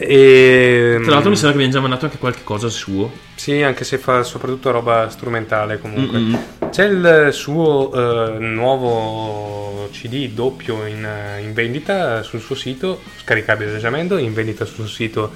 E, 0.00 1.00
Tra 1.02 1.14
l'altro 1.14 1.30
mi 1.30 1.36
sembra 1.36 1.58
che 1.58 1.58
vi 1.58 1.64
abbiamo 1.64 1.72
già 1.72 1.80
mandato 1.80 2.04
anche 2.04 2.18
qualche 2.18 2.44
cosa 2.44 2.68
suo. 2.68 3.10
Sì, 3.34 3.62
anche 3.62 3.82
se 3.84 3.98
fa 3.98 4.22
soprattutto 4.22 4.70
roba 4.70 5.10
strumentale 5.10 5.78
comunque. 5.78 6.18
Mm-mm. 6.18 6.38
C'è 6.70 6.84
il 6.84 7.28
suo 7.32 7.92
eh, 7.92 8.38
nuovo 8.38 9.88
CD 9.90 10.28
doppio 10.28 10.86
in, 10.86 11.06
in 11.40 11.52
vendita 11.52 12.22
sul 12.22 12.40
suo 12.40 12.54
sito, 12.54 13.00
scaricabile 13.22 13.72
da 13.72 13.78
Jamendo, 13.78 14.18
in 14.18 14.32
vendita 14.32 14.64
sul 14.64 14.76
suo 14.76 14.86
sito 14.86 15.32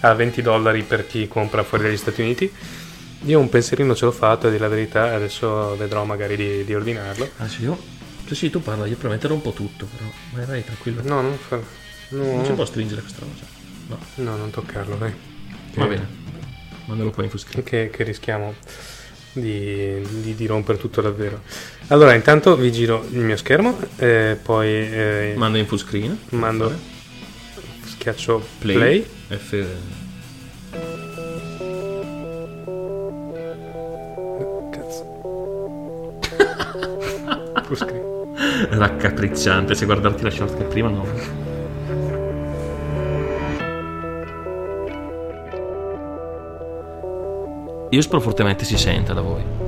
a 0.00 0.14
20 0.14 0.42
dollari 0.42 0.82
per 0.82 1.06
chi 1.06 1.26
compra 1.26 1.64
fuori 1.64 1.84
dagli 1.84 1.96
Stati 1.96 2.20
Uniti. 2.20 2.52
Io 3.26 3.40
un 3.40 3.48
pensierino 3.48 3.94
ce 3.96 4.04
l'ho 4.04 4.12
fatto, 4.12 4.46
a 4.46 4.50
dire 4.50 4.62
la 4.62 4.68
verità, 4.68 5.14
adesso 5.14 5.74
vedrò 5.76 6.04
magari 6.04 6.36
di, 6.36 6.64
di 6.64 6.74
ordinarlo. 6.74 7.28
Adesso 7.38 7.62
io. 7.62 7.78
Cioè, 8.26 8.34
sì, 8.34 8.50
tu 8.50 8.60
parla, 8.62 8.86
io 8.86 8.96
prometterò 8.96 9.34
un 9.34 9.42
po' 9.42 9.52
tutto, 9.52 9.86
però. 9.86 10.08
Vai, 10.32 10.44
vai, 10.46 10.64
tranquillo. 10.64 11.02
No, 11.04 11.20
non 11.20 11.36
fa... 11.36 11.56
Non 12.10 12.42
si 12.44 12.50
No, 12.50 12.54
può 12.54 12.64
stringere 12.64 13.00
questa 13.02 13.20
cosa. 13.24 13.44
No, 13.88 13.98
no, 14.24 14.36
non 14.36 14.50
toccarlo, 14.50 14.96
dai. 14.96 15.12
va 15.74 15.82
Che- 15.82 15.88
bene. 15.88 16.08
Mandalo 16.86 17.10
qua 17.10 17.22
in 17.24 17.30
full 17.30 17.38
screen. 17.38 17.64
Che, 17.64 17.90
che 17.90 18.02
rischiamo 18.04 18.54
di, 19.32 20.00
di, 20.22 20.34
di 20.34 20.46
rompere 20.46 20.78
tutto 20.78 21.00
davvero. 21.00 21.42
Allora, 21.88 22.14
intanto 22.14 22.56
vi 22.56 22.70
giro 22.72 23.06
il 23.10 23.20
mio 23.20 23.36
schermo, 23.36 23.78
eh, 23.96 24.38
poi 24.40 24.68
eh, 24.68 25.34
Manda 25.36 25.58
in 25.58 25.66
full 25.66 25.78
screen. 25.78 26.18
mando, 26.30 26.72
schiaccio 27.84 28.46
Play. 28.58 28.74
play. 28.76 29.06
F. 29.38 29.66
Cazzo. 34.70 35.04
Full 37.66 37.76
screen. 37.76 38.03
Raccapricciante. 38.70 39.74
Se 39.74 39.84
guardarti 39.84 40.22
la 40.22 40.30
shortcut 40.30 40.66
prima, 40.66 40.88
no. 40.88 41.06
Io 47.90 48.00
spero 48.00 48.20
fortemente 48.20 48.64
si 48.64 48.76
senta 48.76 49.12
da 49.12 49.20
voi. 49.20 49.63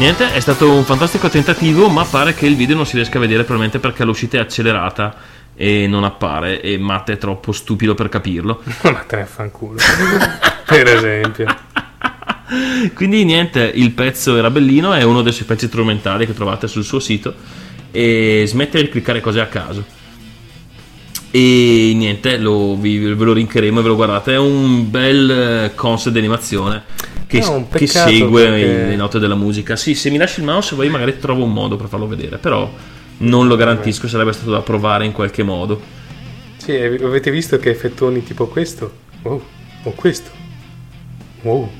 Niente, 0.00 0.32
è 0.32 0.40
stato 0.40 0.72
un 0.72 0.82
fantastico 0.84 1.28
tentativo, 1.28 1.90
ma 1.90 2.06
pare 2.06 2.32
che 2.32 2.46
il 2.46 2.56
video 2.56 2.74
non 2.74 2.86
si 2.86 2.96
riesca 2.96 3.18
a 3.18 3.20
vedere 3.20 3.44
probabilmente 3.44 3.80
perché 3.80 4.02
l'uscita 4.02 4.38
è 4.38 4.40
accelerata 4.40 5.14
e 5.54 5.86
non 5.86 6.04
appare 6.04 6.62
e 6.62 6.78
Matt 6.78 7.10
è 7.10 7.18
troppo 7.18 7.52
stupido 7.52 7.94
per 7.94 8.08
capirlo. 8.08 8.62
Ma 8.84 9.04
te 9.06 9.16
ne 9.16 9.26
fanculo. 9.26 9.78
per 10.64 10.86
esempio. 10.86 11.44
Quindi 12.94 13.26
niente, 13.26 13.70
il 13.74 13.90
pezzo 13.90 14.38
era 14.38 14.48
bellino, 14.48 14.94
è 14.94 15.02
uno 15.02 15.20
dei 15.20 15.32
suoi 15.32 15.46
pezzi 15.46 15.66
strumentali 15.66 16.24
che 16.24 16.32
trovate 16.32 16.66
sul 16.66 16.82
suo 16.82 16.98
sito 16.98 17.34
e 17.90 18.44
smette 18.46 18.80
di 18.80 18.88
cliccare 18.88 19.20
cose 19.20 19.40
a 19.40 19.48
caso. 19.48 19.84
E 21.30 21.92
niente, 21.94 22.38
lo, 22.38 22.74
vi- 22.74 23.00
ve 23.00 23.22
lo 23.22 23.34
linkeremo 23.34 23.80
e 23.80 23.82
ve 23.82 23.88
lo 23.88 23.96
guardate, 23.96 24.32
è 24.32 24.38
un 24.38 24.90
bel 24.90 25.30
eh, 25.30 25.74
concept 25.74 26.12
di 26.12 26.20
animazione 26.20 26.84
che, 27.38 27.46
un 27.46 27.68
che 27.68 27.86
segue 27.86 28.44
perché- 28.44 28.86
le 28.86 28.96
note 28.96 29.18
della 29.18 29.36
musica. 29.36 29.76
Sì, 29.76 29.94
se 29.94 30.10
mi 30.10 30.16
lasci 30.16 30.40
il 30.40 30.46
mouse 30.46 30.74
poi 30.74 30.88
magari 30.88 31.16
trovo 31.18 31.44
un 31.44 31.52
modo 31.52 31.76
per 31.76 31.86
farlo 31.88 32.08
vedere, 32.08 32.38
però 32.38 32.70
non 33.18 33.46
lo 33.46 33.56
garantisco, 33.56 34.08
sarebbe 34.08 34.32
stato 34.32 34.50
da 34.50 34.60
provare 34.60 35.04
in 35.04 35.12
qualche 35.12 35.42
modo. 35.42 35.80
Sì, 36.56 36.72
e 36.72 36.84
avete 37.02 37.30
visto 37.30 37.58
che 37.58 37.70
effettoni 37.70 38.22
tipo 38.24 38.46
questo? 38.48 38.92
Oh, 39.22 39.42
o 39.84 39.90
questo? 39.92 40.30
Wow. 41.42 41.70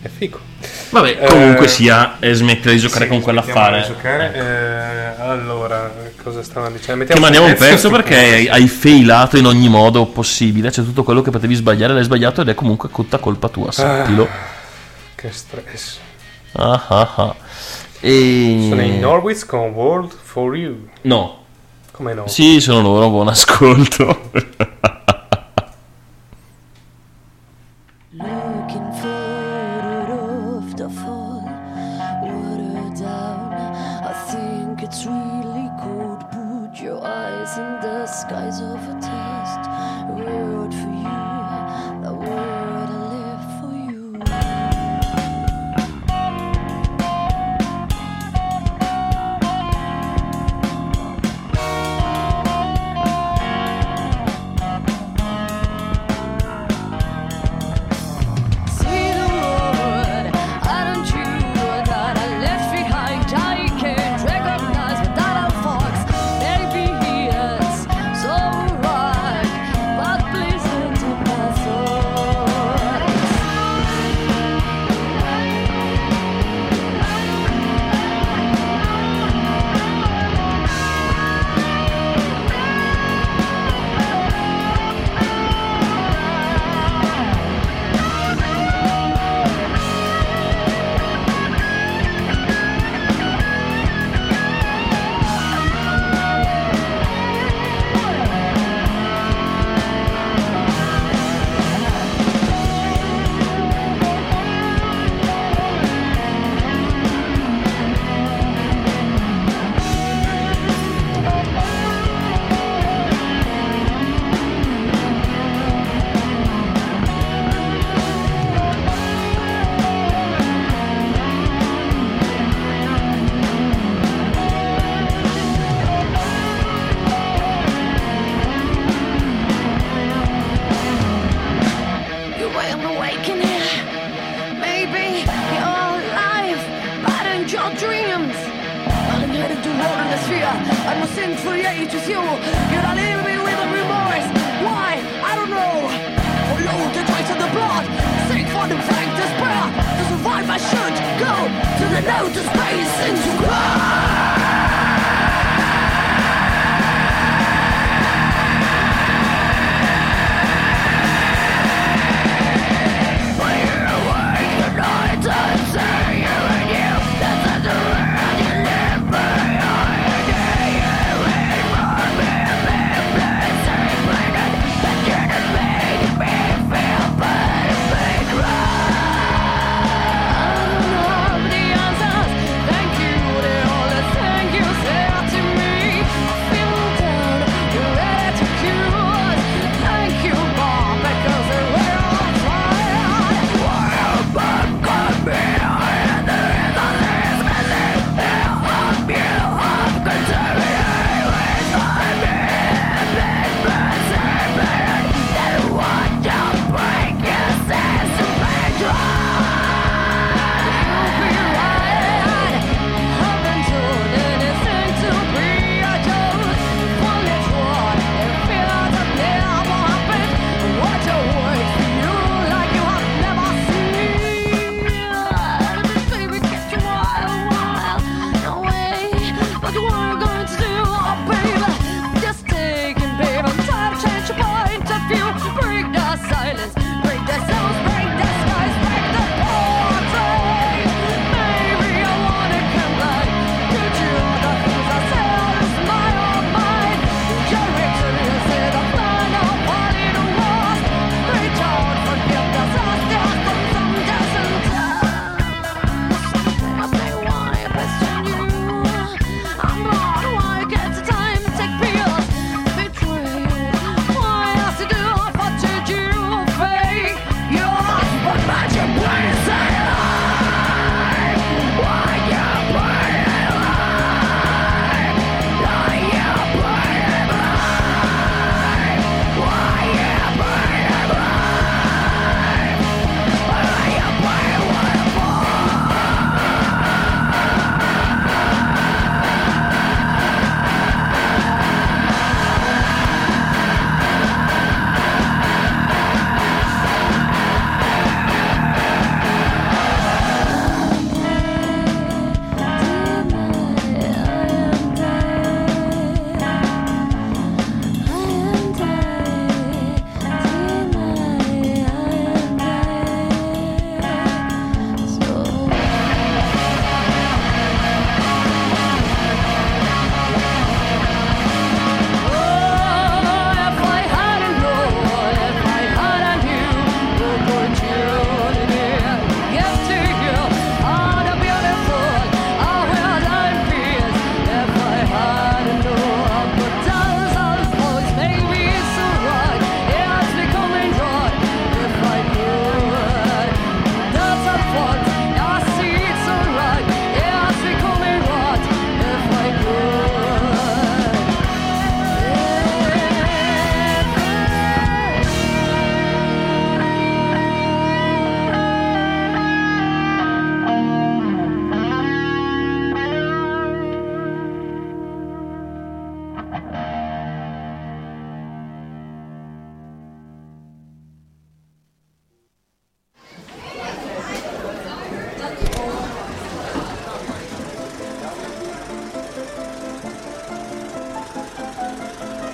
È 0.00 0.08
figo. 0.08 0.49
Vabbè, 0.90 1.18
comunque 1.26 1.64
Eh, 1.66 1.68
sia, 1.68 2.16
e 2.18 2.34
smettere 2.34 2.74
di 2.74 2.80
giocare 2.80 3.04
Sì, 3.04 3.10
con 3.10 3.20
quell'affare. 3.20 3.84
giocare. 3.86 4.34
Eh, 4.34 5.22
allora, 5.22 5.90
cosa 6.22 6.42
stavano 6.42 6.72
dicendo? 6.76 7.04
Ti 7.04 7.12
Mettiamo 7.12 7.20
mandiamo 7.20 7.46
un 7.46 7.54
pezzo 7.54 7.88
perché 7.90 8.48
hai- 8.50 8.68
failato 8.68 9.36
in 9.38 9.46
ogni 9.46 9.68
modo 9.68 10.04
possibile. 10.06 10.70
C'è 10.70 10.82
tutto 10.82 11.02
quello 11.02 11.22
che 11.22 11.30
potevi 11.30 11.54
sbagliare, 11.54 11.94
l'hai 11.94 12.04
sbagliato 12.04 12.40
ed 12.42 12.48
è 12.48 12.54
comunque 12.54 12.90
tutta 12.92 13.18
colpa 13.18 13.48
tua, 13.48 13.70
sappilo. 13.72 14.28
Che 15.14 15.30
stress. 15.30 15.98
Ah, 16.52 16.84
ah, 16.88 17.12
ah. 17.16 17.34
E... 18.00 18.66
Sono 18.68 18.82
in 18.82 18.98
Norwich 18.98 19.46
con 19.46 19.68
World 19.70 20.12
for 20.22 20.56
You. 20.56 20.88
No. 21.02 21.38
Come 21.92 22.14
no? 22.14 22.26
Sì, 22.26 22.60
sono 22.60 22.80
loro, 22.80 23.08
buon 23.10 23.28
ascolto. 23.28 24.30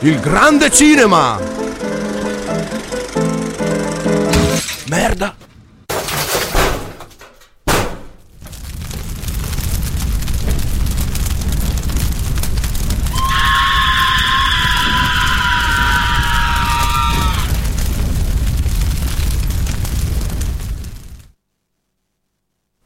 Il 0.01 0.21
grande 0.21 0.71
cinema! 0.71 1.41
Merda! 4.89 5.35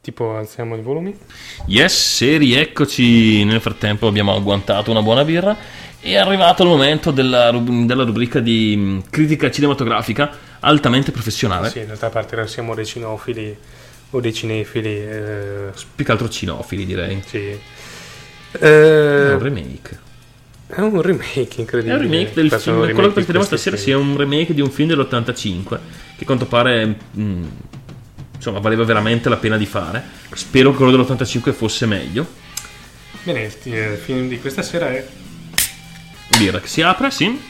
Tipo, 0.00 0.34
alziamo 0.34 0.76
i 0.76 0.80
volumi. 0.80 1.14
Yes, 1.66 2.22
e 2.22 2.38
rieccoci. 2.38 3.44
Nel 3.44 3.60
frattempo 3.60 4.06
abbiamo 4.06 4.34
agguantato 4.34 4.90
una 4.90 5.02
buona 5.02 5.24
birra. 5.24 5.56
È 6.02 6.16
arrivato 6.16 6.62
il 6.62 6.68
momento 6.70 7.10
della, 7.10 7.50
rub- 7.50 7.84
della 7.84 8.04
rubrica 8.04 8.40
di 8.40 8.74
mh, 8.76 9.10
critica 9.10 9.50
cinematografica 9.50 10.30
altamente 10.60 11.10
professionale. 11.12 11.68
Sì, 11.68 11.84
d'altra 11.84 12.08
parte 12.08 12.36
non 12.36 12.48
siamo 12.48 12.74
dei 12.74 12.86
cinofili 12.86 13.56
o 14.10 14.20
dei 14.20 14.32
cinefili. 14.32 14.88
eh, 14.96 15.70
Più 15.94 16.04
che 16.04 16.10
altro 16.10 16.28
cinofili, 16.28 16.86
direi. 16.86 17.22
sì. 17.26 17.60
È 18.50 18.64
Eh, 18.64 19.32
un 19.34 19.38
remake. 19.38 19.98
è 20.66 20.80
un 20.80 21.02
remake 21.02 21.56
È 21.56 21.60
incredibile. 21.60 21.94
un 21.96 22.00
remake 22.02 22.32
del 22.34 22.50
è 22.50 22.58
film. 22.58 22.92
Quello 22.94 23.12
che 23.12 23.24
questi 23.24 23.42
stasera 23.42 23.76
sia 23.76 23.98
un 23.98 24.16
remake 24.16 24.54
di 24.54 24.60
un 24.60 24.70
film 24.70 24.88
dell'85. 24.88 25.68
Che 26.16 26.22
a 26.22 26.24
quanto 26.24 26.46
pare. 26.46 26.86
mh, 27.10 27.42
insomma, 28.36 28.58
valeva 28.60 28.84
veramente 28.84 29.28
la 29.28 29.36
pena 29.36 29.56
di 29.56 29.66
fare. 29.66 30.02
Spero 30.32 30.70
che 30.70 30.76
quello 30.78 30.92
dell'85 30.92 31.52
fosse 31.52 31.86
meglio. 31.86 32.26
Bene, 33.22 33.42
il, 33.42 33.72
il 33.72 33.98
film 34.02 34.28
di 34.28 34.40
questa 34.40 34.62
sera 34.62 34.90
è 34.90 35.06
Birra 36.38 36.60
che 36.60 36.68
si 36.68 36.82
apre, 36.82 37.10
sì. 37.10 37.48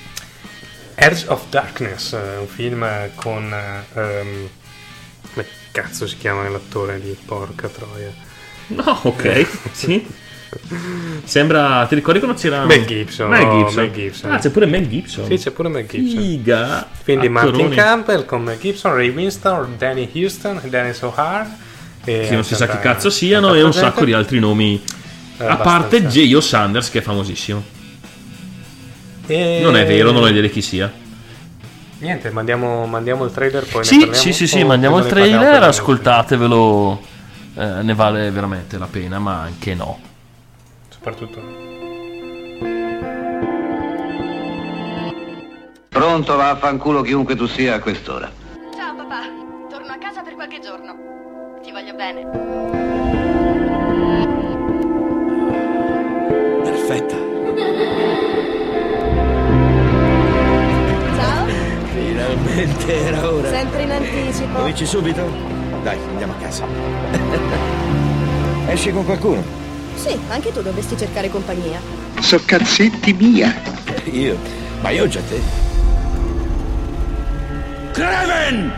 Edge 0.95 1.25
of 1.29 1.45
Darkness, 1.49 2.13
eh, 2.13 2.37
un 2.39 2.47
film 2.47 2.87
con... 3.15 3.55
ehm, 3.95 4.49
come 5.33 5.47
cazzo 5.73 6.07
si 6.07 6.17
chiama 6.17 6.49
l'attore 6.49 7.01
di 7.01 7.17
Porca 7.25 7.69
Troia? 7.69 8.13
No, 8.69 9.01
ok, 9.03 9.47
sì. 9.73 10.07
Sembra, 11.25 11.87
ti 11.89 11.95
ricordi 11.95 12.19
quando 12.19 12.37
c'era 12.37 12.65
Mel 12.65 12.85
Gibson, 12.85 13.31
Mel 13.31 13.47
oh, 13.47 13.59
Gibson. 13.59 13.83
Mel 13.83 13.93
Gibson. 13.93 14.33
Ah, 14.33 14.39
c'è 14.39 14.51
pure 14.51 14.67
Mel 14.67 14.89
Gibson. 14.89 15.25
Sì, 15.27 15.37
c'è 15.37 15.51
pure 15.53 15.69
Mel 15.69 15.87
Gibson. 15.87 16.21
Figa. 16.21 16.89
Film 17.03 17.21
di 17.21 17.29
Martin 17.29 17.55
Attoroni. 17.55 17.75
Campbell 17.77 18.25
con 18.25 18.43
Mel 18.43 18.59
Gibson, 18.59 18.95
Ray 18.95 19.11
Winston, 19.11 19.75
Danny 19.79 20.11
Houston 20.13 20.61
Dennis 20.65 21.01
O'Hare. 21.03 21.49
E 22.05 22.27
Che 22.29 22.35
non 22.35 22.45
si 22.45 22.55
sa 22.55 22.67
che 22.67 22.81
cazzo 22.81 23.11
siano 23.11 23.55
e 23.55 23.63
un 23.63 23.73
sacco 23.73 24.05
di 24.05 24.13
altri 24.13 24.41
nomi. 24.41 24.83
A 25.39 25.57
parte. 25.57 26.05
J.O. 26.05 26.41
Sanders 26.41 26.91
che 26.91 26.99
è 26.99 27.03
famosissimo. 27.03 27.79
E- 29.31 29.61
Non 29.63 29.77
è 29.77 29.87
vero, 29.87 30.11
non 30.11 30.25
ho 30.25 30.29
idea 30.29 30.43
di 30.43 30.51
chi 30.51 30.61
sia. 30.61 30.93
Niente, 31.99 32.31
mandiamo, 32.31 32.85
mandiamo 32.87 33.25
il 33.25 33.31
trailer 33.31 33.65
poi 33.65 33.85
Sì, 33.85 34.09
sì, 34.13 34.33
sì, 34.33 34.49
sì, 34.49 34.63
o 34.63 34.67
mandiamo 34.67 34.99
il 34.99 35.07
trailer, 35.07 35.63
ascoltatevelo. 35.63 37.01
Eh, 37.55 37.83
ne 37.83 37.95
vale 37.95 38.31
veramente 38.31 38.77
la 38.77 38.89
pena, 38.91 39.21
ma 39.21 39.43
anche 39.43 39.75
no. 39.75 40.01
Soprattutto... 40.89 41.41
Pronto, 45.91 46.37
vaffanculo 46.37 47.03
chiunque 47.03 47.37
tu 47.37 47.47
sia 47.47 47.75
a 47.75 47.79
quest'ora. 47.79 48.33
Ciao 48.75 48.95
papà, 48.97 49.21
torno 49.69 49.93
a 49.93 49.99
casa 49.99 50.23
per 50.23 50.35
qualche 50.35 50.59
giorno. 50.61 50.97
Ti 51.63 51.71
voglio 51.71 51.95
bene. 51.95 52.27
Perfetta. 56.65 57.20
Finalmente 62.51 63.07
era 63.07 63.33
ora. 63.33 63.49
sempre 63.49 63.83
in 63.83 63.91
anticipo. 63.93 64.59
Cominci 64.59 64.85
subito? 64.85 65.25
Dai, 65.85 65.97
andiamo 66.11 66.33
a 66.33 66.37
casa. 66.37 66.65
Esci 68.67 68.91
con 68.91 69.05
qualcuno? 69.05 69.43
Sì, 69.95 70.19
anche 70.29 70.53
tu 70.53 70.61
dovresti 70.61 70.97
cercare 70.97 71.31
compagnia. 71.31 71.81
So 72.21 72.41
cazzetti 72.45 73.13
mia. 73.13 73.55
Io? 74.11 74.37
Ma 74.81 74.91
io 74.91 75.07
già 75.07 75.21
te. 75.29 75.41
Kraven! 77.93 78.73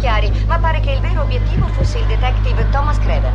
Chiari, 0.00 0.32
ma 0.46 0.58
pare 0.58 0.80
che 0.80 0.92
il 0.92 1.00
vero 1.00 1.22
obiettivo 1.22 1.66
fosse 1.68 1.98
il 1.98 2.06
detective 2.06 2.66
Thomas 2.70 2.98
Craven. 2.98 3.32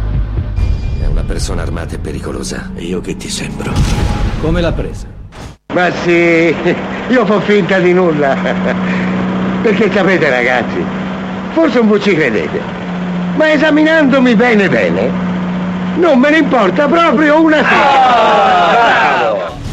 È 1.01 1.05
una 1.05 1.23
persona 1.23 1.61
armata 1.61 1.95
e 1.95 1.99
pericolosa. 1.99 2.71
E 2.75 2.83
io 2.83 2.99
che 2.99 3.15
ti 3.15 3.29
sembro? 3.29 3.71
Come 4.41 4.59
l'ha 4.61 4.73
presa? 4.73 5.05
Ma 5.73 5.91
sì, 5.91 6.55
io 7.07 7.25
fa 7.25 7.39
finta 7.41 7.79
di 7.79 7.93
nulla. 7.93 8.35
Perché 9.61 9.91
sapete 9.91 10.29
ragazzi, 10.29 10.83
forse 11.51 11.79
non 11.79 11.87
voi 11.87 12.01
ci 12.01 12.13
credete, 12.13 12.59
ma 13.35 13.51
esaminandomi 13.51 14.35
bene 14.35 14.69
bene, 14.69 15.09
non 15.95 16.19
me 16.19 16.29
ne 16.29 16.37
importa 16.37 16.87
proprio 16.87 17.41
una 17.41 17.57
sola. 17.63 19.31
Eh, 19.31 19.64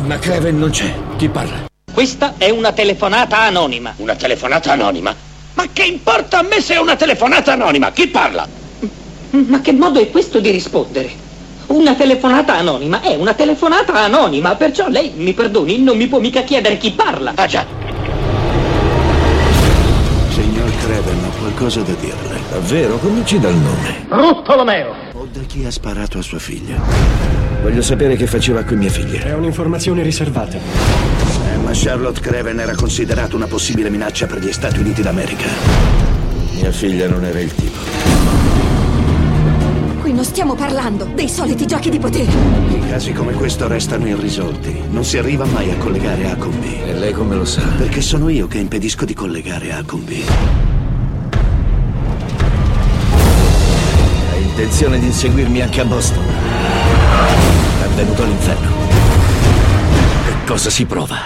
ma 0.00 0.18
Kraven 0.18 0.58
non 0.58 0.70
c'è. 0.70 0.92
Chi 1.16 1.28
parla? 1.28 1.64
Questa 1.92 2.34
è 2.36 2.50
una 2.50 2.72
telefonata 2.72 3.38
anonima. 3.40 3.94
Una 3.96 4.14
telefonata 4.14 4.72
anonima? 4.72 5.14
Ma 5.54 5.64
che 5.72 5.84
importa 5.84 6.40
a 6.40 6.42
me 6.42 6.60
se 6.60 6.74
è 6.74 6.78
una 6.78 6.96
telefonata 6.96 7.52
anonima? 7.52 7.90
Chi 7.92 8.08
parla? 8.08 8.46
Ma 9.30 9.60
che 9.60 9.72
modo 9.72 10.00
è 10.00 10.10
questo 10.10 10.40
di 10.40 10.50
rispondere? 10.50 11.24
Una 11.66 11.94
telefonata 11.94 12.54
anonima 12.54 13.00
è 13.00 13.14
una 13.16 13.34
telefonata 13.34 13.92
anonima, 13.94 14.54
perciò 14.54 14.88
lei, 14.88 15.12
mi 15.16 15.32
perdoni, 15.32 15.82
non 15.82 15.96
mi 15.96 16.06
può 16.06 16.20
mica 16.20 16.42
chiedere 16.42 16.76
chi 16.76 16.92
parla. 16.92 17.32
Ah 17.34 17.46
già, 17.46 17.66
Signor 20.30 20.70
Kraven, 20.78 21.24
ho 21.24 21.38
qualcosa 21.38 21.80
da 21.80 21.92
dirle. 21.94 22.40
Davvero? 22.50 22.98
Cominci 22.98 23.40
dal 23.40 23.54
nome. 23.54 24.06
Ruttolomeo! 24.08 24.94
O 25.14 25.26
da 25.32 25.40
chi 25.40 25.64
ha 25.64 25.70
sparato 25.70 26.18
a 26.18 26.22
sua 26.22 26.38
figlia. 26.38 27.45
Voglio 27.66 27.82
sapere 27.82 28.14
che 28.14 28.28
faceva 28.28 28.62
con 28.62 28.78
mia 28.78 28.88
figlia. 28.88 29.22
È 29.22 29.34
un'informazione 29.34 30.04
riservata. 30.04 30.56
Eh, 30.56 31.56
ma 31.56 31.72
Charlotte 31.72 32.20
Craven 32.20 32.60
era 32.60 32.76
considerata 32.76 33.34
una 33.34 33.48
possibile 33.48 33.90
minaccia 33.90 34.26
per 34.26 34.38
gli 34.38 34.52
Stati 34.52 34.78
Uniti 34.78 35.02
d'America. 35.02 35.48
Mia 36.52 36.70
figlia 36.70 37.08
non 37.08 37.24
era 37.24 37.40
il 37.40 37.52
tipo. 37.52 37.78
Qui 40.00 40.12
non 40.12 40.24
stiamo 40.24 40.54
parlando 40.54 41.08
dei 41.12 41.28
soliti 41.28 41.66
giochi 41.66 41.90
di 41.90 41.98
potere. 41.98 42.30
I 42.68 42.88
casi 42.88 43.12
come 43.12 43.32
questo 43.32 43.66
restano 43.66 44.06
irrisolti. 44.06 44.82
Non 44.90 45.04
si 45.04 45.18
arriva 45.18 45.44
mai 45.44 45.68
a 45.72 45.76
collegare 45.76 46.30
A 46.30 46.36
con 46.36 46.56
B. 46.60 46.66
E 46.86 46.94
lei 46.94 47.12
come 47.12 47.34
lo 47.34 47.44
sa? 47.44 47.62
Perché 47.76 48.00
sono 48.00 48.28
io 48.28 48.46
che 48.46 48.58
impedisco 48.58 49.04
di 49.04 49.12
collegare 49.12 49.72
A 49.72 49.82
con 49.84 50.04
B. 50.04 50.12
Hai 54.30 54.42
intenzione 54.44 55.00
di 55.00 55.06
inseguirmi 55.06 55.62
anche 55.62 55.80
a 55.80 55.84
Boston? 55.84 56.85
Benvenuto 57.96 58.24
all'inferno. 58.24 58.70
Che 60.26 60.34
cosa 60.44 60.68
si 60.68 60.84
prova? 60.84 61.16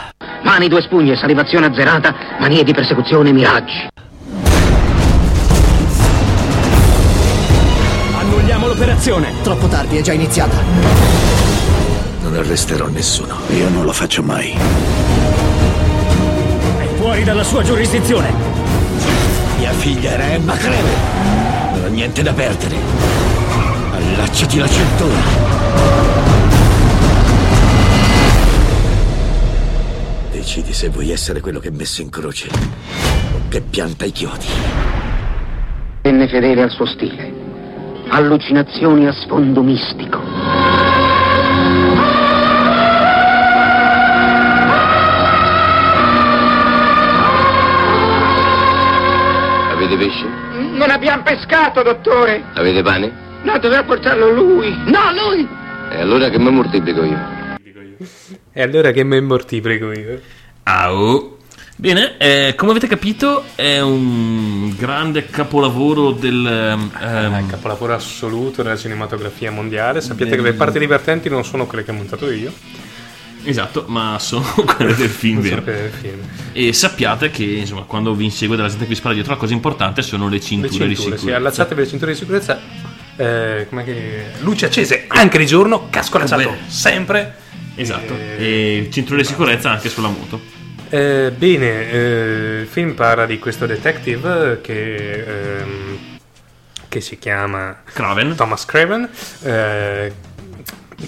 Mani 0.44 0.68
due 0.68 0.80
spugne, 0.82 1.16
salivazione 1.16 1.66
azzerata, 1.66 2.14
manie 2.38 2.62
di 2.62 2.72
persecuzione, 2.72 3.32
miraggi. 3.32 3.88
Annulliamo 8.20 8.68
l'operazione. 8.68 9.32
Troppo 9.42 9.66
tardi, 9.66 9.96
è 9.96 10.00
già 10.00 10.12
iniziata. 10.12 10.56
Non 12.22 12.36
arresterò 12.36 12.86
nessuno. 12.86 13.34
Io 13.48 13.68
non 13.68 13.84
lo 13.84 13.92
faccio 13.92 14.22
mai. 14.22 14.52
È 16.78 16.86
fuori 16.98 17.24
dalla 17.24 17.42
sua 17.42 17.64
giurisdizione. 17.64 18.32
Mia 19.58 19.72
figlia 19.72 20.12
era 20.12 20.30
Emma 20.30 20.54
Craven. 20.54 21.72
Non 21.72 21.84
ho 21.86 21.88
niente 21.88 22.22
da 22.22 22.32
perdere. 22.32 22.76
Allacciati 23.92 24.58
la 24.58 24.68
cintura. 24.68 26.39
Decidi 30.40 30.72
se 30.72 30.88
vuoi 30.88 31.10
essere 31.10 31.42
quello 31.42 31.60
che 31.60 31.68
è 31.68 31.70
messo 31.70 32.00
in 32.00 32.08
croce 32.08 32.48
o 32.48 33.42
che 33.50 33.60
pianta 33.60 34.06
i 34.06 34.10
chiodi. 34.10 34.46
Venne 36.00 36.28
fedele 36.28 36.62
al 36.62 36.70
suo 36.70 36.86
stile. 36.86 37.30
Allucinazioni 38.08 39.06
a 39.06 39.12
sfondo 39.12 39.62
mistico. 39.62 40.18
avete 49.74 49.96
pesce? 49.98 50.24
Non 50.72 50.88
abbiamo 50.88 51.22
pescato, 51.22 51.82
dottore. 51.82 52.44
Avete 52.54 52.80
pane? 52.80 53.12
No, 53.42 53.58
doveva 53.58 53.84
portarlo 53.84 54.30
lui. 54.30 54.74
No, 54.86 55.12
lui! 55.12 55.46
E 55.90 56.00
allora 56.00 56.30
che 56.30 56.38
mi 56.38 56.50
mortifico 56.50 57.04
io? 57.04 57.40
E 58.52 58.62
allora 58.62 58.90
che 58.90 59.04
memorti 59.04 59.60
prego 59.60 59.92
io? 59.92 60.20
Au. 60.64 61.36
Bene, 61.76 62.18
eh, 62.18 62.54
come 62.56 62.72
avete 62.72 62.86
capito 62.88 63.44
è 63.54 63.80
un 63.80 64.74
grande 64.76 65.26
capolavoro 65.26 66.10
del... 66.10 66.44
ehm, 66.46 66.90
Ah, 66.94 67.42
capolavoro 67.48 67.94
assoluto 67.94 68.62
della 68.62 68.76
cinematografia 68.76 69.50
mondiale. 69.50 70.00
Sappiate 70.00 70.32
Del- 70.32 70.40
che 70.44 70.50
le 70.50 70.56
parti 70.56 70.78
divertenti 70.78 71.28
non 71.30 71.44
sono 71.44 71.66
quelle 71.66 71.84
che 71.84 71.90
ho 71.90 71.94
montato 71.94 72.30
io. 72.30 72.52
Esatto, 73.44 73.84
ma 73.88 74.18
sono 74.18 74.44
quelle 74.76 74.94
del 74.94 75.08
film, 75.08 75.40
vero? 75.40 75.62
del 75.62 75.90
film. 75.90 76.18
E 76.52 76.72
sappiate 76.74 77.30
che 77.30 77.44
insomma, 77.44 77.82
quando 77.82 78.12
vi 78.14 78.24
insegue 78.24 78.56
della 78.56 78.68
gente 78.68 78.82
che 78.84 78.90
vi 78.90 78.96
spara 78.96 79.14
dietro, 79.14 79.32
la 79.32 79.38
cosa 79.38 79.54
importante 79.54 80.02
sono 80.02 80.24
le 80.28 80.32
Le 80.32 80.40
cinture, 80.42 80.68
cinture, 80.70 80.88
di 80.88 80.94
sì, 80.96 81.02
sicurezza. 81.02 81.36
allacciatevi 81.36 81.80
le 81.80 81.86
cinture 81.86 82.12
di 82.12 82.18
sicurezza. 82.18 82.60
Eh, 83.16 83.66
che... 83.84 84.24
Luci 84.40 84.64
accese 84.66 85.04
anche 85.08 85.38
di 85.38 85.46
giorno, 85.46 85.86
casco 85.88 86.18
allacciato 86.18 86.54
sempre. 86.66 87.36
Esatto, 87.74 88.14
e 88.14 88.88
cinture 88.90 89.22
di 89.22 89.24
sicurezza 89.26 89.70
anche 89.70 89.88
sulla 89.88 90.08
moto. 90.08 90.40
Eh, 90.90 91.32
bene, 91.36 91.90
eh, 91.90 92.60
il 92.62 92.66
film 92.66 92.94
parla 92.94 93.24
di 93.24 93.38
questo 93.38 93.64
detective 93.64 94.60
che, 94.60 95.58
ehm, 95.58 95.98
che 96.88 97.00
si 97.00 97.16
chiama 97.18 97.82
Craven. 97.84 98.34
Thomas 98.34 98.64
Craven, 98.64 99.08
eh, 99.42 100.12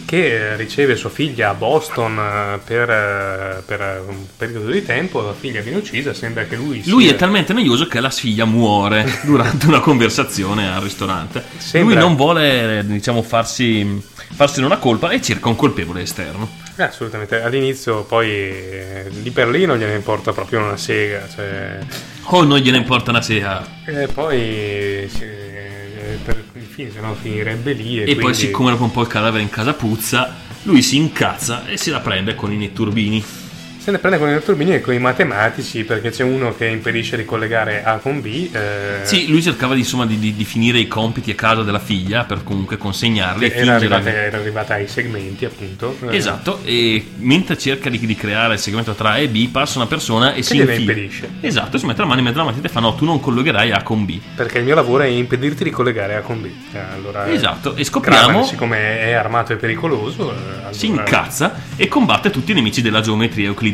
che 0.07 0.57
riceve 0.57 0.97
sua 0.97 1.11
figlia 1.11 1.51
a 1.51 1.55
Boston 1.55 2.18
eh, 2.18 2.59
per, 2.64 2.90
eh, 2.90 3.62
per 3.64 4.05
un 4.07 4.26
periodo 4.36 4.70
di 4.70 4.84
tempo, 4.84 5.20
la 5.20 5.34
figlia 5.34 5.61
viene 5.61 5.78
uccisa, 5.78 6.14
sembra 6.14 6.45
che 6.45 6.57
lui 6.57 6.82
Lui 6.86 7.05
sia... 7.05 7.12
è 7.12 7.16
talmente 7.16 7.53
noioso 7.53 7.86
che 7.86 8.01
la 8.01 8.11
figlia 8.11 8.45
muore 8.45 9.05
durante 9.24 9.66
una 9.66 9.80
conversazione 9.80 10.72
al 10.72 10.82
ristorante. 10.82 11.43
Sembra- 11.59 11.95
Lui 11.95 12.03
non 12.03 12.16
vuole, 12.16 12.82
diciamo, 12.86 13.22
farsi, 13.22 14.03
farsene 14.34 14.66
una 14.66 14.78
colpa 14.78 15.11
e 15.11 15.20
cerca 15.20 15.49
un 15.49 15.57
colpevole 15.57 16.03
esterno. 16.03 16.61
Eh, 16.76 16.84
assolutamente, 16.84 17.43
all'inizio 17.43 18.05
poi 18.05 18.30
eh, 18.30 19.11
lì 19.22 19.30
per 19.30 19.49
lì 19.49 19.66
non 19.66 19.76
gliene 19.76 19.95
importa 19.95 20.32
proprio 20.32 20.61
una 20.61 20.76
sega, 20.76 21.28
cioè... 21.28 21.78
Oh, 22.26 22.45
non 22.45 22.59
gliene 22.59 22.78
importa 22.78 23.11
una 23.11 23.20
sega. 23.20 23.62
E 23.84 24.07
poi 24.07 24.40
eh, 24.40 25.09
per 26.24 26.41
film 26.74 26.90
se 26.90 27.00
no 27.00 27.14
finirebbe 27.14 27.72
lì 27.72 27.98
e, 27.98 28.02
E 28.02 28.04
poi, 28.14 28.16
quindi- 28.16 28.38
siccome 28.38 28.70
dopo 28.70 28.84
un 28.84 28.90
po' 28.90 29.02
il 29.02 29.06
cadavere 29.08 29.42
in 29.42 29.50
casa 29.50 29.74
puzza, 29.74 30.34
lui 30.62 30.80
si 30.82 30.96
incazza 30.96 31.66
e 31.66 31.76
se 31.76 31.90
la 31.90 32.00
prende 32.00 32.34
con 32.34 32.52
i 32.52 32.56
netturbini. 32.56 33.22
Se 33.83 33.91
ne 33.91 33.99
prende 33.99 34.16
con 34.18 34.28
i 34.33 34.41
turbini 34.41 34.74
e 34.74 34.80
con 34.80 34.95
i 34.95 35.01
matematici 35.01 35.83
perché 35.83 36.11
c'è 36.11 36.22
uno 36.22 36.55
che 36.55 36.66
impedisce 36.66 37.16
di 37.16 37.24
collegare 37.24 37.83
A 37.83 37.97
con 37.97 38.20
B. 38.20 38.49
eh, 38.53 39.01
Sì, 39.03 39.26
lui 39.26 39.43
cercava 39.43 39.74
di, 39.74 39.80
insomma, 39.80 40.07
di, 40.07 40.20
di- 40.20 40.37
di 40.37 40.45
finire 40.45 40.78
i 40.78 40.87
compiti 40.87 41.33
a 41.33 41.35
casa 41.35 41.62
della 41.64 41.80
figlia 41.80 42.22
per 42.22 42.45
comunque 42.45 42.76
consegnarli. 42.76 43.51
era, 43.53 43.74
arrivata, 43.74 44.09
era 44.09 44.37
arrivata 44.39 44.74
ai 44.74 44.87
segmenti, 44.87 45.45
appunto. 45.47 45.97
eh, 46.09 46.14
Esatto, 46.16 46.61
e 46.62 47.05
mentre 47.16 47.59
cerca 47.59 47.91
di, 47.91 47.99
creare 48.14 48.53
il 48.55 48.61
segmento 48.61 48.93
tra 48.93 49.11
A 49.11 49.18
e 49.18 49.26
B, 49.28 49.49
passa 49.49 49.78
una 49.78 49.89
persona 49.89 50.33
e 50.35 50.43
si 50.45 50.55
gliene 50.55 50.74
infila. 50.74 50.93
impedisce. 50.93 51.30
Esatto, 51.41 51.76
si 51.76 51.85
mette 51.87 52.03
la 52.03 52.07
mano 52.07 52.20
in 52.20 52.26
mezzo 52.26 52.39
alla 52.41 52.51
matita 52.51 52.68
e 52.68 52.70
fa: 52.70 52.78
No, 52.78 52.95
tu 52.95 53.05
non 53.05 53.18
collegherai 53.18 53.72
A 53.72 53.83
con 53.83 54.05
B. 54.05 54.16
Perché 54.37 54.59
il 54.59 54.64
mio 54.64 54.76
lavoro 54.76 55.03
è 55.03 55.07
impedirti 55.09 55.64
di 55.64 55.70
collegare 55.70 56.14
A 56.14 56.20
con 56.20 56.41
B. 56.41 56.45
Eh, 56.72 56.78
allora, 56.95 57.26
eh, 57.26 57.33
Esatto, 57.33 57.74
e 57.74 57.83
scopriamo- 57.83 58.26
Kramer, 58.28 58.45
siccome 58.47 59.01
è 59.01 59.12
armato 59.14 59.53
e 59.55 59.57
pericoloso, 59.57 60.30
allora- 60.30 60.72
Si 60.72 60.87
incazza 60.87 61.55
e 61.74 61.89
combatte 61.89 62.30
tutti 62.30 62.53
i 62.53 62.55
nemici 62.55 62.80
della 62.80 63.01
geometria 63.01 63.47
euclidea. 63.47 63.70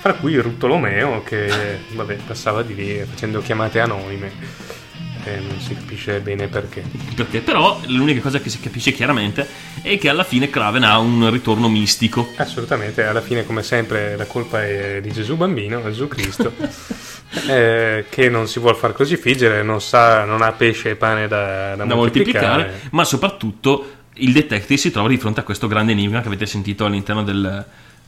Fra 0.00 0.14
cui 0.14 0.36
Ruttolomeo 0.36 1.22
che 1.22 1.80
vabbè, 1.92 2.16
passava 2.26 2.62
di 2.62 2.74
lì 2.74 3.04
facendo 3.08 3.40
chiamate 3.40 3.80
anonime. 3.80 4.78
E 5.22 5.38
non 5.38 5.60
si 5.60 5.74
capisce 5.74 6.20
bene 6.20 6.48
perché. 6.48 6.82
Perché 7.14 7.40
però 7.40 7.78
l'unica 7.88 8.20
cosa 8.20 8.40
che 8.40 8.48
si 8.48 8.58
capisce 8.58 8.92
chiaramente 8.92 9.46
è 9.82 9.98
che 9.98 10.08
alla 10.08 10.24
fine 10.24 10.48
Kraven 10.48 10.82
ha 10.82 10.98
un 10.98 11.30
ritorno 11.30 11.68
mistico. 11.68 12.32
Assolutamente, 12.36 13.04
alla 13.04 13.20
fine, 13.20 13.44
come 13.44 13.62
sempre, 13.62 14.16
la 14.16 14.24
colpa 14.24 14.64
è 14.64 15.00
di 15.02 15.12
Gesù 15.12 15.36
bambino, 15.36 15.82
Gesù 15.82 16.08
Cristo, 16.08 16.54
eh, 17.48 18.06
che 18.08 18.28
non 18.30 18.48
si 18.48 18.60
vuole 18.60 18.78
far 18.78 18.94
così 18.94 19.18
figgere, 19.18 19.62
non, 19.62 19.82
sa, 19.82 20.24
non 20.24 20.40
ha 20.40 20.52
pesce 20.52 20.90
e 20.90 20.96
pane 20.96 21.28
da, 21.28 21.76
da 21.76 21.84
da 21.84 21.94
moltiplicare, 21.94 22.88
ma 22.92 23.04
soprattutto 23.04 23.98
il 24.14 24.32
detective 24.32 24.78
si 24.78 24.90
trova 24.90 25.08
di 25.08 25.18
fronte 25.18 25.40
a 25.40 25.42
questo 25.42 25.66
grande 25.66 25.92
enigma 25.92 26.20
che 26.20 26.28
avete 26.28 26.46
sentito 26.46 26.84
all'interno 26.84 27.22
del, 27.22 27.64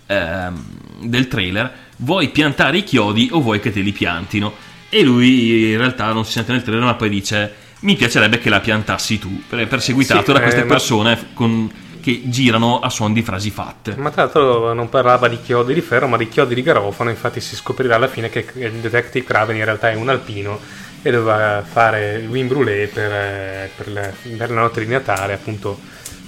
ehm, 0.07 0.65
del 1.03 1.29
trailer. 1.29 1.73
Vuoi 1.97 2.29
piantare 2.31 2.79
i 2.79 2.85
chiodi 2.85 3.29
o 3.33 3.41
vuoi 3.41 3.61
che 3.61 3.71
te 3.73 3.81
li 3.81 3.93
piantino? 3.93 4.53
E 4.89 5.03
lui 5.03 5.71
in 5.71 5.79
realtà 5.79 6.13
non 6.13 6.25
si 6.25 6.33
sente 6.33 6.53
nel 6.53 6.63
trailer, 6.63 6.85
ma 6.85 6.95
poi 6.95 7.09
dice: 7.09 7.55
Mi 7.81 7.97
piacerebbe 7.97 8.39
che 8.39 8.49
la 8.51 8.61
piantassi 8.61 9.19
tu. 9.19 9.43
Per- 9.49 9.67
Perseguitato 9.69 10.27
Sì, 10.27 10.33
da 10.33 10.41
queste 10.41 10.61
eh, 10.61 10.65
ma- 10.65 10.69
persone 10.69 11.19
con- 11.35 11.71
che 12.03 12.23
girano 12.25 12.81
a 12.81 12.91
suon 12.91 13.13
di 13.13 13.23
frasi 13.23 13.51
fatte. 13.51 13.95
Ma 13.97 14.11
tra 14.11 14.23
l'altro 14.25 14.73
non 14.73 14.89
parlava 14.89 15.29
di 15.29 15.41
chiodi 15.41 15.73
di 15.73 15.81
ferro, 15.81 16.09
ma 16.09 16.17
di 16.17 16.29
chiodi 16.29 16.55
di 16.57 16.63
garofano. 16.63 17.11
Infatti, 17.11 17.41
si 17.41 17.55
scoprirà 17.55 17.95
alla 17.95 18.09
fine 18.09 18.29
che 18.29 18.45
il 18.55 18.73
detective 18.73 19.25
Craven 19.25 19.57
in 19.57 19.65
realtà 19.65 19.91
è 19.91 19.95
un 19.95 20.09
alpino 20.09 20.59
e 21.01 21.11
doveva 21.13 21.63
fare 21.69 22.15
il 22.15 22.29
win 22.29 22.49
brûlé 22.49 22.89
per, 22.93 23.11
eh, 23.13 23.71
per 23.77 23.91
la, 23.93 24.11
per 24.37 24.51
la 24.51 24.61
notte 24.61 24.85
di 24.85 24.91
Natale, 24.91 25.33
appunto 25.35 25.79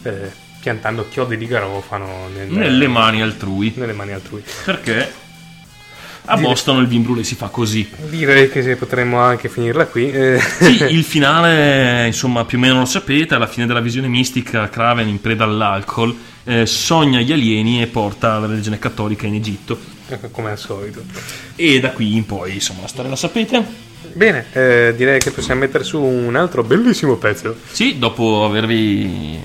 eh, 0.04 0.30
piantando 0.64 1.06
chiodi 1.10 1.36
di 1.36 1.46
garofano 1.46 2.28
nel- 2.34 2.48
Nelle 2.50 2.88
mani 2.88 3.20
altrui. 3.20 3.74
nelle 3.76 3.92
mani 3.92 4.12
altrui. 4.12 4.42
Perché 4.64 5.12
a 6.24 6.36
Dire- 6.36 6.48
Boston 6.48 6.80
il 6.80 6.86
vin 6.88 7.02
brûlé 7.02 7.20
si 7.22 7.34
fa 7.34 7.48
così. 7.48 7.86
Direi 8.08 8.48
che 8.50 8.74
potremmo 8.76 9.18
anche 9.20 9.50
finirla 9.50 9.84
qui. 9.86 10.10
eh. 10.10 10.40
Sì, 10.40 10.84
il 10.88 11.04
finale, 11.04 12.06
insomma, 12.06 12.46
più 12.46 12.56
o 12.56 12.60
meno 12.62 12.78
lo 12.78 12.86
sapete, 12.86 13.34
alla 13.34 13.46
fine 13.46 13.66
della 13.66 13.80
visione 13.80 14.08
mistica, 14.08 14.70
Kraven 14.70 15.06
in 15.06 15.20
preda 15.20 15.44
all'alcol 15.44 16.16
eh, 16.44 16.64
sogna 16.64 17.20
gli 17.20 17.30
alieni 17.32 17.82
e 17.82 17.86
porta 17.86 18.38
la 18.38 18.46
religione 18.46 18.78
cattolica 18.78 19.26
in 19.26 19.34
Egitto. 19.34 19.78
Come 20.30 20.50
al 20.50 20.58
solito. 20.58 21.02
E 21.56 21.78
da 21.80 21.90
qui 21.90 22.16
in 22.16 22.24
poi, 22.24 22.54
insomma, 22.54 22.80
la 22.82 22.88
storia 22.88 23.10
la 23.10 23.16
sapete. 23.16 23.92
Bene, 24.14 24.46
eh, 24.52 24.94
direi 24.96 25.18
che 25.18 25.30
possiamo 25.30 25.60
mettere 25.60 25.82
su 25.82 26.00
un 26.00 26.36
altro 26.36 26.62
bellissimo 26.62 27.16
pezzo. 27.16 27.56
Sì, 27.70 27.98
dopo 27.98 28.44
avervi 28.44 29.40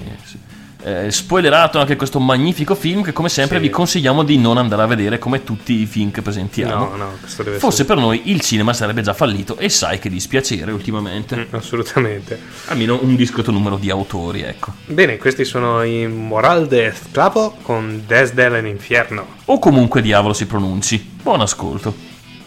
eh, 0.82 1.12
spoilerato 1.12 1.78
anche 1.80 1.96
questo 1.98 2.20
magnifico 2.20 2.74
film 2.74 3.02
che 3.04 3.12
come 3.12 3.28
sempre 3.30 3.58
Sì. 3.58 3.64
vi 3.64 3.70
consigliamo 3.70 4.24
di 4.24 4.38
non 4.38 4.58
andare 4.58 4.82
a 4.84 4.86
vedere 4.86 5.20
come 5.20 5.44
tutti 5.44 5.74
i 5.82 5.86
film 5.86 6.10
che 6.12 6.22
presentiamo. 6.22 6.90
No, 6.92 6.96
no, 6.96 7.18
questo 7.20 7.44
deve 7.44 7.58
Forse 7.60 7.82
essere- 7.82 7.96
per 7.96 8.04
noi 8.06 8.22
il 8.32 8.40
cinema 8.42 8.72
sarebbe 8.74 9.02
già 9.02 9.14
fallito 9.14 9.58
e 9.58 9.68
sai 9.70 10.00
che 10.00 10.10
dispiacere 10.10 10.72
ultimamente. 10.72 11.36
Mm, 11.36 11.42
assolutamente. 11.56 12.40
Almeno 12.68 12.98
un 13.02 13.16
discreto 13.16 13.52
numero 13.52 13.76
di 13.78 13.90
autori, 13.90 14.42
ecco. 14.42 14.74
Bene, 14.86 15.18
questi 15.18 15.44
sono 15.44 15.84
i 15.84 16.08
Moral 16.08 16.68
de 16.68 16.86
Esclavo 16.88 17.58
con 17.62 18.04
Desde 18.08 18.62
l'Inferno. 18.62 19.26
O 19.46 19.60
comunque 19.60 20.02
diavolo 20.02 20.34
si 20.34 20.46
pronunci. 20.46 21.18
Buon 21.22 21.42
ascolto. 21.42 21.94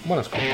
Buon 0.03 0.19
ascolto. 0.19 0.45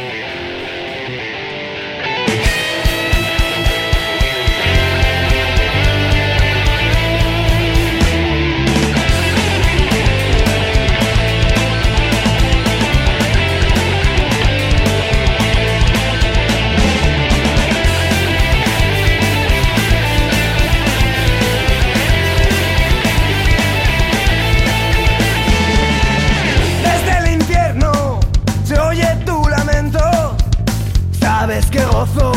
Sabes 31.58 31.70
que 31.72 31.84
gozo 31.86 32.30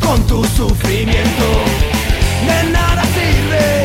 con 0.00 0.26
tu 0.26 0.42
sufrimiento. 0.42 1.48
De 2.46 2.70
nada 2.70 3.02
sirve 3.02 3.84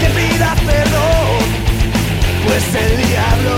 que 0.00 0.08
pidas 0.18 0.58
perdón, 0.62 1.38
pues 2.44 2.64
el 2.74 2.96
diablo 3.06 3.54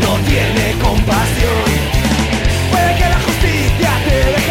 no 0.00 0.12
tiene 0.26 0.72
compasión. 0.82 1.66
Puede 2.70 2.94
que 2.96 3.08
la 3.10 3.20
justicia 3.26 3.90
te 4.08 4.16
dejara 4.32 4.49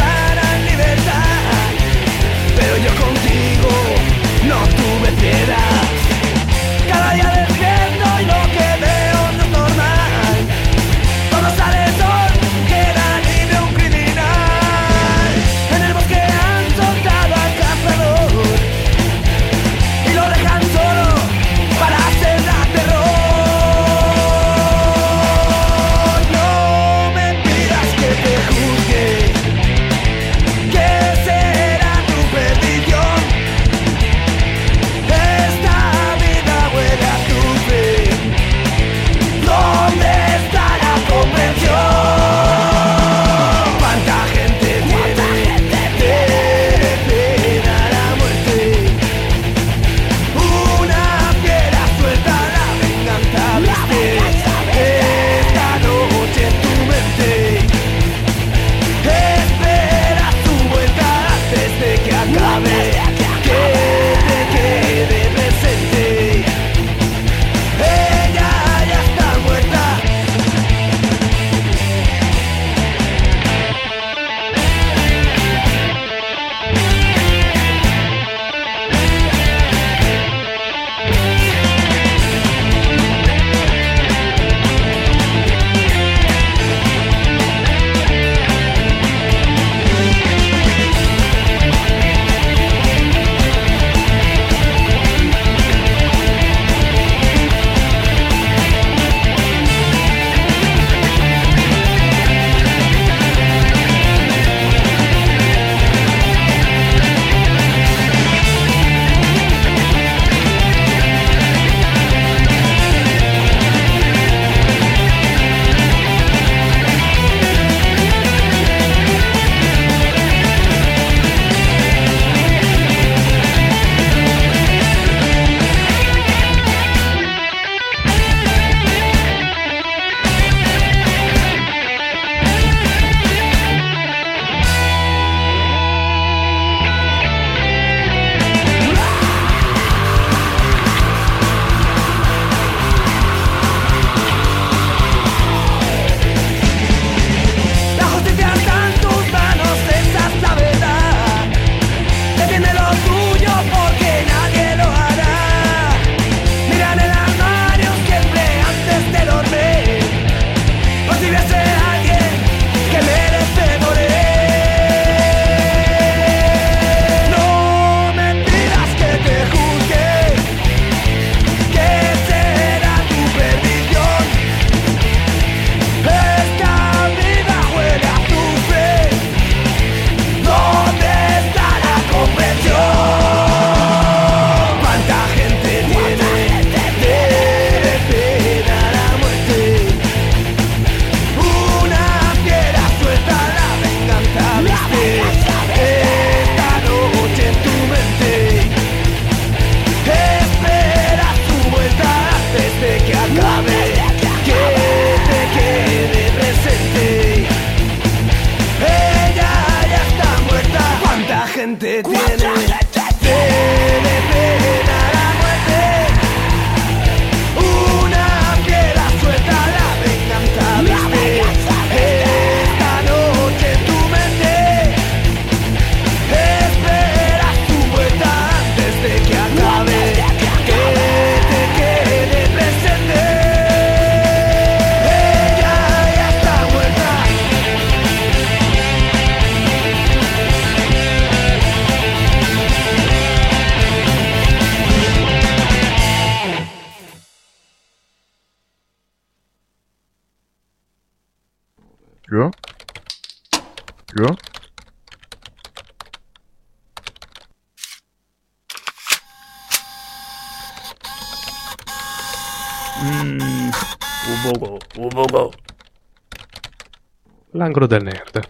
L'angolo 267.70 267.86
del 267.86 268.02
nerd. 268.02 268.50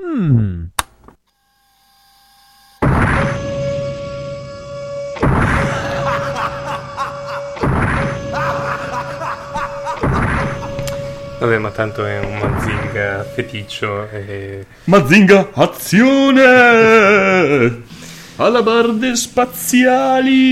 Hmm. 0.00 0.64
Vabbè, 11.38 11.58
ma 11.58 11.70
tanto 11.70 12.06
è 12.06 12.18
un 12.18 12.38
Mazinga 12.38 13.24
feticcio 13.24 14.08
e... 14.08 14.64
Mazinga, 14.84 15.50
azione! 15.52 16.42
Alabarde 18.36 19.14
spaziali! 19.16 20.46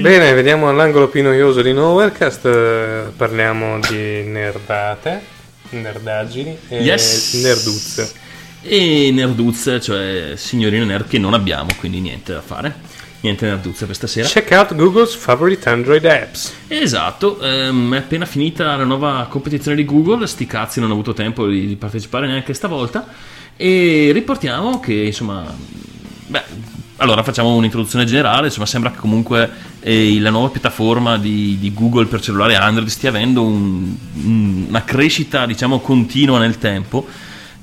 Bene, 0.00 0.32
vediamo 0.34 0.68
all'angolo 0.68 1.06
più 1.06 1.22
noioso 1.22 1.62
di 1.62 1.72
Nowherecast. 1.72 2.44
eh, 2.46 3.04
Parliamo 3.16 3.78
di 3.88 4.24
nerdate, 4.24 5.36
nerdaggini 5.70 6.56
e 6.68 6.82
Yes. 6.82 7.34
nerduzze. 7.42 8.12
E 8.62 9.10
nerduzze, 9.12 9.80
cioè 9.80 10.32
signorine 10.36 10.84
nerd 10.84 11.06
che 11.08 11.18
non 11.18 11.34
abbiamo, 11.34 11.68
quindi 11.78 12.00
niente 12.00 12.32
da 12.32 12.40
fare. 12.40 12.74
Niente 13.20 13.46
nerduzze 13.46 13.84
questa 13.84 14.06
sera. 14.06 14.28
Check 14.28 14.50
out 14.52 14.74
Google's 14.76 15.14
favorite 15.14 15.68
Android 15.68 16.04
apps. 16.04 16.52
Esatto, 16.68 17.40
ehm, 17.40 17.94
è 17.94 17.98
appena 17.98 18.24
finita 18.26 18.76
la 18.76 18.84
nuova 18.84 19.26
competizione 19.28 19.76
di 19.76 19.84
Google, 19.84 20.26
sti 20.26 20.46
cazzi 20.46 20.80
non 20.80 20.90
ho 20.90 20.92
avuto 20.92 21.14
tempo 21.14 21.46
di, 21.46 21.66
di 21.66 21.76
partecipare 21.76 22.26
neanche 22.26 22.54
stavolta 22.54 23.06
e 23.56 24.10
riportiamo 24.12 24.78
che 24.78 24.92
insomma, 24.94 25.52
beh, 26.26 26.42
allora 26.98 27.22
facciamo 27.22 27.54
un'introduzione 27.54 28.04
generale, 28.04 28.46
insomma 28.46 28.66
sembra 28.66 28.90
che 28.90 28.98
comunque 28.98 29.50
eh, 29.80 30.18
la 30.20 30.30
nuova 30.30 30.48
piattaforma 30.48 31.16
di, 31.16 31.56
di 31.58 31.72
Google 31.72 32.06
per 32.06 32.20
cellulare 32.20 32.56
Android 32.56 32.88
stia 32.88 33.08
avendo 33.10 33.42
un- 33.42 33.96
un- 34.14 34.64
una 34.68 34.82
crescita 34.84 35.46
diciamo 35.46 35.78
continua 35.80 36.38
nel 36.38 36.58
tempo. 36.58 37.06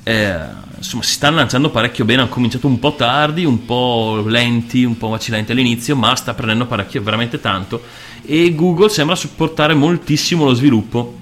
Eh, 0.03 0.36
insomma, 0.78 1.03
si 1.03 1.14
stanno 1.14 1.38
lanciando 1.38 1.70
parecchio 1.70 2.06
bene. 2.06 2.22
Hanno 2.22 2.30
cominciato 2.30 2.68
un 2.68 2.80
po' 2.80 2.95
tardi, 2.95 3.44
un 3.44 3.66
po' 3.66 4.24
lenti, 4.26 4.84
un 4.84 4.98
po' 4.98 5.10
vacillanti 5.10 5.52
all'inizio, 5.52 5.95
ma 5.95 6.16
sta 6.16 6.34
prendendo 6.34 6.66
parecchio, 6.66 7.02
veramente 7.02 7.40
tanto. 7.41 7.84
E 8.24 8.53
Google 8.56 8.90
sembra 8.90 9.16
supportare 9.16 9.74
moltissimo 9.74 10.45
lo 10.45 10.53
sviluppo, 10.53 11.18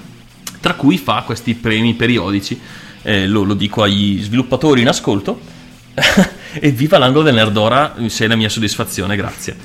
tra 0.60 0.76
cui 0.76 0.98
fa 0.98 1.23
questi 1.26 1.56
premi 1.56 1.94
periodici. 1.94 2.60
Eh, 3.02 3.27
lo, 3.27 3.44
lo 3.44 3.53
dico 3.53 3.81
agli 3.84 4.22
sviluppatori 4.22 4.81
in 4.81 4.88
ascolto. 4.88 5.40
e 6.60 6.72
viva 6.72 6.98
l'angolo 6.98 7.24
del 7.24 7.36
Nerdora, 7.36 7.95
sei 8.07 8.28
la 8.28 8.36
mia 8.36 8.49
soddisfazione, 8.49 9.15
grazie. 9.15 9.56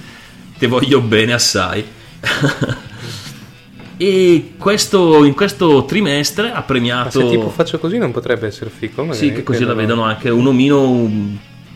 Ti 0.59 0.67
voglio 0.67 1.01
bene 1.01 1.33
assai. 1.33 1.85
e 3.97 4.53
questo, 4.59 5.25
in 5.25 5.35
questo 5.35 5.85
trimestre 5.85 6.51
ha 6.51 6.55
Ma 6.55 6.63
premiato. 6.63 7.21
se 7.21 7.29
tipo 7.29 7.49
faccio 7.51 7.79
così 7.79 7.99
non 7.99 8.13
potrebbe 8.13 8.47
essere 8.47 8.71
fico? 8.71 9.05
magari? 9.05 9.27
Sì, 9.27 9.33
che 9.33 9.43
così 9.43 9.65
la 9.65 9.75
vedono 9.75 10.03
anche 10.03 10.31
un 10.31 10.47
omino 10.47 11.11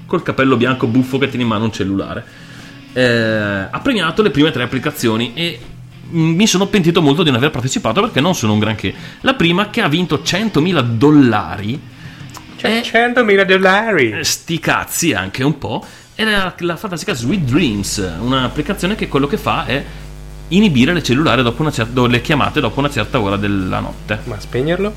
col 0.06 0.22
capello 0.22 0.56
bianco 0.56 0.86
buffo 0.86 1.18
che 1.18 1.28
tiene 1.28 1.44
in 1.44 1.48
mano 1.48 1.64
un 1.64 1.72
cellulare. 1.72 2.24
Eh, 2.92 3.02
ha 3.70 3.80
premiato 3.80 4.20
le 4.20 4.30
prime 4.30 4.50
tre 4.50 4.62
applicazioni 4.64 5.32
e 5.34 5.58
mi 6.10 6.46
sono 6.46 6.66
pentito 6.66 7.00
molto 7.00 7.22
di 7.22 7.30
non 7.30 7.38
aver 7.38 7.50
partecipato 7.50 8.02
perché 8.02 8.20
non 8.20 8.34
sono 8.34 8.52
un 8.52 8.58
granché. 8.58 8.92
La 9.20 9.34
prima 9.34 9.70
che 9.70 9.80
ha 9.80 9.88
vinto 9.88 10.20
100.000 10.22 10.82
dollari. 10.82 11.80
Cioè, 12.62 12.80
100.000 12.84 13.42
dollari! 13.42 14.18
Sti 14.22 14.60
cazzi 14.60 15.12
anche 15.12 15.42
un 15.42 15.58
po'. 15.58 15.84
È 16.14 16.22
la, 16.22 16.54
la 16.58 16.76
fantastica 16.76 17.12
Sweet 17.12 17.40
Dreams, 17.40 18.12
un'applicazione 18.20 18.94
che 18.94 19.08
quello 19.08 19.26
che 19.26 19.36
fa 19.36 19.66
è 19.66 19.84
inibire 20.46 20.92
le 20.92 21.02
cellulari 21.02 21.42
dopo 21.42 21.62
una 21.62 21.72
certa, 21.72 22.06
le 22.06 22.20
chiamate 22.20 22.60
dopo 22.60 22.78
una 22.78 22.88
certa 22.88 23.18
ora 23.18 23.34
della 23.34 23.80
notte. 23.80 24.20
Ma 24.26 24.38
spegnerlo? 24.38 24.94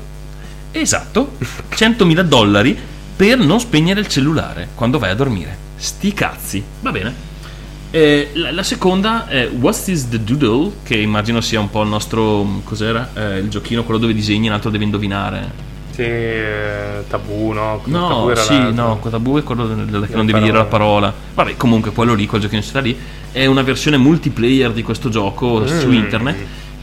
Esatto, 0.70 1.38
100.000 1.74 2.20
dollari 2.20 2.78
per 3.16 3.38
non 3.38 3.58
spegnere 3.58 3.98
il 3.98 4.06
cellulare 4.06 4.68
quando 4.76 5.00
vai 5.00 5.10
a 5.10 5.14
dormire. 5.16 5.58
Sti 5.74 6.12
cazzi, 6.12 6.62
va 6.82 6.92
bene. 6.92 7.14
Eh, 7.90 8.30
la, 8.34 8.52
la 8.52 8.62
seconda 8.62 9.26
è 9.26 9.48
What's 9.48 9.82
This 9.82 10.08
the 10.08 10.22
Doodle, 10.22 10.70
che 10.84 10.98
immagino 10.98 11.40
sia 11.40 11.58
un 11.58 11.68
po' 11.68 11.82
il 11.82 11.88
nostro. 11.88 12.60
cos'era? 12.62 13.10
Eh, 13.12 13.38
il 13.38 13.48
giochino, 13.48 13.82
quello 13.82 13.98
dove 13.98 14.14
disegni, 14.14 14.46
l'altro 14.46 14.70
devi 14.70 14.84
indovinare. 14.84 15.74
Sì, 15.96 16.02
eh, 16.02 17.04
tabù, 17.08 17.52
no? 17.52 17.80
Tabù 17.82 17.90
No, 17.90 18.30
era 18.30 18.42
sì, 18.42 18.70
no, 18.74 19.00
tabù 19.08 19.38
è 19.38 19.42
quello 19.42 19.66
che 19.66 20.14
non 20.14 20.26
devi 20.26 20.40
dire 20.40 20.58
la 20.58 20.66
parola. 20.66 21.10
Vabbè, 21.32 21.56
comunque 21.56 21.90
quello 21.92 22.12
lì, 22.12 22.26
quel 22.26 22.42
giochino 22.42 22.60
sta 22.60 22.80
lì, 22.80 22.94
è 23.32 23.46
una 23.46 23.62
versione 23.62 23.96
multiplayer 23.96 24.72
di 24.72 24.82
questo 24.82 25.08
gioco 25.08 25.66
su 25.66 25.88
Mm. 25.88 25.92
internet. 25.94 26.36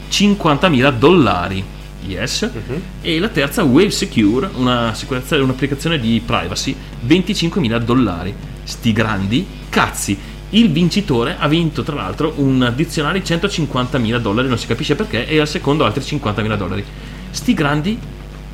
50.000 0.08 0.90
dollari. 0.90 1.62
Yes. 2.06 2.50
Mhm. 2.52 2.80
E 3.02 3.20
la 3.20 3.28
terza, 3.28 3.62
Wave 3.62 3.92
Secure, 3.92 4.50
una 4.56 4.92
un'applicazione 5.30 6.00
di 6.00 6.20
privacy, 6.26 6.74
25.000 7.06 7.78
dollari. 7.78 8.34
Sti 8.64 8.92
grandi 8.92 9.46
cazzi. 9.68 10.18
Il 10.50 10.72
vincitore 10.72 11.36
ha 11.38 11.46
vinto 11.46 11.84
tra 11.84 11.94
l'altro 11.94 12.32
un 12.36 12.62
addizionale 12.62 13.20
di 13.20 13.24
150.000 13.24 14.18
dollari, 14.18 14.48
non 14.48 14.58
si 14.58 14.66
capisce 14.66 14.96
perché, 14.96 15.26
e 15.28 15.38
al 15.38 15.46
secondo 15.48 15.84
altri 15.84 16.02
50.000 16.02 16.56
dollari. 16.56 16.84
Sti 17.30 17.54
grandi 17.54 17.98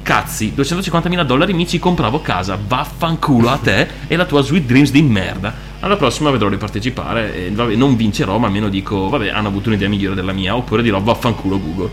cazzi, 0.03 0.53
250.000 0.57 1.25
dollari 1.25 1.53
mi 1.53 1.67
ci 1.67 1.79
compravo 1.79 2.21
casa, 2.21 2.59
vaffanculo 2.67 3.49
a 3.49 3.57
te 3.57 3.89
e 4.07 4.17
la 4.17 4.25
tua 4.25 4.43
Sweet 4.43 4.65
Dreams 4.65 4.91
di 4.91 5.03
merda. 5.03 5.55
Alla 5.81 5.97
prossima 5.97 6.31
vedrò 6.31 6.49
di 6.49 6.57
partecipare 6.57 7.35
e 7.35 7.51
vabbè, 7.51 7.75
non 7.75 7.97
vincerò, 7.97 8.39
ma 8.39 8.47
almeno 8.47 8.69
dico, 8.69 9.09
vabbè, 9.09 9.29
hanno 9.29 9.49
avuto 9.49 9.69
un'idea 9.69 9.89
migliore 9.89 10.15
della 10.15 10.33
mia, 10.33 10.57
oppure 10.57 10.83
dirò 10.83 11.01
vaffanculo 11.01 11.61
Google. 11.61 11.91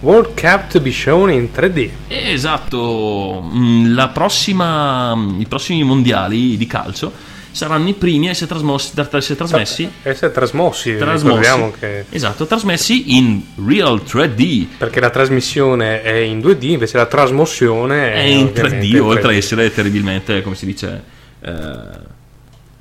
World 0.00 0.34
Cup 0.34 0.68
to 0.68 0.80
be 0.80 0.90
shown 0.90 1.30
in 1.30 1.48
3D. 1.52 1.90
Esatto, 2.08 3.48
mm, 3.52 3.94
la 3.94 4.08
prossima, 4.08 5.16
i 5.38 5.46
prossimi 5.46 5.84
mondiali 5.84 6.56
di 6.56 6.66
calcio 6.66 7.12
saranno 7.52 7.88
i 7.88 7.94
primi 7.94 8.28
a 8.28 8.30
essere 8.30 8.46
trasmossi, 8.48 8.90
da- 8.94 9.08
essere 9.12 9.36
trasmessi, 9.36 9.88
Essere 10.02 10.32
trasmossi, 10.32 10.96
trasmossi 10.96 11.72
che... 11.78 12.04
esatto, 12.10 12.46
trasmessi 12.46 13.16
in 13.16 13.40
Real 13.66 14.02
3D. 14.04 14.66
Perché 14.78 15.00
la 15.00 15.10
trasmissione 15.10 16.02
è 16.02 16.14
in 16.14 16.38
2D, 16.40 16.64
invece 16.64 16.96
la 16.96 17.06
trasmozione 17.06 18.12
È 18.12 18.14
è, 18.14 18.20
in 18.22 18.46
ovviamente 18.46 18.78
3D, 18.80 18.84
in 18.84 19.00
oltre 19.00 19.28
a 19.28 19.30
3D. 19.32 19.36
essere 19.36 19.72
terribilmente, 19.72 20.42
come 20.42 20.54
si 20.56 20.66
dice, 20.66 21.02
eh, 21.40 21.50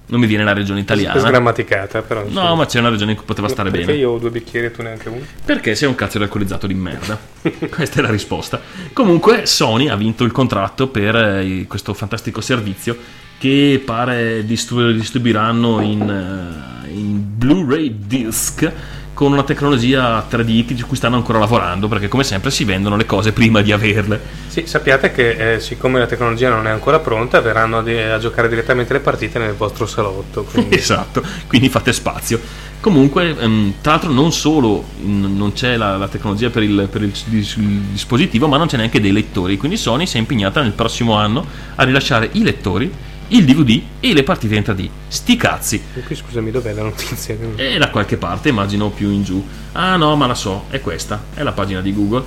non 0.08 0.20
mi 0.20 0.26
viene 0.28 0.44
la 0.44 0.54
regione 0.54 0.80
italiana. 0.82 1.20
Sgrammaticata, 1.20 2.02
però. 2.02 2.26
No, 2.28 2.56
ma 2.56 2.66
c'è 2.66 2.80
una 2.80 2.90
regione 2.90 3.12
in 3.12 3.18
cui 3.18 3.26
poteva 3.26 3.48
stare 3.48 3.70
Perché 3.72 3.86
bene. 3.86 3.98
io 4.00 4.12
ho 4.12 4.18
due 4.18 4.30
bicchieri 4.30 4.66
e 4.68 4.72
tu 4.72 4.82
neanche 4.82 5.08
uno? 5.08 5.22
Perché 5.46 5.74
sei 5.76 5.88
un 5.88 5.96
cazzo 5.96 6.18
di 6.18 6.24
alcolizzato 6.26 6.68
di 6.68 6.74
merda. 6.74 7.18
Questa 7.70 8.00
è 8.00 8.02
la 8.02 8.10
risposta. 8.10 8.60
Comunque, 8.92 9.46
Sony 9.46 9.88
ha 9.88 9.96
vinto 9.96 10.24
il 10.26 10.32
contratto 10.34 10.88
per 10.90 11.16
eh, 11.16 11.66
questo 11.68 11.94
fantastico 11.94 12.42
servizio 12.42 12.98
che 13.42 13.82
pare 13.84 14.46
distribu- 14.46 14.92
distribuiranno 14.92 15.82
in, 15.82 16.02
eh, 16.08 16.92
in 16.92 17.24
Blu-ray 17.38 17.96
disc 18.06 18.72
con 19.16 19.32
una 19.32 19.42
tecnologia 19.42 20.24
3D 20.30 20.74
di 20.74 20.82
cui 20.84 20.96
stanno 20.96 21.16
ancora 21.16 21.40
lavorando 21.40 21.88
perché 21.88 22.08
come 22.08 22.24
sempre 22.24 22.52
si 22.52 22.66
vendono 22.66 22.96
le 22.98 23.08
cose 23.08 23.32
prima 23.32 23.62
di 23.62 23.72
averle. 23.72 24.22
Sì, 24.48 24.68
sappiate 24.68 25.12
che 25.12 25.56
eh, 25.56 25.60
siccome 25.60 25.98
la 25.98 26.06
tecnologia 26.06 26.50
non 26.50 26.68
è 26.68 26.70
ancora 26.70 27.00
pronta, 27.00 27.42
verranno 27.42 27.80
a, 27.80 27.82
di- 27.82 27.98
a 27.98 28.20
giocare 28.20 28.48
direttamente 28.48 28.94
le 28.94 29.00
partite 29.00 29.40
nel 29.40 29.56
vostro 29.56 29.88
salotto. 29.88 30.44
Quindi... 30.44 30.76
Esatto, 30.82 31.24
quindi 31.48 31.68
fate 31.70 31.94
spazio. 31.94 32.40
Comunque, 32.80 33.36
ehm, 33.40 33.74
tra 33.82 33.94
l'altro, 33.94 34.12
non 34.12 34.32
solo 34.32 34.84
mm, 35.04 35.36
non 35.36 35.54
c'è 35.54 35.78
la, 35.78 35.98
la 35.98 36.08
tecnologia 36.08 36.52
per 36.52 36.62
il, 36.62 36.88
per 36.92 37.02
il 37.02 37.12
il 37.32 37.82
dispositivo, 37.92 38.48
ma 38.48 38.58
non 38.58 38.68
c'è 38.68 38.78
neanche 38.78 39.02
dei 39.02 39.12
lettori. 39.12 39.58
Quindi 39.58 39.78
Sony 39.78 40.06
si 40.06 40.18
è 40.18 40.20
impegnata 40.20 40.62
nel 40.62 40.74
prossimo 40.74 41.16
anno 41.16 41.44
a 41.74 41.84
rilasciare 41.84 42.30
i 42.34 42.44
lettori 42.44 43.10
il 43.34 43.46
DVD 43.46 43.82
e 44.00 44.14
le 44.14 44.24
partite 44.24 44.56
in 44.56 44.64
3D. 44.64 44.90
Sti 45.08 45.36
cazzi. 45.36 45.82
E 45.96 46.02
qui 46.02 46.16
scusami, 46.16 46.52
dov'è 46.52 46.74
la 46.74 46.84
notizia? 46.84 47.36
È 47.56 47.78
da 47.78 47.90
qualche 47.90 48.18
parte, 48.18 48.50
immagino 48.50 48.90
più 48.90 49.10
in 49.10 49.24
giù. 49.24 49.46
Ah 49.74 49.96
no, 49.96 50.16
ma 50.16 50.28
la 50.28 50.36
so, 50.36 50.66
è 50.70 50.82
questa, 50.82 51.22
è 51.34 51.44
la 51.44 51.52
pagina 51.54 51.82
di 51.82 51.94
Google. 51.94 52.24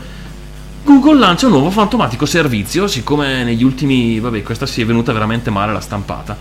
Google 0.83 1.19
lancia 1.19 1.47
un 1.47 1.53
nuovo 1.53 1.71
fantomatico 1.71 2.27
servizio, 2.27 2.87
siccome 2.87 3.43
negli 3.45 3.63
ultimi, 3.63 4.19
vabbè, 4.21 4.43
questa 4.43 4.67
si 4.67 4.83
è 4.83 4.87
venuta 4.87 5.13
veramente 5.13 5.51
male 5.51 5.73
la 5.73 5.81
stampata. 5.81 6.37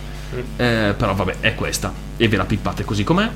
Eh, 0.57 0.94
però 0.98 1.14
vabbè, 1.14 1.38
è 1.40 1.56
questa. 1.56 1.94
E 2.18 2.27
ve 2.27 2.38
la 2.38 2.45
pippate 2.45 2.84
così 2.84 3.03
com'è. 3.03 3.30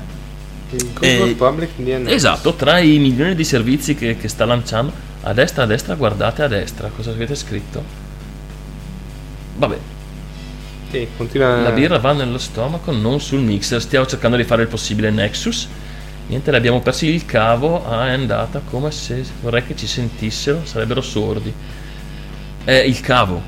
Google 0.70 1.30
Eh, 1.30 1.34
Public 1.34 1.70
DNS. 1.76 2.12
Esatto, 2.12 2.54
tra 2.54 2.78
i 2.78 2.98
milioni 2.98 3.34
di 3.34 3.44
servizi 3.44 3.94
che, 3.94 4.16
che 4.16 4.28
sta 4.28 4.44
lanciando, 4.44 4.92
a 5.22 5.32
destra, 5.32 5.62
a 5.64 5.66
destra, 5.66 5.94
guardate 5.94 6.42
a 6.42 6.48
destra, 6.48 6.90
cosa 6.94 7.10
avete 7.10 7.34
scritto? 7.34 7.82
Vabbè, 9.56 9.78
Sì, 10.90 11.06
continua. 11.16 11.60
la 11.60 11.70
birra 11.70 11.98
va 11.98 12.12
nello 12.12 12.38
stomaco, 12.38 12.92
non 12.92 13.20
sul 13.20 13.40
mixer. 13.40 13.80
Stiamo 13.80 14.06
cercando 14.06 14.36
di 14.36 14.44
fare 14.44 14.62
il 14.62 14.68
possibile 14.68 15.10
Nexus. 15.10 15.68
Niente, 16.28 16.50
le 16.50 16.56
abbiamo 16.56 16.80
persi 16.80 17.06
il 17.06 17.26
cavo. 17.26 17.86
Ah, 17.86 18.08
è 18.08 18.12
andata 18.12 18.60
come 18.64 18.90
se 18.90 19.22
vorrei 19.42 19.64
che 19.64 19.76
ci 19.76 19.86
sentissero, 19.86 20.64
sarebbero 20.64 21.00
sordi. 21.02 21.52
È 22.64 22.72
il 22.72 23.00
cavo. 23.00 23.42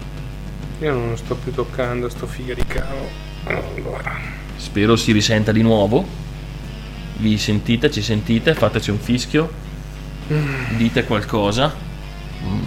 Io 0.80 0.92
non 0.92 1.16
sto 1.16 1.34
più 1.34 1.52
toccando 1.52 2.08
sto 2.08 2.26
figa 2.26 2.54
di 2.54 2.64
cavo. 2.66 3.08
Allora. 3.44 4.18
Spero 4.56 4.96
si 4.96 5.12
risenta 5.12 5.52
di 5.52 5.62
nuovo. 5.62 6.04
Vi 7.16 7.36
sentite, 7.38 7.90
ci 7.90 8.02
sentite, 8.02 8.54
fateci 8.54 8.90
un 8.90 8.98
fischio. 8.98 9.50
Dite 10.76 11.04
qualcosa. 11.04 11.74
Mm. 12.44 12.60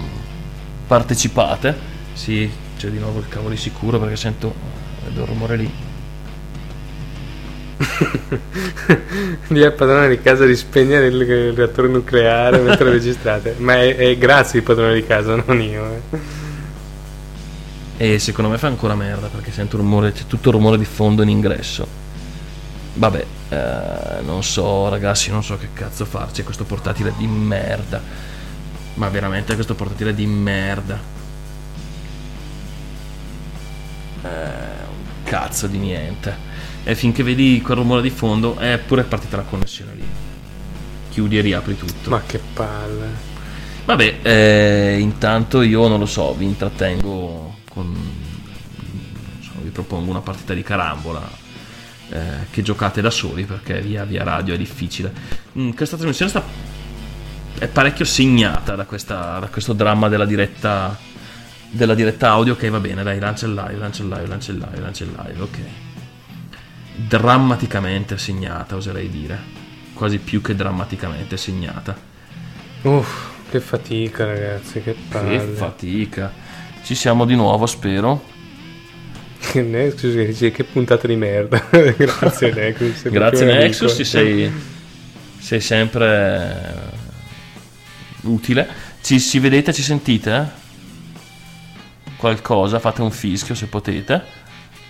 Partecipate. 0.85 1.91
Sì, 2.13 2.49
c'è 2.83 2.89
di 2.89 2.99
nuovo 2.99 3.19
il 3.19 3.29
cavo 3.29 3.47
di 3.47 3.55
sicuro 3.55 3.97
perché 3.97 4.17
sento 4.17 4.53
il 5.07 5.17
rumore 5.21 5.55
lì. 5.55 5.71
Di 9.47 9.63
al 9.63 9.73
padrone 9.73 10.09
di 10.09 10.19
casa 10.21 10.45
di 10.45 10.55
spegnere 10.55 11.07
il, 11.07 11.21
il 11.21 11.53
reattore 11.53 11.87
nucleare 11.87 12.57
mentre 12.59 12.89
registrate. 12.91 13.55
Ma 13.59 13.75
è, 13.75 13.95
è 13.95 14.17
grazie 14.17 14.59
il 14.59 14.65
padrone 14.65 14.95
di 14.95 15.05
casa, 15.05 15.41
non 15.45 15.61
io. 15.61 16.01
eh. 16.09 16.19
E 18.15 18.19
secondo 18.19 18.51
me 18.51 18.57
fa 18.57 18.67
ancora 18.67 18.95
merda 18.95 19.27
perché 19.27 19.51
sento 19.51 19.77
rumore, 19.77 20.11
c'è 20.11 20.25
tutto 20.27 20.49
il 20.49 20.55
rumore 20.55 20.77
di 20.77 20.85
fondo 20.85 21.21
in 21.21 21.29
ingresso. 21.29 21.87
Vabbè, 22.95 23.25
eh, 23.47 24.21
non 24.23 24.43
so 24.43 24.89
ragazzi, 24.89 25.31
non 25.31 25.41
so 25.43 25.57
che 25.57 25.69
cazzo 25.73 26.03
farci 26.03 26.43
questo 26.43 26.65
portatile 26.65 27.13
di 27.17 27.27
merda. 27.27 28.01
Ma 28.95 29.07
veramente 29.07 29.53
questo 29.55 29.73
portatile 29.73 30.13
di 30.13 30.25
merda. 30.25 31.22
Eh, 34.23 34.27
un 34.27 35.23
cazzo 35.23 35.67
di 35.67 35.77
niente. 35.77 36.51
E 36.83 36.95
finché 36.95 37.23
vedi 37.23 37.61
quel 37.61 37.77
rumore 37.77 38.01
di 38.01 38.09
fondo, 38.09 38.57
è 38.57 38.77
pure 38.77 39.03
partita 39.03 39.37
la 39.37 39.43
connessione 39.43 39.93
lì. 39.95 40.05
Chiudi 41.09 41.37
e 41.37 41.41
riapri 41.41 41.77
tutto. 41.77 42.09
Ma 42.09 42.21
che 42.25 42.39
palle. 42.53 43.31
Vabbè, 43.85 44.19
eh, 44.21 44.97
intanto 44.99 45.61
io 45.61 45.87
non 45.87 45.99
lo 45.99 46.05
so, 46.05 46.33
vi 46.33 46.45
intrattengo 46.45 47.57
con. 47.69 47.95
so, 49.41 49.51
vi 49.61 49.69
propongo 49.69 50.09
una 50.09 50.21
partita 50.21 50.53
di 50.53 50.63
carambola 50.63 51.21
eh, 52.09 52.19
che 52.49 52.61
giocate 52.61 53.01
da 53.01 53.09
soli 53.09 53.43
perché 53.43 53.81
via, 53.81 54.05
via 54.05 54.23
radio 54.23 54.53
è 54.53 54.57
difficile. 54.57 55.11
Mm, 55.57 55.71
questa 55.71 55.97
trasmissione 55.97 56.31
sta, 56.31 56.43
è 57.57 57.67
parecchio 57.67 58.05
segnata 58.05 58.75
da, 58.75 58.85
questa- 58.85 59.39
da 59.39 59.47
questo 59.47 59.73
dramma 59.73 60.07
della 60.07 60.25
diretta, 60.25 60.97
della 61.73 61.95
diretta 61.95 62.29
audio. 62.29 62.53
Ok, 62.53 62.69
va 62.69 62.79
bene, 62.79 63.03
dai, 63.03 63.19
lancia 63.19 63.45
il 63.45 63.53
live, 63.53 63.75
lancia 63.75 64.03
il 64.03 64.09
live, 64.09 64.27
lancia 64.27 64.51
il 64.51 64.57
live, 64.57 64.79
lancia 64.79 65.03
il 65.03 65.11
live, 65.11 65.41
ok. 65.41 65.57
Drammaticamente 66.95 68.17
segnata, 68.17 68.75
oserei 68.75 69.09
dire. 69.09 69.61
Quasi 69.93 70.19
più 70.19 70.41
che 70.41 70.55
drammaticamente 70.55 71.35
segnata. 71.37 71.95
Uff, 72.83 73.29
che 73.49 73.59
fatica, 73.59 74.25
ragazzi, 74.25 74.81
che 74.81 74.95
palle. 75.09 75.37
Che 75.37 75.43
fatica. 75.53 76.31
Ci 76.83 76.95
siamo 76.95 77.25
di 77.25 77.35
nuovo, 77.35 77.65
spero. 77.65 78.31
Che 79.39 79.61
Nexus 79.61 80.13
che 80.13 80.25
dice 80.27 80.51
che 80.51 80.63
puntata 80.63 81.07
di 81.07 81.15
merda. 81.15 81.67
Grazie 81.69 82.53
Nexus. 82.53 83.09
Grazie 83.09 83.45
Nexus, 83.45 84.01
sei, 84.01 84.51
sei 85.39 85.59
sempre 85.59 86.91
utile. 88.21 88.67
Ci, 89.01 89.19
ci 89.19 89.39
vedete, 89.39 89.73
ci 89.73 89.81
sentite? 89.81 90.61
Qualcosa, 92.23 92.79
fate 92.79 93.01
un 93.01 93.11
fischio 93.11 93.53
se 93.53 93.65
potete. 93.67 94.23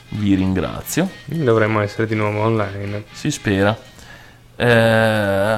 Vi 0.09 0.35
ringrazio. 0.35 1.09
Dovremmo 1.25 1.79
essere 1.81 2.05
di 2.05 2.13
nuovo 2.13 2.41
online. 2.41 3.05
Si 3.11 3.31
spera. 3.31 3.75
Eh, 4.55 5.57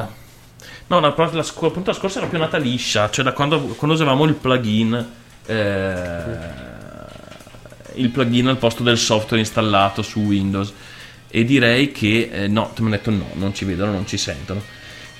No, 0.88 1.00
la, 1.02 1.14
la, 1.18 1.44
sc- 1.44 1.62
la 1.64 1.70
puntata 1.72 1.98
scorsa 1.98 2.20
era 2.20 2.28
più 2.28 2.38
nata 2.38 2.56
liscia, 2.58 3.10
cioè 3.10 3.26
da 3.26 3.34
quando, 3.34 3.60
quando 3.60 3.94
usavamo 3.98 4.24
il 4.24 4.36
plugin. 4.36 5.06
eh, 5.48 6.38
il 7.96 8.10
plugin 8.10 8.48
al 8.48 8.58
posto 8.58 8.82
del 8.82 8.98
software 8.98 9.40
installato 9.42 10.02
su 10.02 10.22
Windows. 10.22 10.72
E 11.28 11.44
direi 11.44 11.92
che. 11.92 12.30
eh, 12.32 12.48
no, 12.48 12.72
mi 12.80 12.86
hai 12.86 12.92
detto 12.92 13.12
no, 13.12 13.28
non 13.34 13.54
ci 13.54 13.66
vedono, 13.66 13.92
non 13.92 14.08
ci 14.08 14.16
sentono. 14.16 14.62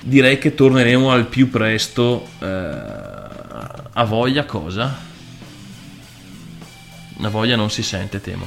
Direi 0.00 0.38
che 0.38 0.54
torneremo 0.54 1.10
al 1.10 1.26
più 1.26 1.50
presto. 1.50 2.26
eh, 2.40 2.46
a 3.92 4.04
voglia 4.04 4.44
cosa? 4.46 5.12
A 7.22 7.28
voglia 7.28 7.56
non 7.56 7.70
si 7.70 7.82
sente, 7.82 8.20
temo. 8.20 8.46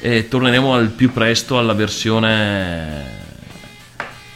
E 0.00 0.28
torneremo 0.28 0.74
al 0.74 0.90
più 0.90 1.12
presto 1.12 1.58
alla 1.58 1.72
versione 1.72 3.22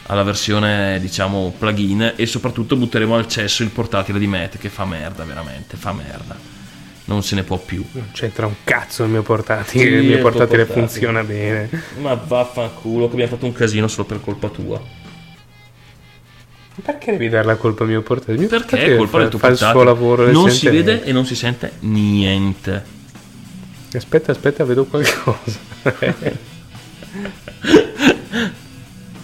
alla 0.09 0.23
versione 0.23 0.97
diciamo 0.99 1.53
plugin 1.57 2.13
e 2.15 2.25
soprattutto 2.25 2.75
butteremo 2.75 3.15
al 3.15 3.27
cesso 3.27 3.61
il 3.61 3.69
portatile 3.69 4.17
di 4.17 4.25
Matt 4.25 4.57
che 4.57 4.69
fa 4.69 4.83
merda 4.83 5.23
veramente 5.23 5.77
fa 5.77 5.93
merda 5.93 6.35
non 7.05 7.23
se 7.23 7.35
ne 7.35 7.43
può 7.43 7.57
più 7.57 7.83
Non 7.91 8.09
c'entra 8.11 8.45
un 8.45 8.55
cazzo 8.63 9.03
il 9.03 9.09
mio 9.09 9.23
portatile. 9.23 9.83
Sì, 9.83 9.89
il 9.89 10.03
mio 10.05 10.19
portatile 10.19 10.65
portatile. 10.65 10.87
funziona 10.87 11.23
bene. 11.23 11.69
ma 11.99 12.13
vaffanculo 12.13 13.07
che 13.07 13.13
abbiamo 13.13 13.31
fatto 13.31 13.45
un 13.45 13.53
casino 13.53 13.87
solo 13.87 14.07
per 14.07 14.19
colpa 14.21 14.49
tua 14.49 14.81
Perché 16.83 17.11
devi 17.11 17.29
dare 17.29 17.45
la 17.45 17.55
colpa 17.55 17.83
al 17.83 17.89
mio 17.89 18.01
portatile? 18.01 18.33
Il 18.33 18.39
mio 18.39 18.49
perché 18.49 18.67
portatile 18.67 18.97
colpa 18.97 19.11
fa, 19.11 19.17
del 19.19 19.29
tuo 19.29 19.39
fa 19.39 19.47
il 19.47 19.57
suo 19.57 19.83
lavoro 19.83 20.31
non 20.31 20.49
si 20.49 20.69
vede 20.69 21.03
e 21.03 21.11
non 21.11 21.25
si 21.25 21.35
sente 21.35 21.73
niente 21.81 22.97
Aspetta, 23.93 24.31
aspetta, 24.31 24.63
vedo 24.65 24.85
qualcosa. 24.85 25.59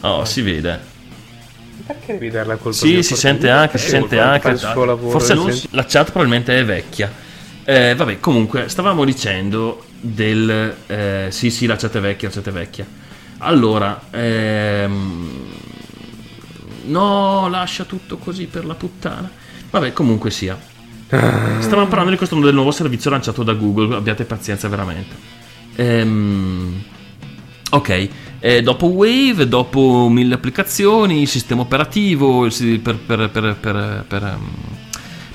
oh 0.01 0.25
si 0.25 0.41
vede 0.41 0.93
Perché 1.85 2.13
devi 2.13 2.29
dare 2.29 2.47
la 2.47 2.55
colpa 2.55 2.77
Sì, 2.77 3.03
si 3.03 3.15
sente 3.15 3.49
anche, 3.49 3.77
si 3.77 3.89
sente 3.89 4.19
anche. 4.19 4.41
fa 4.41 4.49
il 4.49 4.57
suo 4.57 4.85
lavoro 4.85 5.11
Forse 5.11 5.33
non 5.35 5.53
la 5.71 5.85
chat 5.85 6.09
probabilmente 6.09 6.57
è 6.57 6.65
vecchia. 6.65 7.11
Eh, 7.63 7.93
vabbè, 7.95 8.19
comunque, 8.19 8.69
stavamo 8.69 9.03
dicendo 9.05 9.83
del... 9.99 10.75
eh, 10.87 11.27
sì, 11.29 11.49
sì, 11.51 11.65
la 11.65 11.75
chat 11.75 11.95
è 11.97 11.99
vecchia, 11.99 12.29
la 12.29 12.33
chat 12.33 12.47
è 12.47 12.51
vecchia. 12.51 12.87
Allora, 13.39 14.01
ehm, 14.11 15.45
no, 16.85 17.47
lascia 17.49 17.83
tutto 17.83 18.17
così 18.17 18.45
per 18.45 18.65
la 18.65 18.75
puttana. 18.75 19.29
Vabbè, 19.69 19.93
comunque 19.93 20.31
sia. 20.31 20.57
Stavamo 21.59 21.87
parlando 21.87 22.11
di 22.11 22.17
questo 22.17 22.39
del 22.39 22.53
nuovo 22.53 22.71
servizio 22.71 23.09
lanciato 23.09 23.43
da 23.43 23.53
Google, 23.53 23.95
abbiate 23.95 24.25
pazienza 24.25 24.67
veramente. 24.67 25.15
Ehm, 25.75 26.81
ok, 27.69 28.09
eh, 28.39 28.61
dopo 28.61 28.87
Wave, 28.87 29.47
dopo 29.47 30.07
mille 30.09 30.35
applicazioni, 30.35 31.25
sistema 31.25 31.61
operativo 31.61 32.47
per, 32.81 32.97
per- 32.97 33.29
per- 33.29 34.23
ehm, 34.23 34.49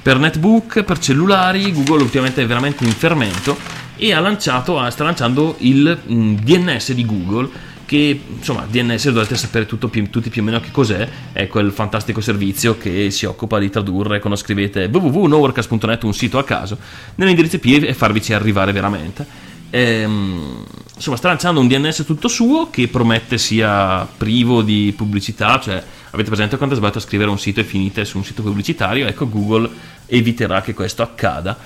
per 0.03 0.19
netbook, 0.19 0.83
per 0.83 0.99
cellulari, 0.99 1.73
Google 1.73 2.03
ultimamente 2.03 2.43
è 2.43 2.47
veramente 2.47 2.85
in 2.85 2.93
fermento 2.93 3.57
e 3.97 4.15
ha 4.15 4.21
lanciato, 4.21 4.89
sta 4.91 5.05
lanciando 5.05 5.57
il 5.59 5.99
mm, 6.11 6.37
DNS 6.37 6.93
di 6.93 7.05
Google 7.05 7.51
che 7.91 8.21
insomma 8.37 8.69
DNS 8.71 9.11
dovete 9.11 9.37
sapere 9.37 9.67
tutto 9.67 9.89
più- 9.89 10.09
tutti 10.11 10.31
più 10.31 10.43
o 10.43 10.45
meno 10.45 10.61
che 10.61 10.71
cos'è 10.71 11.09
è 11.33 11.49
quel 11.49 11.73
fantastico 11.73 12.21
servizio 12.21 12.79
che 12.79 13.11
si 13.11 13.27
occupa 13.27 13.59
di 13.59 13.69
tradurre 13.69 14.21
quando 14.21 14.39
scrivete 14.39 14.85
www.noworkers.net 14.85 16.05
un 16.05 16.15
sito 16.15 16.39
a 16.39 16.45
caso 16.45 16.79
nell'indirizzo 17.17 17.57
IP 17.57 17.83
e 17.83 17.93
farvici 17.93 18.33
arrivare 18.33 18.71
veramente 18.71 19.49
Ehm, 19.73 20.65
insomma 20.97 21.17
sta 21.17 21.29
lanciando 21.29 21.61
un 21.61 21.69
DNS 21.69 22.05
tutto 22.05 22.27
suo 22.27 22.71
che 22.71 22.89
promette 22.89 23.39
sia 23.39 24.05
privo 24.05 24.63
di 24.63 24.93
pubblicità 24.97 25.61
cioè 25.61 25.81
avete 26.11 26.29
presente 26.29 26.57
quando 26.57 26.75
è 26.75 26.79
sbagliato 26.79 26.99
a 26.99 27.03
scrivere 27.03 27.31
un 27.31 27.39
sito 27.39 27.61
e 27.61 27.65
finite 27.65 28.05
su 28.05 28.17
un 28.17 28.25
sito 28.25 28.43
pubblicitario 28.43 29.07
ecco 29.07 29.29
Google 29.29 29.71
eviterà 30.07 30.61
che 30.61 30.75
questo 30.75 31.03
accada 31.03 31.57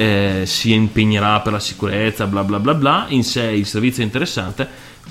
eh, 0.00 0.44
si 0.46 0.72
impegnerà 0.72 1.40
per 1.40 1.52
la 1.52 1.60
sicurezza, 1.60 2.26
bla 2.26 2.42
bla 2.42 2.58
bla 2.58 2.72
bla. 2.72 3.04
In 3.08 3.22
sé 3.22 3.42
il 3.42 3.66
servizio 3.66 4.02
è 4.02 4.06
interessante. 4.06 4.66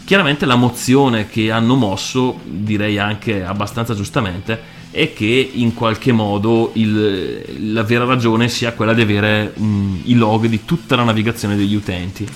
Chiaramente 0.10 0.48
la 0.48 0.56
mozione 0.56 1.30
che 1.30 1.52
hanno 1.52 1.76
mosso, 1.76 2.40
direi 2.44 2.98
anche 2.98 3.44
abbastanza 3.46 3.94
giustamente, 3.94 4.60
è 4.90 5.14
che 5.14 5.52
in 5.54 5.76
qualche 5.76 6.12
modo 6.12 6.72
il- 6.74 7.72
la 7.72 7.84
vera 7.84 8.06
ragione 8.06 8.50
sia 8.50 8.74
quella 8.74 8.96
di 8.96 9.04
avere 9.04 9.54
mm, 9.60 9.98
i 10.06 10.16
log 10.16 10.48
di 10.48 10.66
tutta 10.66 10.96
la 10.96 11.04
navigazione 11.04 11.56
degli 11.56 11.76
utenti. 11.76 12.28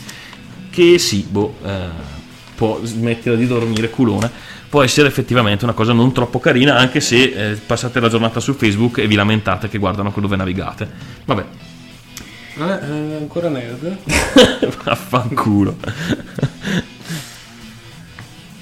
che 0.70 1.00
sì, 1.00 1.26
boh, 1.28 1.56
eh, 1.66 1.88
può 2.56 2.80
smettere 2.84 3.38
di 3.38 3.48
dormire 3.48 3.90
culone. 3.90 4.30
Può 4.70 4.84
essere 4.84 5.08
effettivamente 5.08 5.64
una 5.66 5.74
cosa 5.74 5.94
non 5.94 6.12
troppo 6.12 6.40
carina, 6.40 6.76
anche 6.78 7.00
se 7.00 7.24
eh, 7.24 7.56
passate 7.56 8.00
la 8.00 8.08
giornata 8.08 8.40
su 8.40 8.54
Facebook 8.54 9.00
e 9.00 9.08
vi 9.08 9.16
lamentate 9.16 9.68
che 9.68 9.80
guardano 9.80 10.12
quello 10.12 10.28
dove 10.28 10.38
navigate. 10.40 10.88
Vabbè, 11.26 11.44
Eh, 12.56 12.62
eh, 12.62 13.16
ancora 13.18 13.50
nerd. 13.50 13.98
vaffanculo. 14.84 15.76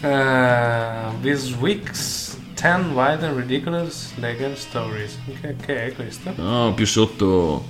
Uh, 0.04 1.12
this 1.22 1.56
week's 1.58 2.36
10 2.56 2.96
wild 2.96 3.24
and 3.24 3.36
ridiculous 3.38 4.12
legal 4.18 4.56
stories. 4.56 5.18
Che, 5.42 5.56
che 5.64 5.86
è 5.86 5.94
questo? 5.94 6.34
No, 6.38 6.74
più 6.74 6.86
sotto 6.88 7.64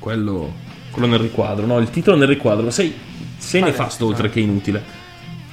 quello, 0.00 0.52
quello 0.90 1.06
nel 1.06 1.20
riquadro. 1.20 1.66
No, 1.66 1.78
il 1.78 1.90
titolo 1.90 2.16
nel 2.16 2.28
riquadro. 2.28 2.64
Ma 2.64 2.70
sei, 2.70 2.92
sei 3.38 3.62
nefasto 3.62 4.06
oltre 4.06 4.30
che 4.30 4.40
inutile. 4.40 4.82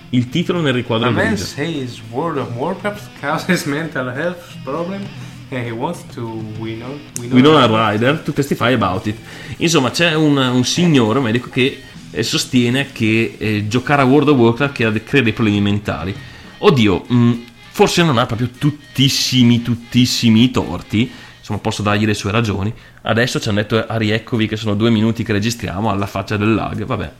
Il 0.10 0.30
titolo 0.30 0.62
nel 0.62 0.74
riquadro 0.74 1.08
A 1.08 1.12
è 1.12 1.14
man 1.14 1.26
grigio. 1.28 1.44
says 1.44 2.02
World 2.10 2.38
of 2.38 2.56
Warcraft 2.56 3.20
causes 3.20 3.66
mental 3.70 4.08
health 4.10 4.56
problem 4.64 5.06
and 5.52 5.66
he 5.66 5.72
wants 5.72 6.04
to 6.14 6.42
Winona. 6.60 6.98
Winona 7.20 7.68
Rider 7.68 8.22
to 8.24 8.34
testify 8.34 8.72
about 8.72 9.06
it. 9.06 9.18
Insomma, 9.58 9.92
c'è 9.92 10.14
un, 10.16 10.38
un 10.38 10.64
signore 10.64 11.20
medico 11.20 11.50
che 11.50 11.82
eh, 12.12 12.24
sostiene 12.24 12.92
che 12.92 13.36
eh, 13.38 13.68
giocare 13.68 14.02
a 14.02 14.06
World 14.06 14.30
of 14.30 14.38
Warcraft 14.38 15.04
crea, 15.04 15.22
dei 15.22 15.34
problemi 15.34 15.62
mentali. 15.62 16.16
Oddio, 16.60 17.06
mh, 17.08 17.34
forse 17.72 18.04
non 18.04 18.18
ha 18.18 18.26
proprio 18.26 18.50
tuttissimi, 18.58 19.62
tuttissimi 19.62 20.52
torti. 20.52 21.10
Insomma, 21.40 21.60
posso 21.60 21.82
dargli 21.82 22.06
le 22.06 22.14
sue 22.14 22.32
ragioni. 22.32 22.74
Adesso 23.04 23.40
ci 23.40 23.48
hanno 23.50 23.62
detto 23.62 23.86
a 23.86 23.96
rieccovi 23.98 24.48
che 24.48 24.58
sono 24.58 24.76
due 24.76 24.90
minuti 24.90 25.24
che 25.24 25.32
registriamo 25.32 25.90
alla 25.90 26.08
faccia 26.08 26.36
del 26.36 26.54
lag. 26.54 26.84
Vabbè. 26.84 27.12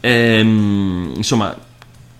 Ehm, 0.00 1.14
insomma, 1.16 1.56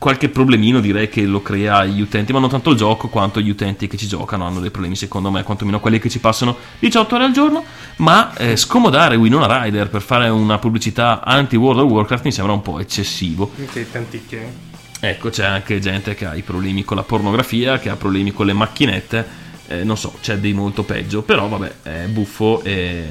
qualche 0.06 0.28
problemino 0.28 0.78
direi 0.78 1.08
che 1.08 1.22
lo 1.22 1.42
crea 1.42 1.78
agli 1.78 2.00
utenti, 2.00 2.32
ma 2.32 2.38
non 2.38 2.48
tanto 2.48 2.70
il 2.70 2.76
gioco 2.76 3.08
quanto 3.08 3.40
gli 3.40 3.50
utenti 3.50 3.88
che 3.88 3.96
ci 3.96 4.06
giocano 4.06 4.46
hanno 4.46 4.60
dei 4.60 4.70
problemi, 4.70 4.94
secondo 4.94 5.32
me, 5.32 5.42
quantomeno 5.42 5.80
quelli 5.80 5.98
che 5.98 6.08
ci 6.08 6.20
passano 6.20 6.56
18 6.78 7.16
ore 7.16 7.24
al 7.24 7.32
giorno. 7.32 7.64
Ma 7.96 8.32
eh, 8.36 8.54
scomodare 8.54 9.16
Winona 9.16 9.64
Rider 9.64 9.88
per 9.88 10.02
fare 10.02 10.28
una 10.28 10.58
pubblicità 10.58 11.24
anti-World 11.24 11.80
of 11.80 11.90
Warcraft 11.90 12.24
mi 12.24 12.30
sembra 12.30 12.52
un 12.52 12.62
po' 12.62 12.78
eccessivo. 12.78 13.50
Che 13.72 13.90
tanticchie. 13.90 14.52
Ecco, 15.00 15.28
c'è 15.30 15.44
anche 15.44 15.80
gente 15.80 16.14
che 16.14 16.24
ha 16.24 16.36
i 16.36 16.42
problemi 16.42 16.84
con 16.84 16.96
la 16.96 17.02
pornografia, 17.02 17.80
che 17.80 17.88
ha 17.88 17.96
problemi 17.96 18.32
con 18.32 18.46
le 18.46 18.52
macchinette, 18.52 19.26
eh, 19.66 19.82
non 19.82 19.98
so, 19.98 20.14
c'è 20.20 20.38
dei 20.38 20.52
molto 20.52 20.84
peggio, 20.84 21.22
però 21.22 21.48
vabbè, 21.48 21.72
è 21.82 22.04
buffo 22.06 22.62
e 22.62 23.06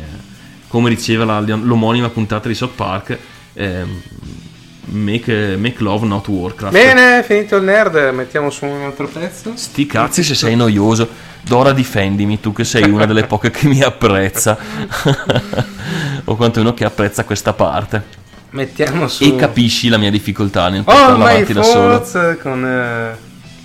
come 0.69 0.89
diceva 0.89 1.26
la- 1.26 1.41
l'omonima 1.41 2.07
puntata 2.07 2.47
di 2.47 2.55
South 2.55 2.73
Park, 2.73 3.19
ehm, 3.51 4.01
make, 4.86 5.56
make 5.57 5.82
love 5.82 6.06
not 6.06 6.28
Warcraft. 6.28 6.74
Bene, 6.74 7.24
finito 7.24 7.57
il 7.57 7.64
nerd, 7.64 8.12
mettiamo 8.14 8.49
su 8.49 8.66
un 8.66 8.84
altro 8.84 9.07
pezzo. 9.07 9.53
Sti 9.56 9.86
cazzi 9.86 10.24
se 10.24 10.36
sei 10.36 10.56
noioso. 10.56 11.07
Dora 11.41 11.74
difendimi, 11.74 12.40
tu 12.40 12.53
che 12.53 12.64
sei 12.64 12.90
una 12.90 13.06
delle 13.06 13.26
poche 13.26 13.52
che 13.52 13.68
mi 13.68 13.82
apprezza. 13.82 14.57
o 16.26 16.36
quantomeno 16.36 16.74
che 16.74 16.86
apprezza 16.86 17.24
questa 17.24 17.53
parte. 17.53 18.24
Mettiamo 18.52 19.07
su 19.07 19.24
E 19.24 19.36
capisci 19.36 19.90
la 19.90 19.98
mia 19.98 20.10
difficoltà 20.10 20.70
nel 20.70 20.84
All 20.86 20.95
portarla 20.95 21.30
avanti 21.30 21.53
da 21.53 21.62
solo. 21.62 22.38
Con 22.41 22.66
eh, 22.66 23.18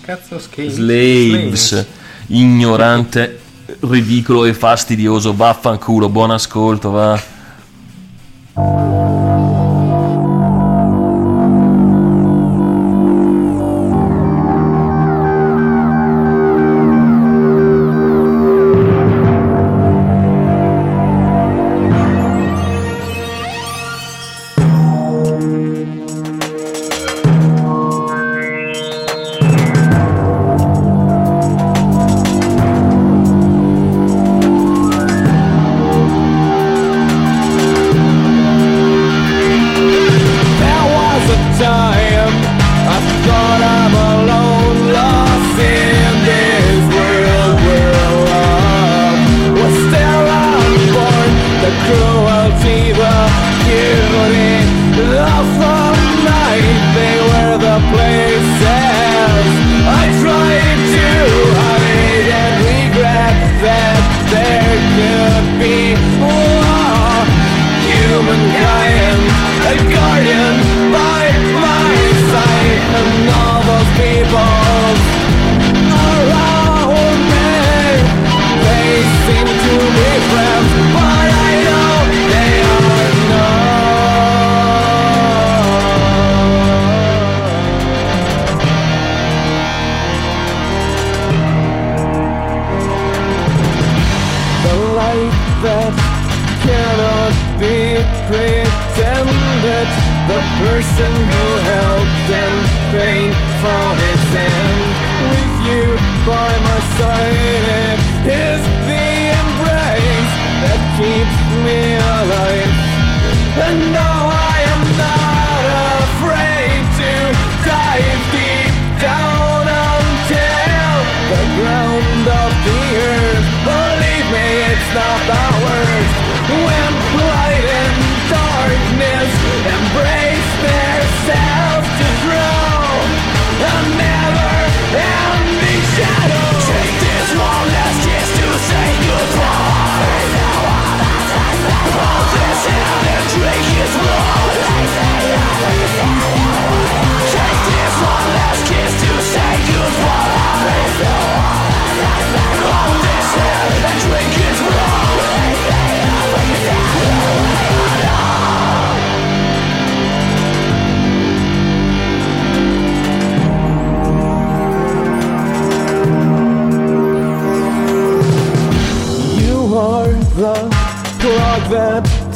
cazzo 0.05 0.39
Slaves. 0.39 0.75
Slaves, 0.75 1.87
ignorante, 2.27 3.39
ridicolo 3.81 4.45
e 4.45 4.53
fastidioso. 4.53 5.35
Vaffanculo, 5.35 6.09
buon 6.09 6.33
ascolto, 6.33 6.91
va. 6.91 9.00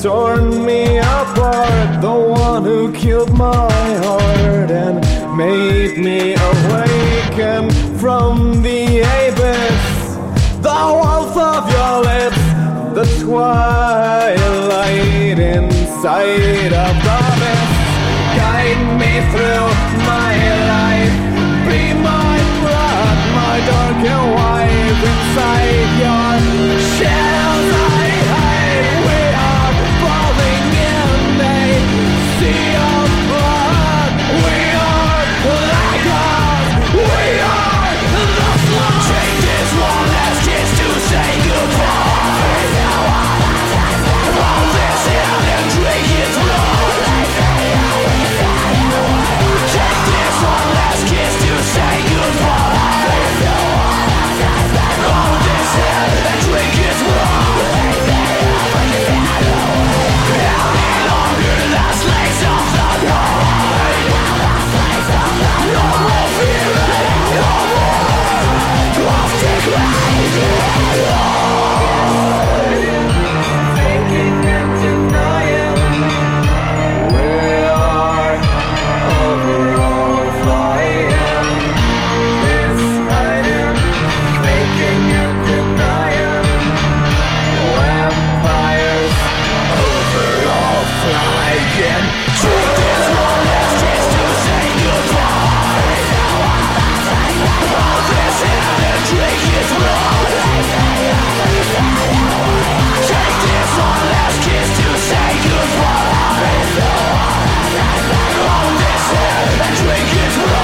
Torn 0.04 0.64
me 0.66 0.98
apart, 0.98 2.02
the 2.02 2.12
one 2.12 2.62
who 2.62 2.92
killed 2.92 3.32
my 3.32 3.72
heart 4.04 4.70
and 4.70 5.00
made 5.34 5.96
me 5.96 6.34
awaken 6.34 7.70
from 7.98 8.60
the 8.60 9.00
abyss. 9.00 10.16
The 10.60 10.90
warmth 10.92 11.38
of 11.38 11.70
your 11.76 12.02
lips, 12.04 12.36
the 12.98 13.06
twilight 13.24 14.38
inside 15.38 16.74
of 16.74 17.02
the 17.02 17.20
mist. 17.40 17.64
through 19.34 19.73
Yeah! 70.36 71.13
Drink 109.84 110.12
it 110.14 110.36
raw 110.52 110.63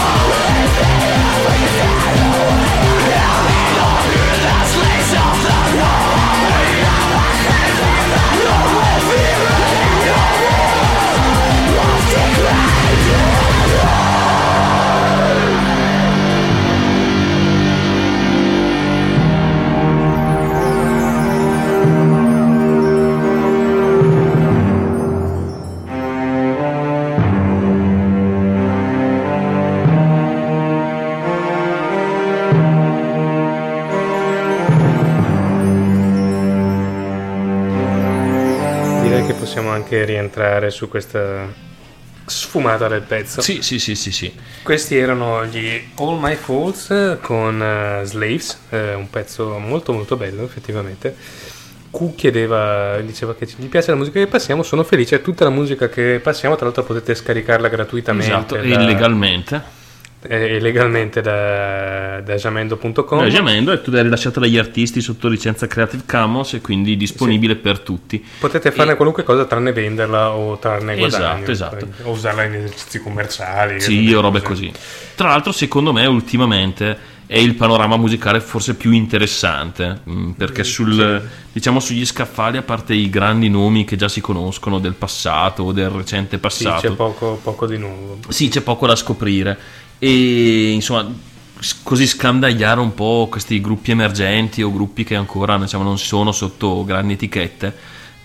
anche 39.90 40.04
rientrare 40.04 40.70
su 40.70 40.88
questa 40.88 41.68
sfumata 42.24 42.86
del 42.86 43.02
pezzo. 43.02 43.40
Sì, 43.40 43.60
sì, 43.60 43.80
sì, 43.80 43.96
sì, 43.96 44.12
sì. 44.12 44.32
Questi 44.62 44.96
erano 44.96 45.44
gli 45.46 45.82
All 45.96 46.18
My 46.20 46.36
Faults 46.36 47.18
con 47.20 47.60
eh, 47.60 48.04
Slaves, 48.04 48.60
eh, 48.70 48.94
un 48.94 49.10
pezzo 49.10 49.58
molto 49.58 49.92
molto 49.92 50.16
bello 50.16 50.44
effettivamente. 50.44 51.16
Q 51.90 52.14
chiedeva, 52.14 53.00
diceva 53.00 53.34
che 53.34 53.48
gli 53.56 53.66
piace 53.66 53.90
la 53.90 53.96
musica 53.96 54.20
che 54.20 54.28
passiamo, 54.28 54.62
sono 54.62 54.84
felice, 54.84 55.20
tutta 55.22 55.42
la 55.42 55.50
musica 55.50 55.88
che 55.88 56.20
passiamo, 56.22 56.54
tra 56.54 56.66
l'altro 56.66 56.84
potete 56.84 57.16
scaricarla 57.16 57.66
gratuitamente. 57.66 58.32
Esatto, 58.32 58.54
da- 58.54 58.62
illegalmente. 58.62 59.78
Eh, 60.22 60.60
legalmente 60.60 61.20
da, 61.20 62.20
da 62.20 62.34
jamendo.com. 62.34 63.22
È 63.24 63.28
Jamendo 63.28 63.72
e 63.72 63.80
tu 63.80 63.90
l'hai 63.90 64.02
rilasciata 64.02 64.40
dagli 64.40 64.58
artisti 64.58 65.00
sotto 65.00 65.28
licenza 65.28 65.66
Creative 65.66 66.02
Commons 66.06 66.54
e 66.54 66.60
quindi 66.60 66.96
disponibile 66.96 67.56
per 67.56 67.78
tutti. 67.80 68.24
Potete 68.38 68.70
farne 68.70 68.96
qualunque 68.96 69.22
cosa 69.22 69.44
tranne 69.46 69.72
venderla 69.72 70.30
o 70.32 70.58
trarne 70.58 70.96
guadagno. 70.96 71.48
Esatto, 71.48 71.50
esatto. 71.50 71.86
Poi- 71.86 72.06
O 72.06 72.10
usarla 72.10 72.44
in 72.44 72.54
esercizi 72.54 73.00
commerciali. 73.00 73.80
Sì, 73.80 74.12
o 74.12 74.20
robe 74.20 74.42
così. 74.42 74.70
Tra 75.14 75.28
l'altro, 75.28 75.52
secondo 75.52 75.92
me, 75.92 76.04
ultimamente 76.06 77.18
è 77.26 77.38
il 77.38 77.54
panorama 77.54 77.96
musicale 77.96 78.40
forse 78.40 78.74
più 78.74 78.90
interessante 78.90 80.00
mh, 80.02 80.30
perché 80.30 80.64
sul, 80.64 81.22
diciamo, 81.52 81.78
sugli 81.78 82.04
scaffali, 82.04 82.56
a 82.56 82.62
parte 82.62 82.92
i 82.92 83.08
grandi 83.08 83.48
nomi 83.48 83.84
che 83.84 83.94
già 83.96 84.08
si 84.08 84.20
conoscono 84.20 84.80
del 84.80 84.94
passato 84.94 85.62
o 85.62 85.72
del 85.72 85.90
recente 85.90 86.36
Sì, 86.36 86.38
passato, 86.40 86.88
c'è 86.88 86.94
poco, 86.94 87.38
poco 87.42 87.66
di 87.66 87.78
nuovo. 87.78 88.18
sì, 88.28 88.48
c'è 88.48 88.60
poco 88.62 88.86
da 88.86 88.96
scoprire. 88.96 89.56
E 90.02 90.70
insomma, 90.72 91.12
così 91.82 92.06
scandagliare 92.06 92.80
un 92.80 92.94
po' 92.94 93.28
questi 93.30 93.60
gruppi 93.60 93.90
emergenti 93.90 94.62
o 94.62 94.72
gruppi 94.72 95.04
che 95.04 95.14
ancora 95.14 95.58
diciamo, 95.58 95.84
non 95.84 95.98
sono 95.98 96.32
sotto 96.32 96.84
grandi 96.84 97.12
etichette. 97.14 97.76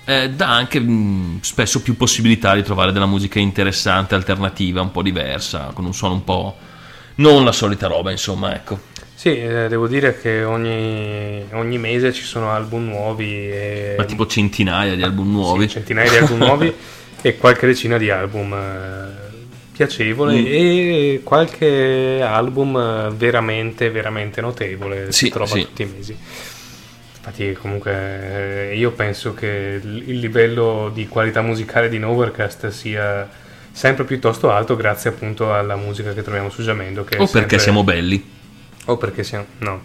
eh, 0.06 0.30
dà 0.30 0.50
anche 0.50 0.80
mh, 0.80 1.40
spesso 1.42 1.82
più 1.82 1.98
possibilità 1.98 2.56
di 2.56 2.64
trovare 2.64 2.92
della 2.92 3.06
musica 3.08 3.40
interessante, 3.40 4.16
alternativa, 4.16 4.82
un 4.82 4.92
po' 4.92 5.02
diversa, 5.02 5.72
con 5.74 5.86
un 5.86 5.94
suono 5.94 6.14
un 6.16 6.24
po' 6.24 6.56
non 7.16 7.44
la 7.44 7.52
solita 7.52 7.88
roba, 7.88 8.12
insomma, 8.12 8.54
ecco. 8.56 8.80
Sì, 9.16 9.38
eh, 9.38 9.68
devo 9.70 9.88
dire 9.88 10.20
che 10.20 10.44
ogni, 10.44 11.44
ogni 11.54 11.78
mese 11.78 12.14
ci 12.14 12.24
sono 12.24 12.52
album 12.52 12.86
nuovi. 12.86 13.50
E, 13.50 13.96
Ma 13.98 14.04
tipo 14.06 14.28
centinaia 14.28 14.96
di 14.96 15.02
album 15.04 15.32
nuovi. 15.32 15.68
Sì, 15.68 15.74
centinaia 15.74 16.10
di 16.10 16.18
album 16.18 16.38
nuovi 16.38 16.74
e 17.22 17.38
qualche 17.38 17.66
decina 17.66 17.98
di 17.98 18.10
album 18.10 18.54
eh, 18.54 19.25
piacevole 19.76 20.34
Mm. 20.40 20.46
e 20.48 21.22
qualche 21.24 22.22
album 22.22 23.10
veramente, 23.16 23.90
veramente 23.90 24.40
notevole. 24.42 25.12
Sì, 25.12 25.26
si 25.26 25.32
trova 25.32 25.48
sì. 25.54 25.62
tutti 25.62 25.82
i 25.82 25.86
mesi. 25.86 26.18
Infatti, 27.18 27.54
comunque, 27.60 28.70
eh, 28.72 28.78
io 28.78 28.92
penso 28.92 29.34
che 29.34 29.82
il 29.84 30.20
livello 30.20 30.92
di 30.94 31.08
qualità 31.08 31.42
musicale 31.42 31.90
di 31.90 31.98
Novercast 31.98 32.68
sia 32.70 33.28
sempre 33.72 34.06
piuttosto 34.06 34.52
alto 34.52 34.76
grazie 34.76 35.10
appunto 35.10 35.52
alla 35.54 35.76
musica 35.76 36.14
che 36.14 36.22
troviamo 36.22 36.50
su 36.50 36.62
Jamendo. 36.62 37.04
Che 37.04 37.16
O 37.16 37.26
perché 37.26 37.32
sempre- 37.40 37.60
siamo 37.60 37.84
belli. 37.84 38.24
O 38.86 38.98
perché 38.98 39.24
siamo... 39.24 39.46
no. 39.60 39.84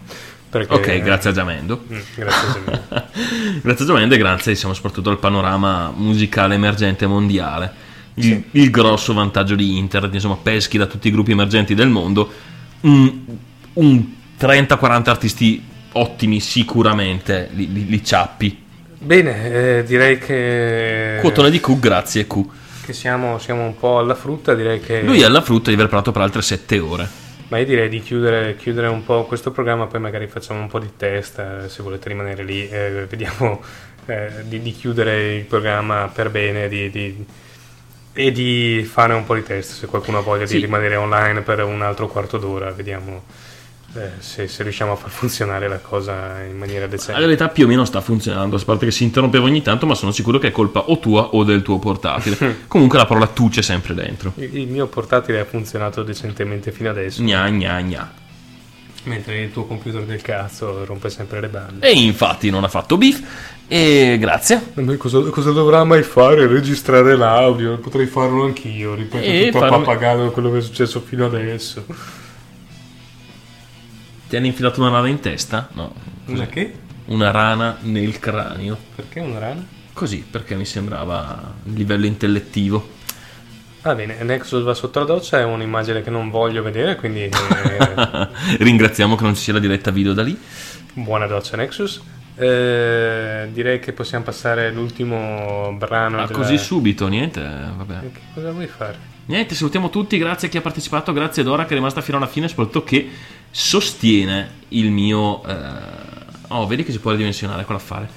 Perché, 0.49 0.73
Ok, 0.73 0.99
grazie 1.01 1.29
a 1.29 1.33
Jamendo. 1.33 1.83
Mm, 1.91 1.99
grazie 2.15 2.47
a 2.47 2.53
Jamendo. 2.53 2.83
grazie 3.63 3.85
a 3.85 3.87
Jamendo 3.87 4.15
e 4.15 4.17
grazie 4.17 4.53
diciamo, 4.53 4.73
soprattutto 4.73 5.09
al 5.09 5.17
panorama 5.19 5.91
musicale 5.95 6.55
emergente 6.55 7.07
mondiale. 7.07 7.89
Il, 8.27 8.43
il 8.51 8.69
grosso 8.69 9.13
vantaggio 9.13 9.55
di 9.55 9.77
internet, 9.77 10.13
insomma, 10.13 10.37
peschi 10.41 10.77
da 10.77 10.85
tutti 10.85 11.07
i 11.07 11.11
gruppi 11.11 11.31
emergenti 11.31 11.73
del 11.73 11.89
mondo. 11.89 12.29
Un, 12.81 13.19
un 13.73 14.05
30-40 14.39 15.09
artisti 15.09 15.63
ottimi 15.93 16.39
sicuramente 16.39 17.49
li, 17.53 17.71
li- 17.71 17.85
li 17.87 18.03
ciappi. 18.03 18.63
Bene, 18.97 19.79
eh, 19.79 19.83
direi 19.83 20.19
che... 20.19 21.17
Quotone 21.21 21.49
di 21.49 21.59
Q, 21.59 21.79
grazie 21.79 22.27
Q. 22.27 22.41
Che 22.83 22.93
siamo, 22.93 23.39
siamo 23.39 23.63
un 23.65 23.75
po' 23.75 23.99
alla 23.99 24.15
frutta, 24.15 24.53
direi 24.53 24.79
che... 24.79 25.01
Lui 25.01 25.21
è 25.21 25.25
alla 25.25 25.41
frutta 25.41 25.69
di 25.69 25.75
aver 25.75 25.87
parlato 25.87 26.11
per 26.11 26.21
altre 26.21 26.41
7 26.41 26.79
ore. 26.79 27.07
Ma 27.47 27.57
io 27.57 27.65
direi 27.65 27.89
di 27.89 27.99
chiudere, 28.01 28.55
chiudere 28.55 28.87
un 28.87 29.03
po' 29.03 29.25
questo 29.25 29.51
programma, 29.51 29.85
poi 29.87 29.99
magari 29.99 30.27
facciamo 30.27 30.61
un 30.61 30.67
po' 30.67 30.79
di 30.79 30.91
test, 30.95 31.65
se 31.65 31.83
volete 31.83 32.07
rimanere 32.09 32.43
lì, 32.43 32.67
eh, 32.69 33.05
vediamo 33.09 33.61
eh, 34.05 34.29
di, 34.45 34.61
di 34.61 34.71
chiudere 34.71 35.35
il 35.35 35.43
programma 35.43 36.09
per 36.13 36.29
bene 36.29 36.69
di- 36.69 36.89
di- 36.89 37.25
e 38.13 38.31
di 38.31 38.87
fare 38.89 39.13
un 39.13 39.25
po' 39.25 39.35
di 39.35 39.43
test, 39.43 39.71
se 39.73 39.87
qualcuno 39.87 40.17
ha 40.19 40.21
voglia 40.21 40.45
Sì. 40.45 40.55
di 40.55 40.61
rimanere 40.61 40.95
online 40.95 41.41
per 41.41 41.63
un 41.63 41.81
altro 41.81 42.07
quarto 42.07 42.37
d'ora, 42.37 42.71
vediamo 42.71 43.23
eh, 43.95 44.09
se, 44.19 44.47
se 44.47 44.63
riusciamo 44.63 44.93
a 44.93 44.95
far 44.95 45.09
funzionare 45.09 45.67
la 45.67 45.79
cosa 45.79 46.41
in 46.43 46.57
maniera 46.57 46.87
decente. 46.87 47.19
realtà 47.25 47.49
più 47.49 47.65
o 47.65 47.67
meno 47.67 47.83
sta 47.83 47.99
funzionando, 47.99 48.55
a 48.55 48.61
parte 48.63 48.85
che 48.85 48.91
si 48.91 49.03
interrompeva 49.03 49.45
ogni 49.45 49.61
tanto, 49.61 49.85
ma 49.85 49.95
sono 49.95 50.11
sicuro 50.11 50.37
che 50.39 50.47
è 50.47 50.51
colpa 50.51 50.79
o 50.87 50.99
tua 50.99 51.29
o 51.33 51.43
del 51.43 51.61
tuo 51.61 51.77
portatile. 51.79 52.59
Comunque 52.67 52.97
la 52.97 53.05
parola 53.05 53.27
tu 53.27 53.49
c'è 53.49 53.61
sempre 53.61 53.93
dentro. 53.93 54.31
Il, 54.35 54.55
il 54.57 54.67
mio 54.67 54.87
portatile 54.87 55.39
ha 55.41 55.45
funzionato 55.45 56.03
decentemente 56.03 56.71
fino 56.71 56.89
adesso. 56.89 57.21
Gna 57.21 57.49
gna 57.49 57.81
gna. 57.81 58.13
Mentre 59.03 59.41
il 59.41 59.51
tuo 59.51 59.65
computer 59.65 60.03
del 60.03 60.21
cazzo 60.21 60.85
rompe 60.85 61.09
sempre 61.09 61.41
le 61.41 61.47
balle. 61.47 61.79
E 61.79 61.91
infatti 61.91 62.49
non 62.51 62.63
ha 62.63 62.67
fatto 62.67 62.97
beef. 62.97 63.21
E 63.67 64.17
grazie. 64.19 64.71
Ma 64.73 64.95
cosa, 64.97 65.21
cosa 65.29 65.51
dovrà 65.51 65.83
mai 65.83 66.03
fare? 66.03 66.45
Registrare 66.45 67.15
l'audio? 67.15 67.77
Potrei 67.79 68.05
farlo 68.05 68.43
anch'io, 68.43 68.93
ripeto 68.93 69.23
E 69.25 69.45
tutto 69.47 69.59
farmi- 69.59 69.75
a 69.75 69.79
pappagallo 69.79 70.31
quello 70.31 70.51
che 70.51 70.57
è 70.59 70.61
successo 70.61 70.99
fino 70.99 71.25
adesso. 71.25 71.85
Ti 74.29 74.35
hanno 74.35 74.45
infilato 74.45 74.81
una 74.81 74.89
rana 74.91 75.07
in 75.07 75.19
testa? 75.19 75.69
No. 75.73 75.93
Una 76.25 76.37
così. 76.45 76.49
che? 76.49 76.73
Una 77.05 77.31
rana 77.31 77.77
nel 77.81 78.19
cranio. 78.19 78.77
Perché 78.95 79.19
una 79.19 79.39
rana? 79.39 79.65
Così, 79.93 80.23
perché 80.29 80.55
mi 80.55 80.65
sembrava 80.65 81.53
il 81.65 81.73
livello 81.73 82.05
intellettivo. 82.05 82.99
Va 83.83 83.95
bene, 83.95 84.21
Nexus 84.21 84.61
va 84.63 84.75
sotto 84.75 84.99
la 84.99 85.05
doccia, 85.05 85.39
è 85.39 85.43
un'immagine 85.43 86.03
che 86.03 86.11
non 86.11 86.29
voglio 86.29 86.61
vedere, 86.61 86.95
quindi 86.95 87.21
eh, 87.23 87.29
Ringraziamo 88.59 89.15
che 89.15 89.23
non 89.23 89.33
ci 89.35 89.41
sia 89.41 89.53
la 89.53 89.59
diretta 89.59 89.89
video 89.89 90.13
da 90.13 90.21
lì. 90.21 90.37
buona 90.93 91.25
doccia 91.25 91.57
Nexus. 91.57 91.99
Eh, 92.35 93.49
direi 93.51 93.79
che 93.79 93.91
possiamo 93.93 94.23
passare 94.23 94.67
all'ultimo 94.67 95.73
brano. 95.77 96.21
Ah, 96.21 96.27
della- 96.27 96.37
così 96.39 96.57
subito, 96.59 97.07
niente, 97.07 97.39
eh, 97.41 97.43
vabbè. 97.75 97.99
Che 98.01 98.19
cosa 98.35 98.51
vuoi 98.51 98.67
fare? 98.67 99.09
Niente, 99.25 99.55
salutiamo 99.55 99.89
tutti, 99.89 100.17
grazie 100.19 100.47
a 100.47 100.51
chi 100.51 100.57
ha 100.57 100.61
partecipato, 100.61 101.11
grazie 101.11 101.41
a 101.41 101.45
Dora 101.45 101.65
che 101.65 101.71
è 101.71 101.75
rimasta 101.75 102.01
fino 102.01 102.17
alla 102.17 102.27
fine, 102.27 102.47
soprattutto 102.47 102.83
che 102.83 103.09
sostiene 103.49 104.49
il 104.69 104.91
mio... 104.91 105.43
eh, 105.45 106.09
Oh, 106.53 106.67
vedi 106.67 106.83
che 106.83 106.91
si 106.91 106.99
può 106.99 107.11
ridimensionare 107.11 107.63
quell'affare. 107.63 108.09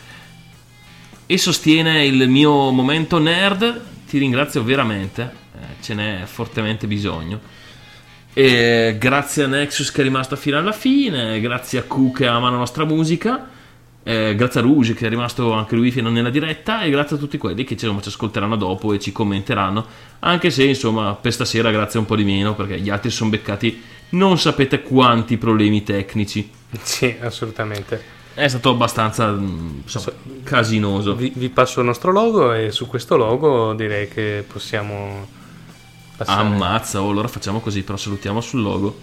E 1.27 1.39
sostiene 1.39 2.05
il 2.05 2.29
mio 2.29 2.71
momento 2.71 3.19
nerd, 3.19 3.81
ti 4.09 4.19
ringrazio 4.19 4.65
veramente, 4.65 5.23
eh, 5.23 5.44
ce 5.85 5.95
n'è 5.95 6.23
fortemente 6.25 6.87
bisogno. 6.87 7.39
E 8.33 8.97
grazie 8.99 9.45
a 9.45 9.47
Nexus 9.47 9.93
che 9.93 10.01
è 10.01 10.05
rimasto 10.05 10.35
fino 10.35 10.59
alla 10.59 10.73
fine, 10.73 11.41
grazie 11.41 11.79
a 11.79 11.83
Q 11.83 12.13
che 12.13 12.27
ama 12.27 12.51
la 12.51 12.57
nostra 12.57 12.85
musica, 12.85 13.49
eh, 14.03 14.35
grazie 14.35 14.61
a 14.61 14.63
Rouge 14.63 14.95
che 14.95 15.07
è 15.07 15.09
rimasto 15.09 15.53
anche 15.53 15.77
lui 15.77 15.91
fino 15.93 16.11
nella 16.11 16.31
diretta 16.31 16.83
e 16.83 16.91
grazie 16.91 17.15
a 17.17 17.19
tutti 17.19 17.39
quelli 17.39 17.63
che 17.63 17.75
insomma, 17.75 18.01
ci 18.01 18.09
ascolteranno 18.09 18.57
dopo 18.57 18.93
e 18.93 18.99
ci 18.99 19.13
commenteranno, 19.13 19.87
anche 20.21 20.51
se 20.51 20.65
insomma 20.65 21.15
per 21.15 21.33
stasera 21.33 21.71
grazie 21.71 22.01
un 22.01 22.07
po' 22.07 22.17
di 22.17 22.25
meno 22.25 22.55
perché 22.55 22.81
gli 22.81 22.91
altri 22.91 23.11
sono 23.11 23.31
beccati 23.31 23.83
non 24.11 24.39
sapete 24.39 24.83
quanti 24.83 25.37
problemi 25.37 25.83
tecnici. 25.83 26.51
Sì, 26.83 27.17
assolutamente. 27.21 28.23
È 28.35 28.49
stato 28.49 28.71
abbastanza 28.71 29.31
mm, 29.31 29.81
insomma, 29.83 30.17
casinoso. 30.43 31.15
Vi, 31.15 31.33
vi 31.37 31.49
passo 31.51 31.81
il 31.81 31.87
nostro 31.87 32.11
logo 32.11 32.53
e 32.53 32.73
su 32.73 32.89
questo 32.89 33.17
logo 33.17 33.75
direi 33.75 34.09
che 34.09 34.45
possiamo 34.47 35.43
passare. 36.17 36.41
Ammazza, 36.47 37.03
oh, 37.03 37.11
allora 37.11 37.29
facciamo 37.29 37.61
così, 37.61 37.83
però 37.83 37.97
salutiamo 37.97 38.41
sul 38.41 38.63
logo. 38.63 38.99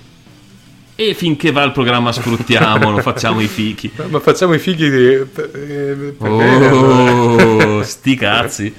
E 0.96 1.14
finché 1.16 1.52
va 1.52 1.64
il 1.64 1.72
programma 1.72 2.12
sfruttiamolo, 2.12 3.00
facciamo 3.02 3.40
i 3.42 3.48
fichi. 3.48 3.92
Ma- 4.10 4.20
facciamo 4.20 4.54
i 4.54 4.60
figli 4.60 4.90
di... 4.90 5.28
eh, 5.54 6.16
Oh, 6.20 7.82
sti 7.84 8.16
cazzi. 8.16 8.74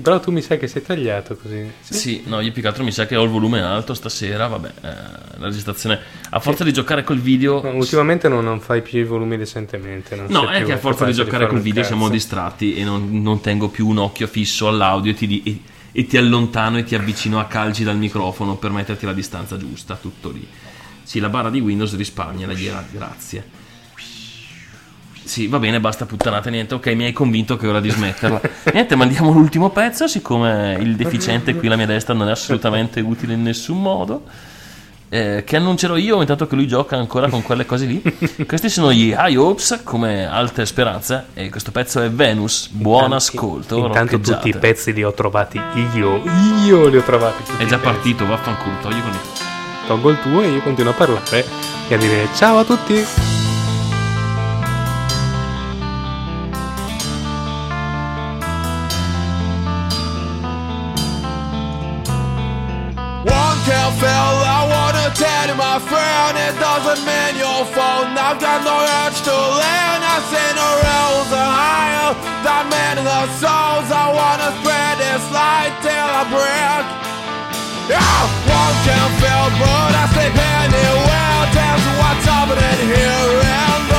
Però 0.00 0.20
tu 0.20 0.30
mi 0.30 0.42
sai 0.42 0.58
che 0.58 0.68
sei 0.68 0.82
tagliato 0.82 1.36
così. 1.36 1.68
Sì, 1.80 2.22
no, 2.26 2.38
io 2.40 2.52
più 2.52 2.62
che 2.62 2.68
altro 2.68 2.84
mi 2.84 2.92
sa 2.92 3.04
che 3.06 3.16
ho 3.16 3.24
il 3.24 3.30
volume 3.30 3.60
alto 3.60 3.94
stasera, 3.94 4.46
vabbè, 4.46 4.68
eh, 4.68 4.80
la 5.38 5.46
registrazione... 5.46 5.98
A 6.30 6.38
forza 6.38 6.62
di 6.62 6.72
giocare 6.72 7.02
col 7.02 7.18
video... 7.18 7.60
No, 7.62 7.70
ultimamente 7.74 8.28
non, 8.28 8.44
non 8.44 8.60
fai 8.60 8.80
più 8.82 9.00
i 9.00 9.04
volumi 9.04 9.36
decentemente. 9.36 10.14
non 10.14 10.26
No, 10.28 10.48
è 10.48 10.62
che 10.62 10.72
a 10.74 10.76
forza 10.78 11.04
di 11.04 11.12
giocare 11.12 11.48
col 11.48 11.58
video 11.60 11.82
cazzo. 11.82 11.94
siamo 11.94 12.08
distratti 12.10 12.74
e 12.76 12.84
non, 12.84 13.20
non 13.22 13.40
tengo 13.40 13.68
più 13.70 13.88
un 13.88 13.98
occhio 13.98 14.28
fisso 14.28 14.68
all'audio 14.68 15.10
e 15.10 15.14
ti, 15.14 15.26
di- 15.26 15.42
e- 15.44 15.60
e 15.92 16.06
ti 16.06 16.16
allontano 16.16 16.78
e 16.78 16.84
ti 16.84 16.94
avvicino 16.94 17.40
a 17.40 17.46
calci 17.46 17.84
dal 17.84 17.96
microfono 17.96 18.56
per 18.56 18.70
metterti 18.70 19.06
la 19.06 19.12
distanza 19.12 19.56
giusta, 19.56 19.96
tutto 19.96 20.30
lì. 20.30 20.46
Sì, 21.02 21.20
la 21.20 21.28
barra 21.28 21.50
di 21.50 21.60
Windows 21.60 21.96
risparmia, 21.96 22.46
la 22.46 22.54
gira, 22.54 22.84
grazie. 22.90 23.66
Sì, 25.28 25.46
va 25.46 25.58
bene, 25.58 25.78
basta 25.78 26.06
puttanate, 26.06 26.48
niente, 26.48 26.74
ok, 26.74 26.86
mi 26.94 27.04
hai 27.04 27.12
convinto 27.12 27.56
che 27.56 27.66
è 27.66 27.68
ora 27.68 27.80
di 27.80 27.90
smetterla. 27.90 28.40
niente, 28.72 28.96
mandiamo 28.96 29.30
l'ultimo 29.30 29.70
pezzo, 29.70 30.06
siccome 30.06 30.78
il 30.80 30.96
deficiente 30.96 31.54
qui 31.54 31.66
alla 31.66 31.76
mia 31.76 31.86
destra 31.86 32.14
non 32.14 32.28
è 32.28 32.30
assolutamente 32.30 33.00
utile 33.00 33.34
in 33.34 33.42
nessun 33.42 33.80
modo. 33.80 34.24
Eh, 35.08 35.42
che 35.44 35.56
annuncerò 35.56 35.96
io 35.96 36.20
intanto 36.20 36.46
che 36.46 36.54
lui 36.54 36.66
gioca 36.66 36.96
ancora 36.96 37.28
con 37.28 37.42
quelle 37.42 37.66
cose 37.66 37.86
lì. 37.86 38.02
Questi 38.46 38.68
sono 38.68 38.92
gli 38.92 39.14
High 39.16 39.36
Hopes 39.36 39.80
come 39.84 40.26
alte 40.26 40.66
speranze 40.66 41.26
e 41.34 41.48
questo 41.48 41.70
pezzo 41.70 42.00
è 42.00 42.10
Venus. 42.10 42.68
Buon 42.68 43.12
ascolto. 43.12 43.76
Intanto 43.76 44.20
tutti 44.20 44.48
i 44.48 44.56
pezzi 44.56 44.92
li 44.92 45.02
ho 45.02 45.12
trovati 45.12 45.60
io. 45.94 46.22
Io 46.64 46.88
li 46.88 46.96
ho 46.96 47.02
trovati 47.02 47.42
tutti. 47.44 47.62
È 47.62 47.66
già 47.66 47.78
partito, 47.78 48.26
vaffanculo, 48.26 48.76
togli 48.80 49.00
con 49.00 49.10
il... 49.10 49.18
Tolgo 49.86 50.10
il 50.10 50.20
tuo 50.20 50.42
e 50.42 50.48
io 50.48 50.60
continuo 50.60 50.92
a 50.92 50.94
parlare 50.94 51.46
e 51.88 51.94
a 51.94 51.96
dire 51.96 52.28
ciao 52.34 52.58
a 52.58 52.64
tutti. 52.64 53.37
Friend, 66.28 66.54
it 66.54 66.60
doesn't 66.60 67.04
mean 67.06 67.36
your 67.36 67.64
phone. 67.72 68.12
I've 68.16 68.40
got 68.40 68.60
no 68.64 68.76
urge 69.04 69.20
to 69.24 69.32
learn. 69.32 70.00
I 70.04 70.16
see 70.28 70.50
no 70.56 70.68
rules 70.84 71.30
are 71.32 71.52
higher 71.64 72.10
than 72.44 72.64
many 72.68 73.02
the 73.02 73.22
souls. 73.40 73.88
I 73.88 74.06
wanna 74.12 74.50
spread 74.60 74.94
this 74.98 75.24
light 75.32 75.72
till 75.80 76.08
I 76.20 76.22
break. 76.28 76.84
Yeah, 77.88 78.20
one 78.44 78.76
can 78.84 79.08
feel, 79.20 79.48
but 79.60 79.92
I 79.96 80.04
sleep 80.12 80.36
anywhere. 80.36 81.28
You 81.48 81.92
what's 82.00 82.24
happening 82.26 82.80
here, 82.92 83.32
and 83.40 83.97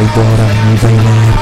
dead. 0.00 0.10
Vai 0.10 0.10
Dora, 0.14 0.46
mi 0.64 0.78
dai 0.78 0.94
nervi. 0.94 1.32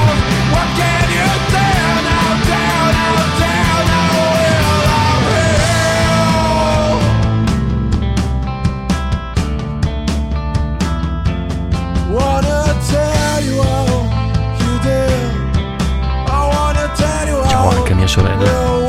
What 0.51 0.67
can 0.75 1.09
you 1.15 1.29
do 1.47 1.63
now? 2.03 2.27
Down, 2.49 2.91
now, 2.91 3.23
down, 3.39 3.85
now, 3.87 4.11
will 4.15 4.83
I'm 4.99 5.23
here. 5.29 5.59
Wanna 12.11 12.61
tell 12.89 13.39
you 13.43 13.55
how 13.61 13.87
you 14.59 14.73
did. 14.83 15.31
I 16.27 16.39
wanna 16.53 16.85
tell 16.95 17.27
you 17.27 17.39
Ciao 17.47 17.69
anche 17.69 17.91
a 17.91 17.95
mia 17.95 18.07
sorella. 18.07 18.88